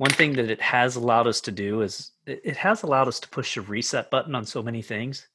one 0.00 0.10
thing 0.10 0.32
that 0.32 0.50
it 0.50 0.62
has 0.62 0.96
allowed 0.96 1.26
us 1.26 1.42
to 1.42 1.52
do 1.52 1.82
is 1.82 2.12
it 2.24 2.56
has 2.56 2.82
allowed 2.82 3.06
us 3.06 3.20
to 3.20 3.28
push 3.28 3.54
the 3.54 3.60
reset 3.60 4.10
button 4.10 4.34
on 4.34 4.46
so 4.46 4.62
many 4.62 4.80
things. 4.80 5.28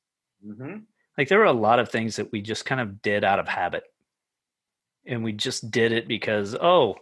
Mm-hmm. 0.43 0.78
Like 1.15 1.30
there 1.30 1.38
were 1.38 1.45
a 1.45 1.54
lot 1.54 1.78
of 1.78 1.89
things 1.89 2.15
that 2.15 2.32
we 2.32 2.41
just 2.41 2.65
kind 2.65 2.82
of 2.82 2.99
did 3.04 3.23
out 3.23 3.38
of 3.38 3.47
habit. 3.47 3.84
And 5.06 5.23
we 5.23 5.34
just 5.34 5.69
did 5.69 5.91
it 5.91 6.08
because, 6.08 6.56
oh, 6.56 6.95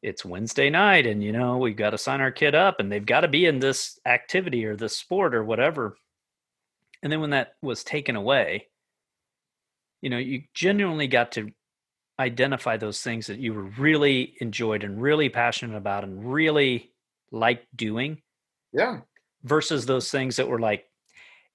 it's 0.00 0.24
Wednesday 0.24 0.70
night 0.70 1.06
and, 1.06 1.22
you 1.22 1.32
know, 1.32 1.58
we've 1.58 1.76
got 1.76 1.90
to 1.90 1.98
sign 1.98 2.22
our 2.22 2.30
kid 2.30 2.54
up 2.54 2.80
and 2.80 2.90
they've 2.90 3.04
got 3.04 3.20
to 3.20 3.28
be 3.28 3.44
in 3.44 3.58
this 3.58 4.00
activity 4.06 4.64
or 4.64 4.74
this 4.74 4.96
sport 4.96 5.34
or 5.34 5.44
whatever. 5.44 5.98
And 7.02 7.12
then 7.12 7.20
when 7.20 7.30
that 7.30 7.56
was 7.60 7.84
taken 7.84 8.16
away, 8.16 8.68
you 10.00 10.08
know, 10.08 10.16
you 10.16 10.44
genuinely 10.54 11.08
got 11.08 11.32
to 11.32 11.52
identify 12.18 12.76
those 12.76 13.02
things 13.02 13.26
that 13.26 13.38
you 13.38 13.52
were 13.52 13.64
really 13.78 14.34
enjoyed 14.40 14.84
and 14.84 15.00
really 15.00 15.28
passionate 15.28 15.76
about 15.76 16.04
and 16.04 16.32
really 16.32 16.92
liked 17.30 17.66
doing. 17.76 18.22
Yeah. 18.72 19.00
Versus 19.44 19.86
those 19.86 20.10
things 20.10 20.36
that 20.36 20.48
were 20.48 20.58
like, 20.58 20.86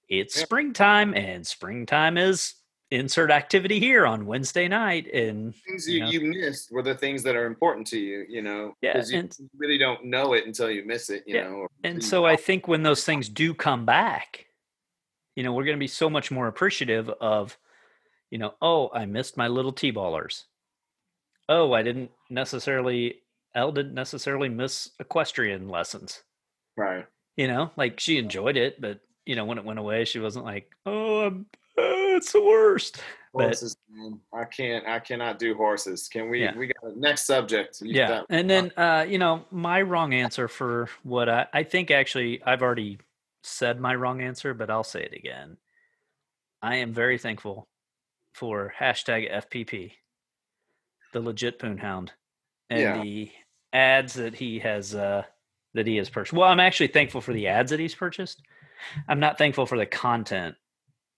it's 0.08 0.36
yeah. 0.36 0.44
springtime 0.44 1.14
and 1.14 1.46
springtime 1.46 2.16
is 2.16 2.54
insert 2.90 3.30
activity 3.30 3.80
here 3.80 4.06
on 4.06 4.26
Wednesday 4.26 4.68
night. 4.68 5.12
And 5.12 5.54
things 5.66 5.88
you, 5.88 5.94
you, 5.94 6.00
know, 6.00 6.10
you 6.10 6.20
missed 6.20 6.70
were 6.70 6.82
the 6.82 6.94
things 6.94 7.22
that 7.22 7.34
are 7.34 7.46
important 7.46 7.86
to 7.88 7.98
you, 7.98 8.24
you 8.28 8.42
know, 8.42 8.74
yeah, 8.82 8.92
because 8.92 9.10
you 9.10 9.20
and, 9.20 9.36
really 9.56 9.78
don't 9.78 10.04
know 10.04 10.34
it 10.34 10.46
until 10.46 10.70
you 10.70 10.84
miss 10.84 11.10
it, 11.10 11.24
you 11.26 11.36
yeah. 11.36 11.44
know. 11.44 11.66
And 11.84 12.04
so 12.04 12.24
I 12.24 12.36
think 12.36 12.68
when 12.68 12.82
those 12.82 13.04
things 13.04 13.28
do 13.28 13.54
come 13.54 13.84
back, 13.84 14.46
you 15.34 15.42
know, 15.42 15.54
we're 15.54 15.64
going 15.64 15.76
to 15.76 15.80
be 15.80 15.88
so 15.88 16.10
much 16.10 16.30
more 16.30 16.46
appreciative 16.48 17.08
of, 17.08 17.56
you 18.30 18.38
know, 18.38 18.54
oh, 18.60 18.90
I 18.92 19.06
missed 19.06 19.36
my 19.36 19.48
little 19.48 19.72
T-ballers 19.72 20.44
oh, 21.52 21.72
I 21.72 21.82
didn't 21.82 22.10
necessarily, 22.30 23.20
Elle 23.54 23.72
didn't 23.72 23.94
necessarily 23.94 24.48
miss 24.48 24.90
equestrian 24.98 25.68
lessons. 25.68 26.22
Right. 26.76 27.06
You 27.36 27.48
know, 27.48 27.70
like 27.76 28.00
she 28.00 28.18
enjoyed 28.18 28.56
it, 28.56 28.80
but 28.80 29.00
you 29.26 29.36
know, 29.36 29.44
when 29.44 29.58
it 29.58 29.64
went 29.64 29.78
away, 29.78 30.04
she 30.04 30.18
wasn't 30.18 30.44
like, 30.44 30.70
"Oh, 30.84 31.20
I'm, 31.20 31.46
uh, 31.78 32.16
it's 32.16 32.32
the 32.32 32.42
worst." 32.42 33.00
But 33.34 33.44
Horses. 33.44 33.76
I 34.34 34.44
can't. 34.44 34.86
I 34.86 34.98
cannot 34.98 35.38
do 35.38 35.54
horses. 35.54 36.08
Can 36.08 36.28
we? 36.28 36.42
Yeah. 36.42 36.56
We 36.56 36.66
got 36.66 36.96
next 36.96 37.24
subject. 37.24 37.80
You 37.80 37.94
yeah, 37.94 38.08
got- 38.08 38.26
and 38.28 38.50
then 38.50 38.72
uh, 38.76 39.06
you 39.08 39.18
know, 39.18 39.44
my 39.50 39.80
wrong 39.80 40.12
answer 40.12 40.48
for 40.48 40.88
what 41.02 41.28
I 41.28 41.46
I 41.52 41.62
think 41.62 41.90
actually 41.90 42.42
I've 42.44 42.62
already 42.62 42.98
said 43.42 43.80
my 43.80 43.94
wrong 43.94 44.20
answer, 44.20 44.52
but 44.54 44.70
I'll 44.70 44.84
say 44.84 45.02
it 45.02 45.14
again. 45.14 45.56
I 46.60 46.76
am 46.76 46.92
very 46.92 47.16
thankful 47.18 47.68
for 48.34 48.72
hashtag 48.78 49.30
FPP, 49.32 49.92
the 51.12 51.20
legit 51.20 51.58
poon 51.58 51.78
hound, 51.78 52.12
and 52.70 52.80
Yeah. 52.80 53.02
the 53.02 53.30
ads 53.72 54.14
that 54.14 54.34
he 54.34 54.58
has 54.60 54.94
uh, 54.94 55.24
that 55.74 55.86
he 55.86 55.96
has 55.96 56.10
purchased. 56.10 56.32
Well, 56.34 56.48
I'm 56.48 56.60
actually 56.60 56.88
thankful 56.88 57.20
for 57.20 57.32
the 57.32 57.48
ads 57.48 57.70
that 57.70 57.80
he's 57.80 57.94
purchased. 57.94 58.42
I'm 59.08 59.20
not 59.20 59.38
thankful 59.38 59.66
for 59.66 59.78
the 59.78 59.86
content, 59.86 60.56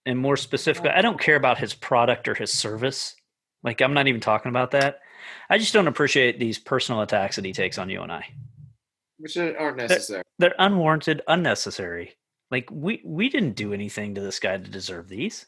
and 0.07 0.18
more 0.18 0.36
specifically, 0.36 0.90
I 0.90 1.03
don't 1.03 1.18
care 1.20 1.36
about 1.36 1.59
his 1.59 1.74
product 1.74 2.28
or 2.28 2.34
his 2.34 2.53
service. 2.53 3.16
Like 3.62 3.80
I'm 3.80 3.95
not 3.95 4.07
even 4.09 4.20
talking 4.20 4.51
about 4.51 4.72
that. 4.72 5.01
I 5.49 5.57
just 5.59 5.72
don't 5.72 5.88
appreciate 5.88 6.38
these 6.38 6.59
personal 6.59 7.01
attacks 7.01 7.36
that 7.36 7.45
he 7.47 7.53
takes 7.55 7.78
on 7.78 7.88
you 7.88 8.03
and 8.03 8.12
I. 8.12 8.26
which 9.18 9.36
aren't 9.38 9.78
necessary. 9.78 10.22
They're 10.38 10.55
unwarranted, 10.59 11.22
unnecessary. 11.28 12.16
Like 12.51 12.68
we 12.70 13.01
we 13.05 13.30
didn't 13.30 13.57
do 13.57 13.72
anything 13.72 14.14
to 14.16 14.20
this 14.20 14.38
guy 14.38 14.59
to 14.59 14.68
deserve 14.70 15.09
these. 15.09 15.47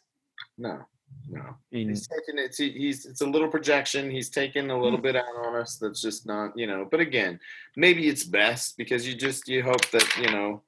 No, 0.57 0.87
no. 1.29 1.41
I 1.41 1.55
He's 1.71 2.07
taking 2.09 2.39
it. 2.39 2.55
he- 2.57 2.71
He's 2.71 3.05
it's 3.07 3.21
a 3.21 3.27
little 3.27 3.49
projection. 3.49 4.11
He's 4.11 4.31
taking 4.31 4.71
a 4.71 4.81
little 4.81 4.99
bit 4.99 5.17
out 5.17 5.35
on 5.45 5.57
us. 5.57 5.77
That's 5.77 6.01
just 6.01 6.27
not, 6.27 6.53
you 6.57 6.67
know. 6.67 6.87
But 6.91 7.01
again, 7.01 7.41
maybe 7.77 8.09
it's 8.09 8.25
best 8.25 8.77
because 8.79 9.07
you 9.07 9.15
just 9.15 9.49
you 9.49 9.63
hope 9.63 9.89
that 9.91 10.07
you 10.19 10.31
know 10.31 10.63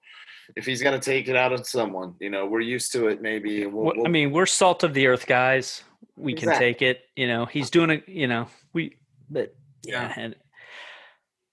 if 0.57 0.64
he's 0.66 0.82
going 0.82 0.99
to 0.99 1.05
take 1.05 1.28
it 1.28 1.36
out 1.36 1.53
on 1.53 1.62
someone, 1.62 2.14
you 2.20 2.30
know, 2.30 2.47
we're 2.47 2.61
used 2.62 2.91
to 2.93 3.09
it. 3.09 3.20
Maybe 3.20 3.66
we'll, 3.66 3.91
I 3.91 3.93
we'll- 3.97 4.11
mean, 4.11 4.32
we're 4.32 4.47
salt 4.47 4.82
of 4.82 4.95
the 4.95 5.07
earth 5.07 5.26
guys. 5.26 5.82
We 6.16 6.34
can 6.34 6.49
take 6.59 6.82
it. 6.82 7.03
You 7.16 7.28
know, 7.28 7.45
he's 7.47 7.70
doing 7.70 7.91
it. 7.91 8.09
You 8.09 8.26
know, 8.26 8.49
we. 8.72 8.97
But 9.30 9.55
yeah, 9.84 10.12
Yeah. 10.16 10.28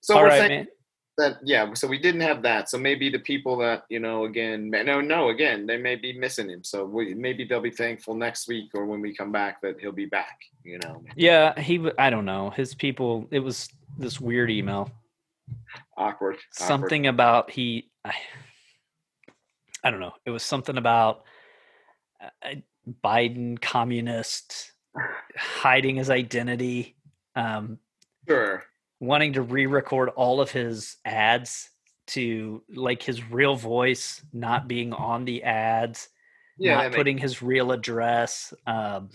so 0.02 0.18
all 0.18 0.24
right, 0.24 0.40
saying 0.40 0.50
man. 0.50 0.68
That 1.18 1.38
yeah. 1.44 1.74
So 1.74 1.88
we 1.88 1.98
didn't 1.98 2.22
have 2.22 2.42
that. 2.44 2.70
So 2.70 2.78
maybe 2.78 3.10
the 3.10 3.20
people 3.20 3.58
that 3.58 3.86
you 3.90 4.00
know 4.00 4.26
again, 4.26 4.70
no, 4.70 5.02
no, 5.02 5.30
again, 5.30 5.66
they 5.66 5.78
may 5.78 5.96
be 5.96 6.14
missing 6.14 6.50
him. 6.50 6.64
So 6.64 6.86
we 6.86 7.14
maybe 7.14 7.46
they'll 7.46 7.62
be 7.62 7.72
thankful 7.72 8.16
next 8.16 8.48
week 8.48 8.72
or 8.74 8.86
when 8.86 9.02
we 9.02 9.16
come 9.16 9.32
back 9.32 9.62
that 9.62 9.80
he'll 9.80 9.92
be 9.92 10.06
back. 10.06 10.40
You 10.64 10.80
know, 10.80 11.02
Yeah, 11.16 11.60
he. 11.60 11.90
i 11.98 12.10
don't 12.10 12.26
know. 12.26 12.50
His 12.52 12.76
people. 12.76 13.28
It 13.32 13.40
was 13.40 13.70
this 13.98 14.20
weird 14.20 14.52
email. 14.52 14.92
awkward. 15.98 16.36
awkward. 16.36 16.40
Something 16.52 17.08
about 17.08 17.52
he. 17.52 17.90
I, 18.04 18.14
I 19.84 19.92
don't 19.92 20.00
know. 20.00 20.14
It 20.26 20.32
was 20.32 20.44
something 20.44 20.78
about 20.78 21.24
uh, 22.22 22.56
Biden 23.04 23.62
communist 23.62 24.72
hiding 25.38 25.96
his 25.98 26.10
identity. 26.10 26.96
Um, 27.36 27.80
Sure. 28.28 28.64
Wanting 29.00 29.34
to 29.34 29.42
re-record 29.42 30.10
all 30.10 30.40
of 30.42 30.52
his 30.52 30.98
ads 31.06 31.70
to 32.08 32.62
like 32.74 33.02
his 33.02 33.24
real 33.32 33.56
voice 33.56 34.24
not 34.32 34.68
being 34.68 34.94
on 34.94 35.26
the 35.26 35.44
ads 35.44 36.10
Yeah, 36.58 36.84
not 36.84 36.92
putting 36.94 37.18
his 37.18 37.42
real 37.42 37.72
address 37.72 38.54
um 38.68 39.10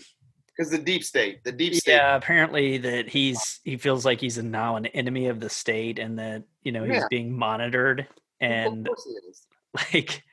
because 0.47 0.69
the 0.71 0.77
deep 0.77 1.03
state, 1.03 1.43
the 1.45 1.51
deep 1.51 1.73
state. 1.73 1.93
yeah 1.93 2.15
apparently 2.15 2.77
that 2.77 3.07
he's 3.07 3.61
he 3.63 3.77
feels 3.77 4.05
like 4.05 4.19
he's 4.19 4.37
now 4.37 4.75
an 4.75 4.85
enemy 4.87 5.27
of 5.27 5.39
the 5.39 5.49
state 5.49 5.97
and 5.99 6.19
that 6.19 6.43
you 6.63 6.71
know 6.73 6.83
he's 6.83 6.95
Yeah. 6.95 7.07
being 7.09 7.31
monitored 7.37 8.07
and 8.41 8.85
course 8.85 9.05
he 9.05 9.11
is. 9.29 9.47
like 9.93 10.23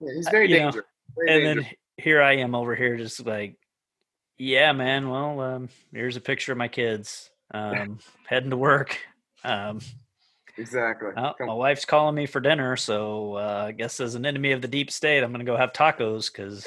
Yeah, 0.00 0.12
he's 0.14 0.28
very 0.30 0.48
you 0.48 0.58
know, 0.60 0.64
dangerous. 0.66 0.86
very 1.16 1.30
and 1.32 1.44
dangerous. 1.44 1.66
then 1.66 1.76
here 2.04 2.22
i 2.22 2.36
am 2.36 2.54
over 2.54 2.74
here 2.76 2.96
just 2.96 3.26
like 3.26 3.56
yeah 4.38 4.72
man 4.72 5.08
well 5.10 5.40
um 5.40 5.68
here's 5.92 6.16
a 6.16 6.20
picture 6.20 6.52
of 6.52 6.58
my 6.58 6.68
kids 6.68 7.28
um 7.52 7.98
heading 8.26 8.50
to 8.50 8.56
work 8.56 8.98
um 9.44 9.80
exactly. 10.56 11.10
My 11.14 11.54
wife's 11.54 11.84
calling 11.84 12.14
me 12.14 12.26
for 12.26 12.40
dinner, 12.40 12.76
so 12.76 13.34
uh, 13.36 13.64
I 13.68 13.72
guess 13.72 14.00
as 14.00 14.14
an 14.14 14.26
enemy 14.26 14.52
of 14.52 14.62
the 14.62 14.68
deep 14.68 14.90
state, 14.90 15.22
I'm 15.22 15.32
going 15.32 15.44
to 15.44 15.50
go 15.50 15.56
have 15.56 15.72
tacos 15.72 16.30
because 16.30 16.66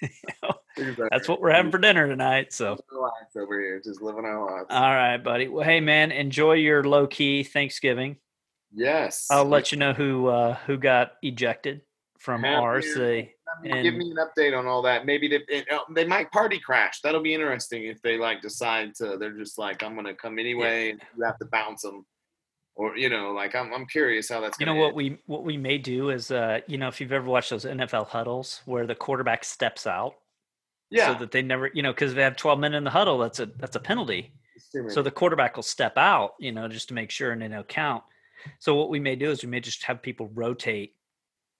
exactly. 0.76 1.08
that's 1.10 1.28
what 1.28 1.40
we're 1.40 1.50
having 1.50 1.70
for 1.72 1.78
dinner 1.78 2.06
tonight. 2.06 2.52
So, 2.52 2.70
Living 2.70 2.84
our 2.92 3.00
lives 3.00 3.36
over 3.36 3.60
here, 3.60 3.80
just 3.82 4.02
living 4.02 4.24
our 4.24 4.44
lives. 4.44 4.66
all 4.70 4.94
right, 4.94 5.16
buddy. 5.16 5.48
Well, 5.48 5.64
hey, 5.64 5.80
man, 5.80 6.12
enjoy 6.12 6.54
your 6.54 6.84
low 6.84 7.06
key 7.06 7.42
Thanksgiving. 7.42 8.18
yes. 8.72 9.26
I'll 9.30 9.46
let 9.46 9.72
you 9.72 9.78
know 9.78 9.94
who 9.94 10.26
uh, 10.28 10.54
who 10.66 10.76
got 10.76 11.12
ejected 11.22 11.82
from 12.18 12.42
Happy 12.42 12.54
ours. 12.54 12.96
New 13.62 13.70
They, 13.70 13.78
I 13.78 13.82
mean, 13.82 13.84
give 13.84 13.94
me 13.94 14.10
an 14.10 14.16
update 14.16 14.58
on 14.58 14.66
all 14.66 14.82
that. 14.82 15.06
Maybe 15.06 15.28
they, 15.28 15.40
it, 15.48 15.70
uh, 15.70 15.80
they 15.90 16.06
might 16.06 16.30
party 16.30 16.58
crash. 16.58 17.00
That'll 17.00 17.22
be 17.22 17.34
interesting 17.34 17.84
if 17.84 18.00
they 18.02 18.16
like 18.18 18.42
decide 18.42 18.94
to. 18.96 19.16
They're 19.18 19.36
just 19.36 19.58
like, 19.58 19.82
I'm 19.82 19.94
gonna 19.94 20.14
come 20.14 20.38
anyway, 20.38 20.90
and 20.90 21.00
you 21.16 21.24
have 21.24 21.38
to 21.38 21.46
bounce 21.46 21.82
them, 21.82 22.04
or 22.74 22.96
you 22.96 23.08
know, 23.08 23.32
like 23.32 23.54
I'm. 23.54 23.72
I'm 23.72 23.86
curious 23.86 24.28
how 24.28 24.40
that's. 24.40 24.58
you 24.58 24.66
know 24.66 24.74
what 24.74 24.88
end. 24.88 24.96
we 24.96 25.18
what 25.26 25.44
we 25.44 25.56
may 25.56 25.78
do 25.78 26.10
is, 26.10 26.30
uh, 26.30 26.60
you 26.66 26.78
know, 26.78 26.88
if 26.88 27.00
you've 27.00 27.12
ever 27.12 27.26
watched 27.26 27.50
those 27.50 27.64
NFL 27.64 28.08
huddles 28.08 28.62
where 28.64 28.86
the 28.86 28.94
quarterback 28.94 29.44
steps 29.44 29.86
out, 29.86 30.14
Yeah. 30.90 31.12
so 31.12 31.18
that 31.20 31.30
they 31.30 31.42
never, 31.42 31.70
you 31.72 31.82
know, 31.82 31.92
because 31.92 32.14
they 32.14 32.22
have 32.22 32.36
12 32.36 32.58
men 32.58 32.74
in 32.74 32.84
the 32.84 32.90
huddle, 32.90 33.18
that's 33.18 33.40
a 33.40 33.46
that's 33.46 33.76
a 33.76 33.80
penalty. 33.80 34.32
So 34.88 35.02
the 35.02 35.10
quarterback 35.10 35.54
will 35.56 35.62
step 35.62 35.96
out, 35.96 36.34
you 36.40 36.50
know, 36.50 36.66
just 36.68 36.88
to 36.88 36.94
make 36.94 37.10
sure 37.10 37.30
and 37.30 37.42
it'll 37.42 37.62
count. 37.62 38.02
So 38.58 38.74
what 38.74 38.88
we 38.90 38.98
may 38.98 39.14
do 39.14 39.30
is 39.30 39.42
we 39.42 39.48
may 39.48 39.60
just 39.60 39.84
have 39.84 40.02
people 40.02 40.30
rotate 40.34 40.94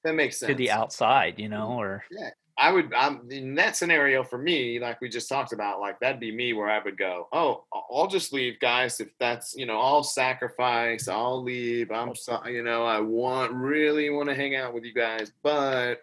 that 0.05 0.15
makes 0.15 0.39
sense. 0.39 0.49
to 0.49 0.55
the 0.55 0.71
outside, 0.71 1.39
you 1.39 1.49
mm-hmm. 1.49 1.55
know, 1.55 1.81
or 1.81 2.05
yeah. 2.11 2.31
I 2.57 2.71
would. 2.71 2.93
I'm 2.95 3.29
in 3.31 3.55
that 3.57 3.77
scenario 3.77 4.23
for 4.23 4.39
me, 4.39 4.79
like 4.79 5.01
we 5.01 5.09
just 5.09 5.29
talked 5.29 5.53
about. 5.53 5.81
Like 5.81 5.99
that'd 5.99 6.21
be 6.21 6.31
me, 6.31 6.53
where 6.53 6.71
I 6.71 6.81
would 6.83 6.97
go. 6.97 7.29
Oh, 7.33 7.65
I'll 7.91 8.07
just 8.07 8.33
leave, 8.33 8.61
guys. 8.61 9.01
If 9.01 9.09
that's 9.19 9.57
you 9.57 9.67
know, 9.67 9.81
I'll 9.81 10.05
sacrifice. 10.05 11.09
I'll 11.09 11.43
leave. 11.43 11.91
I'm 11.91 12.15
so 12.15 12.47
you 12.47 12.63
know, 12.63 12.85
I 12.85 13.01
want 13.01 13.53
really 13.53 14.09
want 14.11 14.29
to 14.29 14.37
hang 14.37 14.55
out 14.55 14.73
with 14.73 14.85
you 14.85 14.95
guys, 14.95 15.33
but 15.43 15.97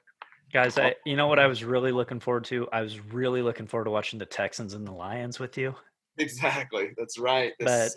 guys, 0.51 0.77
oh. 0.77 0.83
I 0.83 0.95
you 1.05 1.15
know 1.15 1.27
what 1.27 1.39
I 1.39 1.47
was 1.47 1.63
really 1.63 1.93
looking 1.93 2.19
forward 2.19 2.43
to? 2.45 2.67
I 2.73 2.81
was 2.81 2.99
really 2.99 3.41
looking 3.41 3.65
forward 3.67 3.85
to 3.85 3.91
watching 3.91 4.19
the 4.19 4.25
Texans 4.25 4.73
and 4.73 4.85
the 4.85 4.91
Lions 4.91 5.39
with 5.39 5.57
you. 5.57 5.73
exactly, 6.17 6.91
that's 6.97 7.17
right. 7.17 7.53
But 7.59 7.91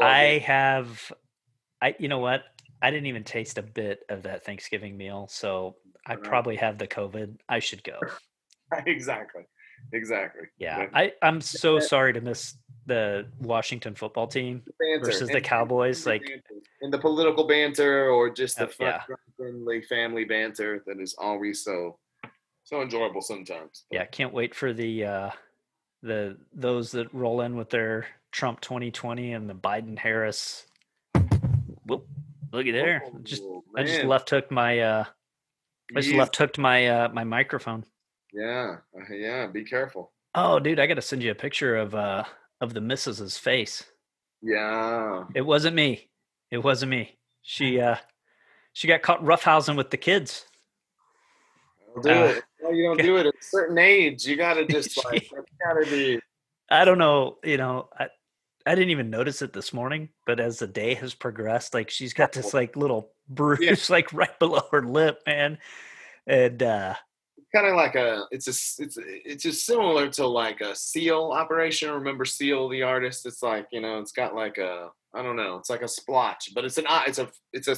I 0.00 0.38
game. 0.38 0.40
have 0.40 1.12
I 1.82 1.94
you 1.98 2.08
know 2.08 2.20
what? 2.20 2.44
I 2.82 2.90
didn't 2.90 3.06
even 3.06 3.24
taste 3.24 3.58
a 3.58 3.62
bit 3.62 4.00
of 4.08 4.22
that 4.24 4.44
Thanksgiving 4.44 4.96
meal, 4.96 5.26
so 5.30 5.76
I 6.06 6.16
probably 6.16 6.56
have 6.56 6.78
the 6.78 6.86
COVID. 6.86 7.36
I 7.48 7.58
should 7.58 7.82
go. 7.82 7.98
exactly, 8.86 9.42
exactly. 9.92 10.48
Yeah. 10.58 10.88
I, 10.92 11.12
I'm 11.22 11.40
so 11.40 11.78
sorry 11.78 12.12
to 12.12 12.20
miss 12.20 12.56
the 12.86 13.26
Washington 13.40 13.94
football 13.94 14.26
team. 14.26 14.62
banter 14.78 15.04
versus 15.04 15.28
the 15.28 15.36
and- 15.36 15.44
Cowboys, 15.44 16.06
and 16.06 16.20
like- 16.20 16.42
in 16.82 16.90
the 16.90 16.98
political 16.98 17.46
banter 17.46 18.10
or 18.10 18.28
just 18.30 18.58
the 18.58 18.70
yeah. 18.78 19.02
friendly 19.36 19.82
family 19.82 20.24
banter 20.24 20.82
that 20.86 21.00
is 21.00 21.14
always 21.18 21.64
so 21.64 21.98
so 22.64 22.82
enjoyable 22.82 23.20
sometimes. 23.22 23.84
But 23.90 23.96
Yeah, 23.96 24.04
can't 24.06 24.32
wait 24.32 24.54
for 24.54 24.72
the 24.72 25.04
uh 25.04 25.30
the 26.02 26.36
those 26.52 26.92
that 26.92 27.12
roll 27.14 27.40
in 27.40 27.56
with 27.56 27.70
their 27.70 28.06
Trump 28.32 28.60
2020 28.60 29.32
and 29.32 29.48
the 29.48 29.54
Biden 29.54 29.98
Harris. 29.98 30.66
Whoop, 31.86 32.06
looky 32.54 32.70
there. 32.70 33.02
Just 33.22 33.42
Oh, 33.44 33.62
I 33.76 33.82
just 33.82 34.04
left 34.04 34.30
hooked 34.30 34.50
my 34.50 34.78
uh 34.78 35.04
I 35.96 36.00
just 36.00 36.14
left 36.14 36.36
hooked 36.36 36.58
my 36.58 36.86
uh 36.86 37.08
my 37.10 37.24
microphone. 37.24 37.84
Yeah, 38.32 38.76
uh, 38.96 39.12
yeah. 39.14 39.46
Be 39.46 39.64
careful. 39.64 40.12
Oh 40.34 40.58
dude, 40.58 40.80
I 40.80 40.86
got 40.86 40.94
to 40.94 41.02
send 41.02 41.22
you 41.22 41.30
a 41.30 41.34
picture 41.34 41.76
of 41.76 41.94
uh 41.94 42.24
of 42.60 42.72
the 42.74 42.80
missus's 42.80 43.36
face. 43.36 43.84
Yeah. 44.42 45.24
It 45.34 45.42
wasn't 45.42 45.76
me. 45.76 46.08
It 46.50 46.58
wasn't 46.58 46.90
me. 46.90 47.18
She 47.42 47.80
uh 47.88 47.96
she 48.72 48.88
got 48.88 49.02
caught 49.02 49.22
roughhousing 49.22 49.76
with 49.76 49.90
the 49.90 49.96
kids. 49.96 50.46
I'll 51.96 52.02
do 52.02 52.10
Uh, 52.10 52.24
it. 52.24 52.44
Well, 52.60 52.74
you 52.74 52.84
don't 52.84 52.98
do 53.02 53.16
it 53.16 53.26
at 53.26 53.34
a 53.34 53.42
certain 53.44 53.78
age. 53.78 54.24
You 54.26 54.36
gotta 54.36 54.64
just 54.76 55.04
like 55.04 55.28
gotta 55.64 55.86
be. 55.90 56.20
I 56.70 56.84
don't 56.84 56.98
know, 56.98 57.36
you 57.44 57.56
know, 57.58 57.88
I 57.98 58.08
I 58.66 58.74
didn't 58.74 58.90
even 58.90 59.10
notice 59.10 59.42
it 59.42 59.52
this 59.52 59.72
morning, 59.72 60.08
but 60.26 60.40
as 60.40 60.58
the 60.58 60.66
day 60.66 60.94
has 60.94 61.12
progressed, 61.14 61.74
like 61.74 61.90
she's 61.90 62.14
got 62.14 62.32
this 62.32 62.54
like 62.54 62.76
little 62.76 63.10
bruise 63.28 63.90
like 63.90 64.12
right 64.12 64.38
below 64.38 64.62
her 64.72 64.82
lip, 64.82 65.20
man. 65.26 65.58
And 66.26 66.62
uh 66.62 66.94
Kind 67.54 67.66
of 67.68 67.76
like 67.76 67.94
a, 67.94 68.24
it's 68.32 68.48
a 68.48 68.82
it's 68.82 68.98
it's 69.00 69.42
just 69.44 69.64
similar 69.64 70.08
to 70.08 70.26
like 70.26 70.60
a 70.60 70.74
Seal 70.74 71.30
operation. 71.32 71.88
Remember 71.92 72.24
Seal, 72.24 72.68
the 72.68 72.82
artist? 72.82 73.26
It's 73.26 73.42
like 73.44 73.68
you 73.70 73.80
know, 73.80 74.00
it's 74.00 74.10
got 74.10 74.34
like 74.34 74.58
a, 74.58 74.88
I 75.14 75.22
don't 75.22 75.36
know, 75.36 75.56
it's 75.58 75.70
like 75.70 75.82
a 75.82 75.86
splotch, 75.88 76.52
but 76.52 76.64
it's 76.64 76.78
an, 76.78 76.86
eye- 76.88 77.04
it's 77.06 77.18
a, 77.20 77.28
it's 77.52 77.68
a 77.68 77.76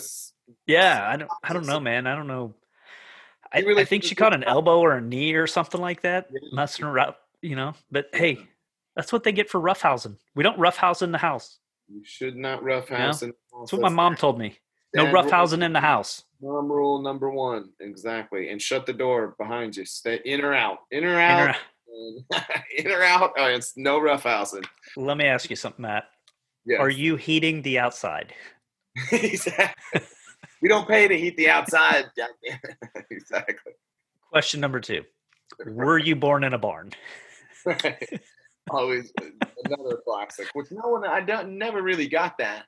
yeah, 0.67 1.07
I 1.07 1.17
don't 1.19 1.31
I 1.45 1.53
don't 1.53 1.67
know, 1.67 1.79
man. 1.81 2.07
I 2.07 2.15
don't 2.15 2.27
know. 2.27 2.55
I, 3.53 3.61
really 3.61 3.83
I 3.83 3.85
think 3.85 4.03
she 4.05 4.15
caught 4.15 4.33
an 4.35 4.45
elbow 4.45 4.81
or 4.81 4.93
a 4.97 5.01
knee 5.01 5.35
or 5.35 5.47
something 5.47 5.81
like 5.81 6.01
that, 6.03 6.29
Yeah. 6.33 6.49
messing 6.53 6.87
up. 6.87 7.21
you 7.43 7.55
know. 7.57 7.75
But 7.91 8.07
hey, 8.15 8.39
that's 8.97 9.13
what 9.13 9.23
they 9.23 9.33
get 9.33 9.49
for 9.51 9.61
roughhousing. 9.61 10.17
We 10.35 10.43
don't 10.43 10.59
roughhouse 10.59 11.03
in 11.03 11.13
the 11.13 11.19
house. 11.19 11.59
you 11.89 12.03
should 12.05 12.37
not 12.37 12.63
roughhouse. 12.65 13.23
and 13.23 13.33
That's 13.61 13.73
what 13.73 13.83
my 13.83 13.89
mom 13.89 14.17
told 14.17 14.39
me. 14.39 14.59
No 14.95 15.05
rules. 15.13 15.27
roughhousing 15.27 15.63
in 15.63 15.73
the 15.73 15.81
house. 15.81 16.25
Mom 16.41 16.71
rule 16.71 17.03
number 17.03 17.31
one, 17.31 17.71
exactly. 17.81 18.49
And 18.51 18.61
shut 18.61 18.87
the 18.87 18.93
door 18.93 19.35
behind 19.39 19.77
you. 19.77 19.85
Stay 19.85 20.21
in 20.25 20.41
or 20.43 20.55
out. 20.55 20.79
In 20.91 21.05
or 21.05 21.09
In 21.09 21.15
or 21.15 21.19
out. 21.21 21.49
out. 22.35 22.43
in 22.77 22.91
or 22.91 23.03
out. 23.03 23.33
Oh, 23.37 23.47
it's 23.47 23.77
no 23.77 24.01
roughhousing. 24.01 24.65
Let 24.97 25.17
me 25.19 25.25
ask 25.27 25.51
you 25.51 25.57
something, 25.57 25.83
Matt. 25.83 26.05
Yes. 26.65 26.81
Are 26.81 26.91
you 26.91 27.17
heating 27.17 27.63
the 27.63 27.79
outside? 27.79 28.33
exactly. 29.13 30.01
We 30.63 30.69
don't 30.69 30.89
pay 30.89 31.07
to 31.07 31.17
heat 31.19 31.37
the 31.37 31.49
outside. 31.51 32.07
exactly. 33.11 33.73
Question 34.31 34.61
number 34.61 34.81
two. 34.81 35.05
Were 35.67 35.99
you 35.99 36.17
born 36.17 36.43
in 36.45 36.55
a 36.55 36.59
barn? 36.59 36.93
Right. 37.65 38.21
Always 38.71 39.13
another 39.65 40.03
classic, 40.07 40.49
which 40.55 40.69
no 40.71 40.89
one 40.89 41.07
I 41.07 41.21
don't 41.21 41.59
never 41.59 41.83
really 41.83 42.09
got 42.09 42.39
that. 42.39 42.65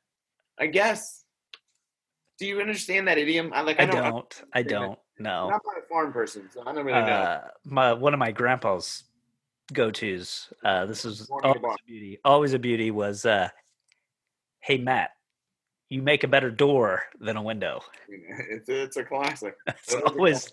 I 0.58 0.66
guess. 0.66 1.24
Do 2.38 2.46
you 2.46 2.60
understand 2.60 3.08
that 3.08 3.18
idiom? 3.18 3.52
I 3.52 3.62
like. 3.62 3.80
I 3.80 3.82
I 3.82 3.86
don't. 3.86 4.04
don't. 4.04 4.42
I 4.52 4.62
don't. 4.62 4.98
no. 5.18 5.44
I'm 5.44 5.48
not 5.50 5.62
a 5.76 5.86
farm 5.88 6.12
person, 6.12 6.48
so 6.52 6.62
I 6.64 6.72
don't 6.72 6.84
really 6.84 7.00
know. 7.00 7.06
Uh, 7.06 7.48
my 7.64 7.92
one 7.92 8.14
of 8.14 8.20
my 8.20 8.30
grandpa's 8.30 9.02
go 9.72 9.90
tos. 9.90 10.52
Uh, 10.64 10.86
this 10.86 11.04
is 11.04 11.26
Born 11.26 11.44
in 11.44 11.50
a 11.50 11.54
always 11.54 11.76
a 11.82 11.86
beauty. 11.86 12.18
Always 12.24 12.52
a 12.54 12.58
beauty 12.60 12.90
was, 12.92 13.26
uh, 13.26 13.48
"Hey 14.60 14.78
Matt, 14.78 15.10
you 15.88 16.00
make 16.00 16.22
a 16.22 16.28
better 16.28 16.50
door 16.50 17.02
than 17.20 17.36
a 17.36 17.42
window." 17.42 17.80
It's 18.08 18.68
it's 18.68 18.96
a 18.96 19.04
classic. 19.04 19.56
It's 19.66 19.94
That 19.94 19.98
is 19.98 20.02
a 20.02 20.08
always, 20.10 20.52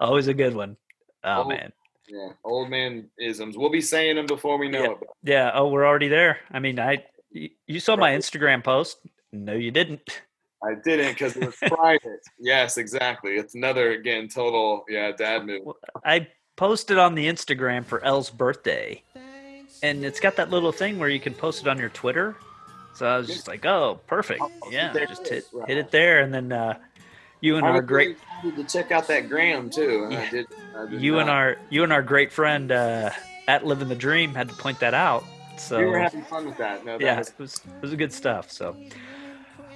always 0.00 0.26
a 0.26 0.34
good 0.34 0.54
one. 0.54 0.76
Oh 1.22 1.42
Oh, 1.42 1.48
man, 1.48 1.72
Yeah, 2.10 2.30
old 2.44 2.70
man 2.70 3.08
isms. 3.18 3.56
We'll 3.56 3.70
be 3.70 3.80
saying 3.80 4.16
them 4.16 4.26
before 4.26 4.58
we 4.58 4.68
know 4.68 4.82
Yeah. 4.82 4.90
it. 4.90 4.98
yeah. 5.22 5.50
Oh, 5.54 5.68
we're 5.68 5.86
already 5.86 6.08
there. 6.08 6.38
I 6.50 6.58
mean, 6.58 6.78
I 6.80 7.04
you 7.32 7.78
saw 7.80 7.96
my 7.96 8.10
Instagram 8.12 8.64
post. 8.64 8.98
No, 9.32 9.52
you 9.52 9.70
didn't. 9.70 10.22
I 10.64 10.74
didn't 10.74 11.12
because 11.12 11.36
it 11.36 11.46
was 11.46 11.56
private. 11.74 12.20
Yes, 12.38 12.76
exactly. 12.76 13.36
It's 13.36 13.54
another 13.54 13.92
again 13.92 14.28
total 14.28 14.84
yeah 14.88 15.12
dad 15.12 15.46
move. 15.46 15.62
I 16.04 16.26
posted 16.56 16.98
on 16.98 17.14
the 17.14 17.26
Instagram 17.26 17.84
for 17.84 18.02
Elle's 18.04 18.28
birthday, 18.30 19.02
and 19.82 20.04
it's 20.04 20.20
got 20.20 20.36
that 20.36 20.50
little 20.50 20.72
thing 20.72 20.98
where 20.98 21.08
you 21.08 21.20
can 21.20 21.32
post 21.34 21.62
it 21.62 21.68
on 21.68 21.78
your 21.78 21.88
Twitter. 21.90 22.36
So 22.94 23.06
I 23.06 23.16
was 23.16 23.28
just 23.28 23.46
like, 23.46 23.64
"Oh, 23.64 24.00
perfect! 24.08 24.40
Oh, 24.42 24.50
Yeah, 24.70 24.92
just 24.92 25.28
hit 25.28 25.44
right. 25.52 25.68
hit 25.68 25.78
it 25.78 25.90
there." 25.92 26.20
And 26.20 26.34
then 26.34 26.50
uh, 26.52 26.76
you 27.40 27.56
and 27.56 27.66
I 27.66 27.70
our 27.70 27.82
great 27.82 28.18
to 28.42 28.64
check 28.64 28.90
out 28.90 29.06
that 29.08 29.28
Graham 29.28 29.70
too. 29.70 30.04
And 30.04 30.14
I 30.14 30.30
did. 30.30 30.46
I 30.76 30.86
did 30.86 31.00
you 31.00 31.18
and 31.18 31.30
our 31.30 31.56
you 31.68 31.82
and 31.82 31.92
our 31.92 32.02
great 32.02 32.32
friend 32.32 32.70
uh, 32.72 33.10
at 33.48 33.64
Living 33.66 33.88
the 33.88 33.94
Dream 33.94 34.34
had 34.34 34.48
to 34.48 34.54
point 34.54 34.80
that 34.80 34.94
out. 34.94 35.24
So 35.58 35.78
we 35.78 35.84
were 35.84 35.98
having 35.98 36.22
fun 36.22 36.46
with 36.46 36.56
that. 36.58 36.84
No, 36.84 36.98
that 36.98 37.04
yeah, 37.04 37.18
was, 37.18 37.28
it 37.28 37.38
was 37.38 37.54
it 37.54 37.82
was 37.82 37.94
good 37.94 38.12
stuff. 38.12 38.50
So, 38.50 38.76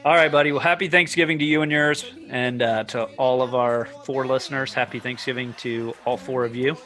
all 0.04 0.14
right, 0.14 0.32
buddy. 0.32 0.52
Well, 0.52 0.60
happy 0.60 0.88
Thanksgiving 0.88 1.38
to 1.38 1.44
you 1.44 1.62
and 1.62 1.70
yours, 1.70 2.10
and 2.28 2.62
uh, 2.62 2.84
to 2.84 3.04
all 3.16 3.42
of 3.42 3.54
our 3.54 3.86
four 4.04 4.26
listeners. 4.26 4.72
Happy 4.72 4.98
Thanksgiving 4.98 5.52
to 5.58 5.94
all 6.04 6.16
four 6.16 6.44
of 6.44 6.56
you. 6.56 6.76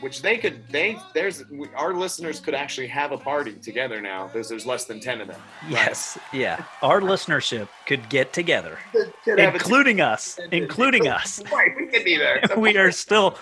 Which 0.00 0.22
they 0.22 0.36
could. 0.38 0.66
They 0.68 0.98
there's 1.14 1.44
we, 1.50 1.68
our 1.74 1.94
listeners 1.94 2.40
could 2.40 2.54
actually 2.54 2.86
have 2.88 3.12
a 3.12 3.18
party 3.18 3.52
together 3.54 4.00
now 4.00 4.26
because 4.28 4.48
there's 4.48 4.66
less 4.66 4.84
than 4.84 5.00
ten 5.00 5.20
of 5.20 5.28
them. 5.28 5.40
Yes, 5.68 6.18
yeah. 6.32 6.64
Our 6.82 7.00
listenership 7.00 7.68
could 7.86 8.08
get 8.08 8.32
together, 8.32 8.78
Could- 8.92 9.12
could 9.24 9.38
have 9.38 9.54
a- 9.54 9.56
including 9.56 10.00
us, 10.00 10.38
including 10.52 11.08
us. 11.08 11.42
Right, 11.52 11.70
we 11.76 11.86
could 11.86 12.04
be 12.04 12.16
there. 12.16 12.42
We 12.56 12.76
are 12.76 12.90
still 12.90 13.36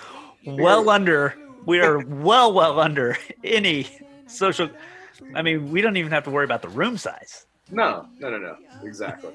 well 0.47 0.89
under. 0.91 1.35
We 1.65 1.81
are 1.81 1.99
well, 1.99 2.53
well 2.53 2.79
under 2.81 3.17
any 3.43 3.87
social. 4.27 4.69
I 5.35 5.43
mean, 5.43 5.71
we 5.73 5.81
don't 5.81 5.97
even 5.97 6.13
have 6.13 6.25
to 6.25 6.31
worry 6.31 6.45
about 6.45 6.63
the 6.63 6.69
room 6.69 6.97
size. 6.97 7.47
No, 7.71 8.07
no, 8.21 8.31
no, 8.31 8.39
no. 8.39 8.57
Exactly. 8.85 9.33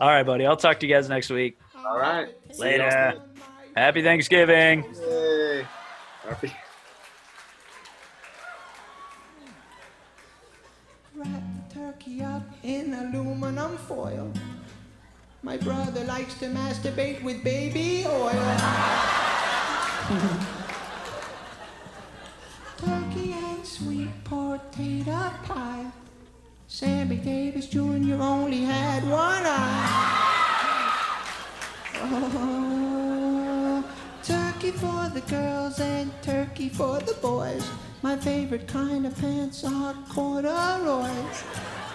All 0.00 0.08
right, 0.08 0.24
buddy. 0.24 0.44
I'll 0.44 0.56
talk 0.56 0.80
to 0.80 0.86
you 0.86 0.92
guys 0.94 1.08
next 1.08 1.30
week. 1.30 1.58
All 1.86 1.98
right. 1.98 2.28
See 2.52 2.60
Later. 2.62 3.22
Happy 3.74 4.02
Thanksgiving. 4.02 4.84
Yay. 5.00 5.66
Happy- 6.28 6.52
Wrap 11.14 11.28
the 11.68 11.74
turkey 11.74 12.22
up 12.22 12.42
in 12.62 12.92
aluminum 12.94 13.76
foil. 13.76 14.32
My 15.42 15.56
brother 15.58 16.04
likes 16.04 16.34
to 16.38 16.46
masturbate 16.46 17.22
with 17.22 17.44
baby 17.44 18.04
oil. 18.06 18.56
turkey 22.78 23.32
and 23.32 23.64
sweet 23.66 24.24
potato 24.24 25.30
pie. 25.44 25.86
Sammy 26.66 27.16
Davis 27.16 27.66
Jr. 27.68 28.20
only 28.20 28.62
had 28.62 29.04
one 29.04 29.42
eye. 29.44 30.20
Oh, 31.96 32.73
turkey 34.64 34.78
for 34.78 35.10
the 35.12 35.20
girls 35.28 35.78
and 35.78 36.10
turkey 36.22 36.70
for 36.70 36.98
the 37.00 37.12
boys. 37.20 37.68
My 38.02 38.16
favorite 38.16 38.66
kind 38.66 39.06
of 39.06 39.14
pants 39.18 39.62
are 39.62 39.92
corduroys. 40.08 41.44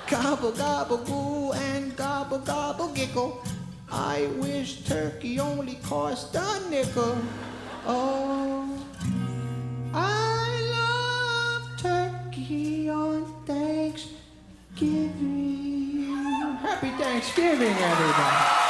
Gobble, 0.07 0.51
gobble, 0.51 0.97
goo, 0.97 1.51
and 1.53 1.95
gobble, 1.95 2.38
gobble, 2.38 2.89
giggle. 2.89 3.43
I 3.91 4.28
wish 4.38 4.84
turkey 4.84 5.39
only 5.39 5.80
cost 5.84 6.36
a 6.36 6.61
nickel. 6.70 7.17
Oh, 7.88 8.86
I 9.91 10.61
love 10.78 11.63
turkey 11.80 12.88
on 12.89 13.26
Thanksgiving. 13.47 16.13
Happy 16.61 16.91
Thanksgiving, 17.01 17.74
everybody. 17.74 18.68